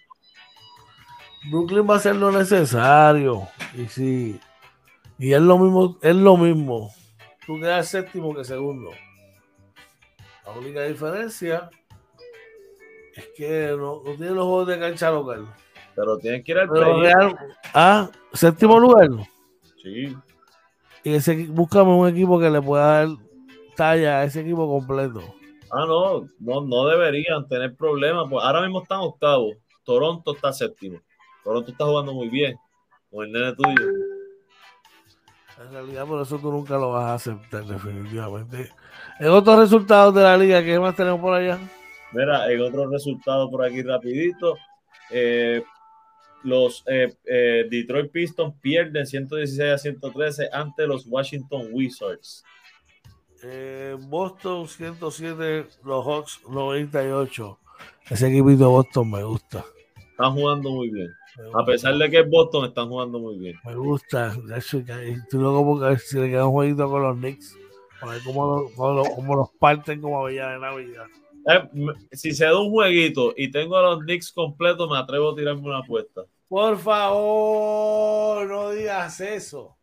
Brooklyn 1.49 1.89
va 1.89 1.95
a 1.95 1.97
hacer 1.97 2.15
lo 2.15 2.31
necesario. 2.31 3.47
Y 3.75 3.85
sí. 3.85 4.39
Y 5.17 5.33
es 5.33 5.41
lo 5.41 5.57
mismo, 5.57 5.97
es 6.01 6.15
lo 6.15 6.37
mismo. 6.37 6.91
Tú 7.45 7.59
quedas 7.59 7.87
séptimo 7.89 8.33
que 8.33 8.43
segundo. 8.43 8.91
La 10.45 10.51
única 10.51 10.83
diferencia 10.83 11.69
es 13.15 13.27
que 13.35 13.75
no, 13.77 14.01
no 14.03 14.15
tiene 14.15 14.31
los 14.31 14.45
juegos 14.45 14.67
de 14.67 14.79
cancha 14.79 15.11
local. 15.11 15.47
Pero 15.95 16.17
tienen 16.17 16.43
que 16.43 16.51
ir 16.51 16.59
al 16.59 16.69
Real, 16.69 17.37
Ah, 17.73 18.09
séptimo 18.33 18.79
lugar. 18.79 19.07
Sí. 19.81 20.15
Y 21.03 21.13
ese, 21.13 21.45
búscame 21.47 21.91
un 21.91 22.09
equipo 22.09 22.39
que 22.39 22.49
le 22.49 22.61
pueda 22.61 23.05
dar 23.05 23.17
talla 23.75 24.19
a 24.19 24.23
ese 24.25 24.41
equipo 24.41 24.67
completo. 24.67 25.21
Ah, 25.71 25.85
no, 25.87 26.27
no, 26.39 26.61
no 26.61 26.87
deberían 26.87 27.47
tener 27.47 27.75
problemas. 27.75 28.27
Pues 28.29 28.43
ahora 28.43 28.61
mismo 28.61 28.81
están 28.81 28.99
octavos. 28.99 29.55
Toronto 29.83 30.35
está 30.35 30.51
séptimo. 30.51 30.99
Toronto 31.43 31.71
está 31.71 31.85
jugando 31.85 32.13
muy 32.13 32.27
bien 32.29 32.57
con 33.11 33.25
el 33.25 33.31
nene 33.31 33.53
tuyo. 33.55 34.04
En 35.57 35.71
realidad, 35.71 36.05
por 36.05 36.21
eso 36.21 36.37
tú 36.37 36.51
nunca 36.51 36.75
lo 36.77 36.91
vas 36.91 37.05
a 37.05 37.13
aceptar, 37.13 37.63
definitivamente. 37.65 38.69
En 39.19 39.27
otros 39.29 39.57
resultados 39.59 40.13
de 40.13 40.21
la 40.21 40.37
liga, 40.37 40.63
¿qué 40.63 40.77
más 40.79 40.95
tenemos 40.95 41.21
por 41.21 41.33
allá? 41.33 41.57
Mira, 42.11 42.51
en 42.51 42.61
otros 42.61 42.91
resultados 42.91 43.49
por 43.49 43.63
aquí 43.63 43.81
rapidito. 43.81 44.55
Eh, 45.11 45.63
los 46.43 46.83
eh, 46.87 47.13
eh, 47.25 47.65
Detroit 47.69 48.11
Pistons 48.11 48.55
pierden 48.61 49.05
116 49.05 49.73
a 49.73 49.77
113 49.77 50.49
ante 50.51 50.87
los 50.87 51.05
Washington 51.07 51.69
Wizards. 51.71 52.43
Boston 54.07 54.67
107, 54.67 55.67
los 55.83 56.05
Hawks 56.05 56.41
98. 56.49 57.59
Ese 58.09 58.27
equipito 58.27 58.63
de 58.63 58.69
Boston 58.69 59.11
me 59.11 59.23
gusta. 59.23 59.63
Están 60.16 60.32
jugando 60.32 60.72
muy 60.72 60.89
bien. 60.89 61.13
A 61.53 61.66
pesar 61.66 61.93
de 61.97 62.09
que 62.09 62.22
Boston 62.22 62.63
están 62.63 62.88
jugando 62.88 63.20
muy 63.20 63.38
bien. 63.38 63.59
Me 63.66 63.76
gusta. 63.76 64.34
Estoy 64.55 64.86
loco 65.34 65.66
porque 65.66 65.99
si 65.99 66.18
le 66.18 66.30
queda 66.30 66.45
un 66.45 66.53
jueguito 66.53 66.89
con 66.89 67.03
los 67.03 67.18
Knicks. 67.18 67.57
A 67.99 68.07
ver 68.07 68.22
cómo, 68.24 68.72
cómo, 68.78 69.36
los 69.36 69.49
parten 69.59 69.99
como 69.99 70.24
bella 70.24 70.51
de 70.51 70.59
Navidad. 70.59 71.05
Eh, 71.49 71.70
si 72.13 72.32
se 72.32 72.45
da 72.45 72.57
un 72.57 72.72
jueguito 72.72 73.34
y 73.36 73.51
tengo 73.51 73.76
a 73.76 73.82
los 73.82 73.99
Knicks 74.03 74.32
completos, 74.32 74.89
me 74.89 74.97
atrevo 74.97 75.32
a 75.32 75.36
tirarme 75.36 75.63
una 75.63 75.80
apuesta. 75.80 76.22
Por 76.47 76.78
favor, 76.78 78.47
no 78.47 78.70
digas 78.70 79.20
eso. 79.20 79.76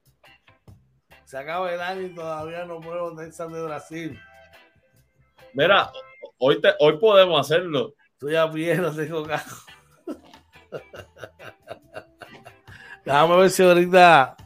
Se 1.26 1.36
acaba 1.36 1.74
el 1.74 1.80
año 1.82 2.06
y 2.06 2.14
todavía 2.14 2.64
no 2.64 2.80
pruebo 2.80 3.14
Texas 3.14 3.52
de 3.52 3.62
Brasil. 3.62 4.18
Mira, 5.52 5.92
hoy, 6.38 6.58
te, 6.58 6.70
hoy 6.78 6.96
podemos 6.96 7.38
hacerlo. 7.38 7.92
Estoy 8.12 8.36
a 8.36 8.50
pie, 8.50 8.76
no 8.76 8.96
tengo 8.96 9.24
cajo. 9.24 9.71
Déjame 13.04 13.36
ver 13.36 13.50
si 13.50 13.62
ahorita 13.62 14.36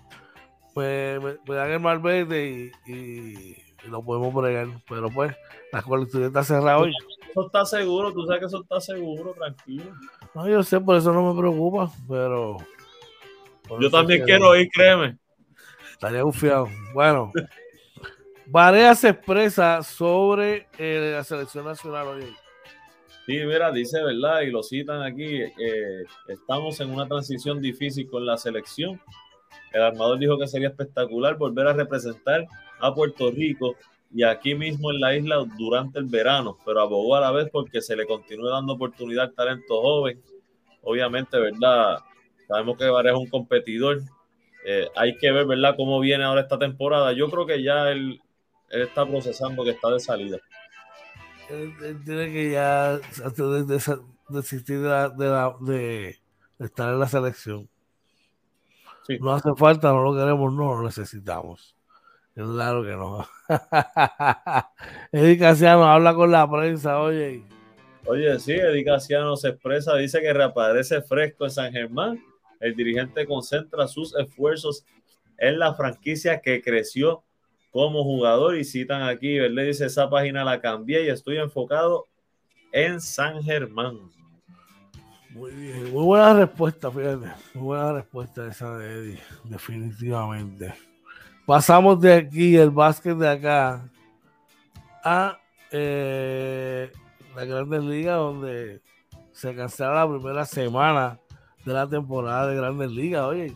me, 0.74 1.20
me, 1.20 1.54
dan 1.54 1.70
el 1.70 1.80
malvete 1.80 2.72
y, 2.86 2.92
y, 2.92 3.56
lo 3.88 4.02
podemos 4.02 4.34
bregar. 4.34 4.68
Pero 4.88 5.10
pues, 5.10 5.34
la 5.72 5.82
colectura 5.82 6.26
está 6.26 6.42
cerrada 6.42 6.78
hoy. 6.78 6.92
Eso 7.30 7.46
está 7.46 7.64
seguro, 7.66 8.12
tú 8.12 8.26
sabes 8.26 8.40
que 8.40 8.46
eso 8.46 8.62
está 8.62 8.80
seguro, 8.80 9.34
tranquilo. 9.34 9.92
No, 10.34 10.48
yo 10.48 10.62
sé, 10.62 10.80
por 10.80 10.96
eso 10.96 11.12
no 11.12 11.32
me 11.32 11.38
preocupa, 11.38 11.90
pero. 12.08 12.56
Yo 13.80 13.90
también 13.90 14.24
quiero 14.24 14.56
ir, 14.56 14.68
créeme. 14.70 15.18
Estaría 15.92 16.22
confiado. 16.22 16.68
Bueno. 16.94 17.32
Varea 18.48 18.94
se 18.94 19.08
expresa 19.08 19.82
sobre 19.82 20.68
eh, 20.78 21.14
la 21.16 21.24
selección 21.24 21.64
nacional 21.64 22.06
hoy. 22.06 22.36
Sí, 23.26 23.32
mira, 23.44 23.72
dice 23.72 24.00
verdad, 24.04 24.42
y 24.42 24.52
lo 24.52 24.62
citan 24.62 25.02
aquí, 25.02 25.40
estamos 26.28 26.78
en 26.78 26.90
una 26.90 27.08
transición 27.08 27.60
difícil 27.60 28.08
con 28.08 28.24
la 28.24 28.36
selección. 28.36 29.00
El 29.72 29.82
armador 29.82 30.20
dijo 30.20 30.38
que 30.38 30.46
sería 30.46 30.68
espectacular 30.68 31.36
volver 31.36 31.66
a 31.66 31.72
representar 31.72 32.46
a 32.78 32.94
Puerto 32.94 33.32
Rico 33.32 33.74
y 34.14 34.22
aquí 34.22 34.54
mismo 34.54 34.92
en 34.92 35.00
la 35.00 35.16
isla 35.16 35.44
durante 35.58 35.98
el 35.98 36.04
verano, 36.04 36.56
pero 36.64 36.80
abogó 36.80 37.16
a 37.16 37.20
la 37.20 37.32
vez 37.32 37.48
porque 37.50 37.80
se 37.80 37.96
le 37.96 38.06
continúe 38.06 38.48
dando 38.48 38.74
oportunidad 38.74 39.24
al 39.24 39.34
talento 39.34 39.82
joven. 39.82 40.22
Obviamente, 40.82 41.36
¿verdad? 41.36 41.98
Sabemos 42.46 42.78
que 42.78 42.88
Varea 42.88 43.12
es 43.12 43.18
un 43.18 43.28
competidor. 43.28 44.02
Eh, 44.64 44.86
hay 44.94 45.16
que 45.16 45.32
ver, 45.32 45.46
¿verdad?, 45.46 45.74
cómo 45.76 45.98
viene 45.98 46.22
ahora 46.22 46.42
esta 46.42 46.60
temporada. 46.60 47.12
Yo 47.12 47.28
creo 47.28 47.44
que 47.44 47.60
ya 47.60 47.90
él, 47.90 48.20
está 48.70 49.04
procesando 49.04 49.64
que 49.64 49.70
está 49.70 49.90
de 49.90 50.00
salida 50.00 50.38
tiene 51.48 52.32
que 52.32 52.50
ya 52.50 52.98
desistir 54.28 54.80
de, 54.80 55.54
de, 55.60 56.16
estar 56.58 56.92
en 56.92 57.00
la 57.00 57.08
selección. 57.08 57.68
No 59.20 59.32
hace 59.32 59.50
falta, 59.56 59.88
no 59.92 60.02
lo 60.02 60.14
queremos, 60.14 60.52
no 60.52 60.74
lo 60.74 60.82
necesitamos. 60.82 61.76
Claro 62.34 62.82
que 62.82 62.90
no. 62.90 63.26
Eddie 65.12 65.38
Casiano 65.38 65.84
habla 65.84 66.14
con 66.14 66.30
la 66.30 66.50
prensa, 66.50 67.00
oye. 67.00 67.42
Oye, 68.06 68.38
sí, 68.40 68.52
Eddie 68.52 68.84
Casiano 68.84 69.36
se 69.36 69.48
expresa, 69.48 69.96
dice 69.96 70.20
que 70.20 70.32
reaparece 70.32 71.00
fresco 71.02 71.44
en 71.44 71.50
San 71.50 71.72
Germán. 71.72 72.22
El 72.60 72.74
dirigente 72.74 73.26
concentra 73.26 73.86
sus 73.86 74.14
esfuerzos 74.16 74.84
en 75.38 75.58
la 75.58 75.74
franquicia 75.74 76.40
que 76.40 76.62
creció 76.62 77.22
como 77.76 78.02
jugador 78.04 78.56
y 78.56 78.64
citan 78.64 79.02
aquí, 79.02 79.38
le 79.38 79.64
dice, 79.64 79.84
esa 79.84 80.08
página 80.08 80.42
la 80.42 80.62
cambié 80.62 81.04
y 81.04 81.08
estoy 81.10 81.36
enfocado 81.36 82.06
en 82.72 83.02
San 83.02 83.42
Germán. 83.42 83.98
Muy 85.28 85.50
bien, 85.50 85.92
muy 85.92 86.04
buena 86.04 86.32
respuesta, 86.32 86.90
fíjate, 86.90 87.26
muy 87.52 87.64
buena 87.64 87.92
respuesta 87.92 88.46
esa 88.46 88.78
de 88.78 88.94
Eddie, 88.94 89.20
definitivamente. 89.44 90.72
Pasamos 91.44 92.00
de 92.00 92.14
aquí, 92.14 92.56
el 92.56 92.70
básquet 92.70 93.14
de 93.14 93.28
acá, 93.28 93.86
a 95.04 95.38
eh, 95.70 96.90
la 97.34 97.44
Grandes 97.44 97.84
Ligas, 97.84 98.16
donde 98.16 98.80
se 99.32 99.54
cancela 99.54 100.06
la 100.06 100.08
primera 100.08 100.46
semana 100.46 101.20
de 101.62 101.74
la 101.74 101.86
temporada 101.86 102.46
de 102.46 102.56
Grandes 102.56 102.90
Ligas, 102.90 103.24
oye. 103.24 103.54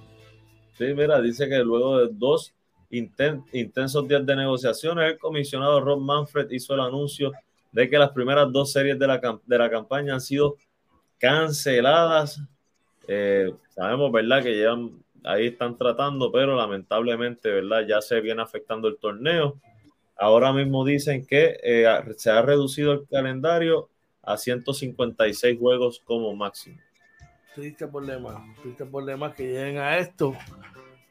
Sí, 0.77 0.85
mira, 0.95 1.23
dice 1.23 1.49
que 1.49 1.61
luego 1.61 2.01
de 2.01 2.09
dos 2.13 2.55
intensos 2.91 4.09
días 4.09 4.27
de 4.27 4.37
negociaciones, 4.37 5.13
el 5.13 5.19
comisionado 5.19 5.81
Rob 5.81 6.01
Manfred 6.01 6.51
hizo 6.51 6.75
el 6.75 6.81
anuncio 6.81 7.33
de 7.73 7.89
que 7.89 7.99
las 7.99 8.11
primeras 8.11 8.51
dos 8.53 8.73
series 8.73 8.99
de 8.99 9.07
la, 9.07 9.21
de 9.47 9.59
la 9.59 9.71
campaña 9.71 10.15
han 10.15 10.21
sido 10.21 10.57
canceladas. 11.19 12.43
Eh, 13.07 13.53
sabemos, 13.71 14.11
¿verdad?, 14.11 14.43
que 14.43 14.61
ya 14.61 14.77
ahí 15.25 15.49
están 15.49 15.77
tratando, 15.77 16.33
pero 16.33 16.57
lamentablemente, 16.57 17.51
¿verdad?, 17.51 17.87
ya 17.87 18.01
se 18.01 18.21
viene 18.21 18.43
afectando 18.43 18.89
el 18.89 18.97
torneo. 18.97 19.61
Ahora 20.17 20.53
mismo 20.53 20.85
dicen 20.85 21.25
que 21.25 21.59
eh, 21.63 21.87
se 22.17 22.31
ha 22.31 22.43
reducido 22.43 22.93
el 22.93 23.07
calendario 23.09 23.89
a 24.23 24.37
156 24.37 25.59
juegos 25.59 26.01
como 26.05 26.35
máximo. 26.35 26.79
Triste 27.55 27.87
problema, 27.87 28.45
triste 28.63 28.85
problema 28.85 29.33
que 29.33 29.45
lleguen 29.45 29.79
a 29.79 29.99
esto 29.99 30.35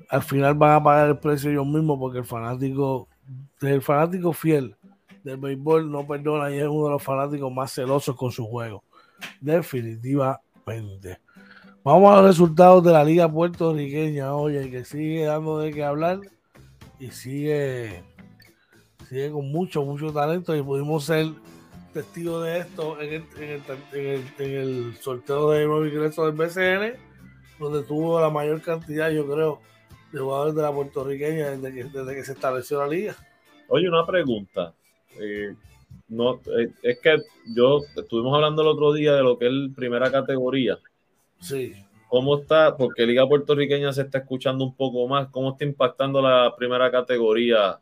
al 0.09 0.23
final 0.23 0.53
van 0.55 0.73
a 0.73 0.83
pagar 0.83 1.09
el 1.09 1.17
precio 1.17 1.51
ellos 1.51 1.67
mismos 1.67 1.99
porque 1.99 2.19
el 2.19 2.25
fanático, 2.25 3.07
el 3.61 3.81
fanático 3.81 4.33
fiel 4.33 4.75
del 5.23 5.37
béisbol 5.37 5.91
no 5.91 6.07
perdona 6.07 6.49
y 6.51 6.59
es 6.59 6.67
uno 6.67 6.85
de 6.85 6.91
los 6.91 7.03
fanáticos 7.03 7.51
más 7.51 7.73
celosos 7.73 8.15
con 8.15 8.31
su 8.31 8.45
juego. 8.45 8.83
Definitivamente. 9.41 11.19
Vamos 11.83 12.11
a 12.11 12.17
los 12.17 12.25
resultados 12.25 12.83
de 12.83 12.91
la 12.91 13.03
liga 13.03 13.31
puertorriqueña, 13.31 14.33
oye, 14.35 14.69
que 14.69 14.85
sigue 14.85 15.25
dando 15.25 15.59
de 15.59 15.71
qué 15.71 15.83
hablar 15.83 16.19
y 16.99 17.11
sigue, 17.11 18.03
sigue 19.07 19.31
con 19.31 19.51
mucho, 19.51 19.83
mucho 19.83 20.11
talento 20.11 20.55
y 20.55 20.61
pudimos 20.61 21.05
ser 21.05 21.27
testigos 21.93 22.43
de 22.43 22.59
esto 22.59 22.99
en 23.01 23.25
el, 24.37 24.95
sorteo 24.99 25.51
de 25.51 25.65
nuevo 25.65 25.85
ingreso 25.85 26.25
del 26.25 26.35
BCN, 26.35 26.99
donde 27.59 27.83
tuvo 27.83 28.19
la 28.19 28.29
mayor 28.29 28.61
cantidad, 28.61 29.09
yo 29.09 29.25
creo, 29.25 29.61
de 30.11 30.19
jugadores 30.19 30.55
de 30.55 30.61
la 30.61 30.71
puertorriqueña 30.71 31.51
desde 31.51 31.73
que, 31.73 31.83
desde 31.85 32.15
que 32.15 32.23
se 32.23 32.31
estableció 32.33 32.79
la 32.79 32.87
liga. 32.87 33.15
Oye, 33.67 33.87
una 33.87 34.05
pregunta. 34.05 34.73
Eh, 35.19 35.55
no, 36.07 36.35
eh, 36.57 36.71
es 36.81 36.99
que 36.99 37.17
yo 37.55 37.81
estuvimos 37.95 38.33
hablando 38.35 38.61
el 38.61 38.67
otro 38.69 38.93
día 38.93 39.13
de 39.13 39.21
lo 39.21 39.37
que 39.37 39.47
es 39.47 39.53
primera 39.75 40.11
categoría. 40.11 40.79
Sí. 41.39 41.73
¿Cómo 42.07 42.39
está? 42.39 42.75
Porque 42.75 43.05
Liga 43.05 43.27
Puertorriqueña 43.27 43.93
se 43.93 44.01
está 44.01 44.17
escuchando 44.17 44.65
un 44.65 44.75
poco 44.75 45.07
más. 45.07 45.27
¿Cómo 45.27 45.51
está 45.51 45.63
impactando 45.63 46.21
la 46.21 46.55
primera 46.57 46.89
categoría? 46.89 47.79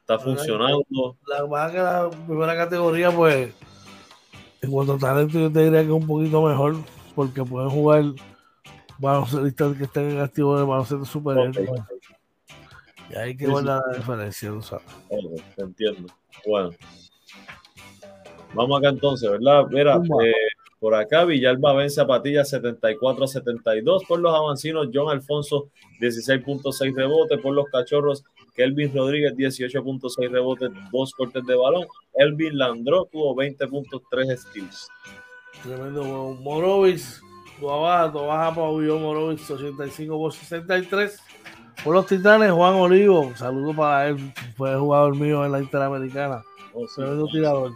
¿Está 0.00 0.18
funcionando? 0.18 1.16
La, 1.24 1.44
la, 1.44 1.72
la 1.72 2.10
primera 2.10 2.56
categoría, 2.56 3.12
pues, 3.12 3.54
en 4.60 4.70
cuanto 4.72 4.94
a 4.94 4.98
talento, 4.98 5.38
yo 5.38 5.52
te 5.52 5.62
diría 5.62 5.82
que 5.82 5.86
es 5.86 5.92
un 5.92 6.06
poquito 6.06 6.42
mejor, 6.42 6.76
porque 7.14 7.44
pueden 7.44 7.70
jugar 7.70 8.04
baloncelistas 8.98 9.76
que 9.76 9.84
estén 9.84 10.10
en 10.10 10.20
activo 10.20 10.58
de 10.58 10.64
baloncesto 10.64 11.04
superior. 11.04 11.50
Okay. 11.50 11.66
Y 13.10 13.16
hay 13.16 13.36
que 13.36 13.46
ver 13.46 13.64
la 13.64 13.82
diferencia, 13.96 14.50
¿no 14.50 14.62
sabes? 14.62 14.84
entiendo. 15.56 16.12
Bueno. 16.46 16.70
Vamos 18.54 18.78
acá 18.78 18.88
entonces, 18.88 19.30
¿verdad? 19.30 19.66
Mira, 19.70 19.96
eh, 19.96 20.32
por 20.78 20.94
acá 20.94 21.24
Villalba 21.24 21.74
vence 21.74 22.00
a 22.00 22.06
Patilla 22.06 22.44
74 22.44 23.24
a 23.24 23.28
72. 23.28 24.04
Por 24.04 24.20
los 24.20 24.34
avancinos, 24.34 24.88
John 24.92 25.10
Alfonso 25.10 25.70
16.6 26.00 26.94
rebotes. 26.94 27.40
Por 27.40 27.54
los 27.54 27.66
cachorros, 27.66 28.24
Kelvin 28.54 28.94
Rodríguez 28.94 29.34
18.6 29.34 30.30
rebotes, 30.30 30.70
dos 30.90 31.12
cortes 31.12 31.44
de 31.46 31.54
balón. 31.54 31.86
Elvin 32.14 32.58
Landro 32.58 33.08
tuvo 33.10 33.34
20.3 33.36 34.36
steals. 34.36 34.88
Tremendo 35.62 36.36
Morovis 36.40 37.20
baja, 37.60 38.06
baja 38.06 38.54
Pablo 38.54 38.98
Morovic 38.98 39.40
85 39.50 40.18
por 40.18 40.32
63. 40.32 41.18
Por 41.84 41.94
los 41.94 42.06
Titanes, 42.06 42.50
Juan 42.50 42.74
Olivo, 42.74 43.32
saludo 43.36 43.74
para 43.74 44.08
él, 44.08 44.32
fue 44.56 44.76
jugador 44.76 45.16
mío 45.16 45.44
en 45.44 45.52
la 45.52 45.60
Interamericana. 45.60 46.42
Oh, 46.74 46.86
tirador. 47.30 47.72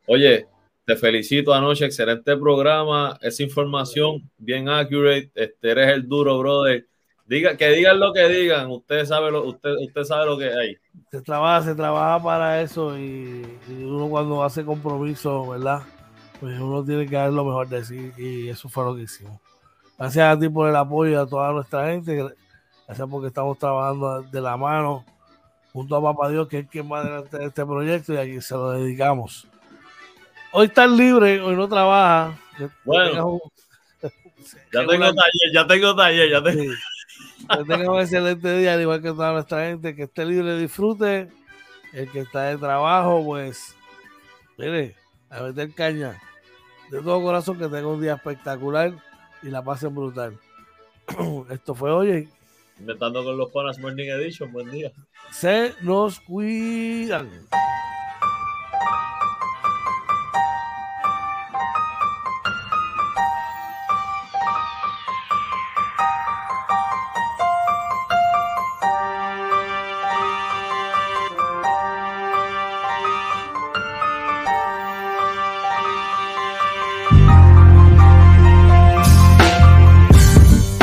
Oye, 0.08 0.48
te 0.86 0.96
felicito 0.96 1.54
anoche, 1.54 1.86
excelente 1.86 2.36
programa, 2.36 3.20
esa 3.22 3.44
información 3.44 4.28
bien 4.40 4.70
accurate. 4.70 5.30
Este, 5.36 5.70
eres 5.70 5.90
el 5.94 6.10
duro, 6.10 6.40
brother. 6.40 6.88
Diga, 7.28 7.58
que 7.58 7.70
digan 7.70 8.00
lo 8.00 8.14
que 8.14 8.28
digan, 8.28 8.70
usted 8.70 9.04
sabe 9.06 9.32
lo, 9.32 9.48
usted, 9.48 9.72
usted 9.82 10.04
sabe 10.04 10.28
lo 10.28 10.38
que 10.38 10.46
hay. 10.46 10.78
Se 11.10 11.22
trabaja, 11.22 11.66
se 11.66 11.74
trabaja 11.74 12.24
para 12.24 12.62
eso 12.62 12.96
y, 13.00 13.44
uno 13.68 14.08
cuando 14.10 14.44
hace 14.44 14.64
compromiso, 14.64 15.48
¿verdad? 15.48 15.82
Pues 16.40 16.60
uno 16.60 16.84
tiene 16.86 17.08
que 17.08 17.16
dar 17.16 17.34
lo 17.34 17.44
mejor 17.44 17.68
de 17.68 17.84
sí 17.84 18.12
y 18.18 18.50
eso 18.50 18.70
fue 18.70 18.86
lo 18.86 18.96
que 18.96 19.04
hicimos. 19.04 19.42
Gracias 19.98 20.38
a 20.38 20.40
ti 20.40 20.50
por 20.50 20.70
el 20.70 20.76
apoyo 20.76 21.20
a 21.20 21.26
toda 21.26 21.52
nuestra 21.52 21.88
gente, 21.88 22.16
gracias 22.86 23.10
porque 23.10 23.30
estamos 23.30 23.58
trabajando 23.58 24.22
de 24.22 24.42
la 24.42 24.56
mano 24.56 25.04
junto 25.74 25.96
a 25.96 26.02
Papá 26.04 26.30
Dios, 26.30 26.48
que 26.48 26.60
es 26.60 26.70
quien 26.70 26.92
va 26.92 27.00
adelante 27.00 27.40
de 27.40 27.46
este 27.46 27.66
proyecto 27.66 28.14
y 28.14 28.18
aquí 28.18 28.40
se 28.40 28.54
lo 28.54 28.72
dedicamos. 28.72 29.48
Hoy 30.52 30.68
estás 30.68 30.92
libre, 30.92 31.42
hoy 31.42 31.56
no 31.56 31.68
trabaja. 31.68 32.38
Bueno, 32.84 33.42
ya 34.72 34.86
tengo 34.88 35.06
taller, 35.06 35.54
ya 35.54 35.68
tengo 35.68 35.96
taller, 35.96 36.30
ya 36.30 36.44
tengo. 36.44 36.72
Que 37.50 37.64
tenga 37.64 37.92
un 37.92 38.00
excelente 38.00 38.58
día, 38.58 38.74
al 38.74 38.82
igual 38.82 39.02
que 39.02 39.10
toda 39.10 39.34
nuestra 39.34 39.66
gente, 39.68 39.96
que 39.96 40.04
esté 40.04 40.26
libre, 40.26 40.58
disfrute. 40.58 41.30
El 41.94 42.12
que 42.12 42.22
está 42.22 42.44
de 42.44 42.58
trabajo, 42.58 43.24
pues, 43.24 43.76
mire, 44.58 44.96
a 45.30 45.42
meter 45.42 45.74
caña. 45.74 46.22
De 46.92 47.02
todo 47.02 47.22
corazón, 47.22 47.58
que 47.58 47.68
tenga 47.68 47.88
un 47.88 48.02
día 48.02 48.16
espectacular 48.16 48.94
y 49.42 49.48
la 49.48 49.64
pasen 49.64 49.94
brutal. 49.94 50.38
Esto 51.50 51.76
fue 51.76 51.92
hoy. 51.92 52.30
Inventando 52.80 53.24
con 53.24 53.38
los 53.38 53.52
Panas 53.52 53.80
Morning 53.80 54.10
Edition, 54.10 54.52
buen 54.52 54.70
día. 54.70 54.92
Se 55.32 55.74
nos 55.82 56.20
cuidan. 56.20 57.30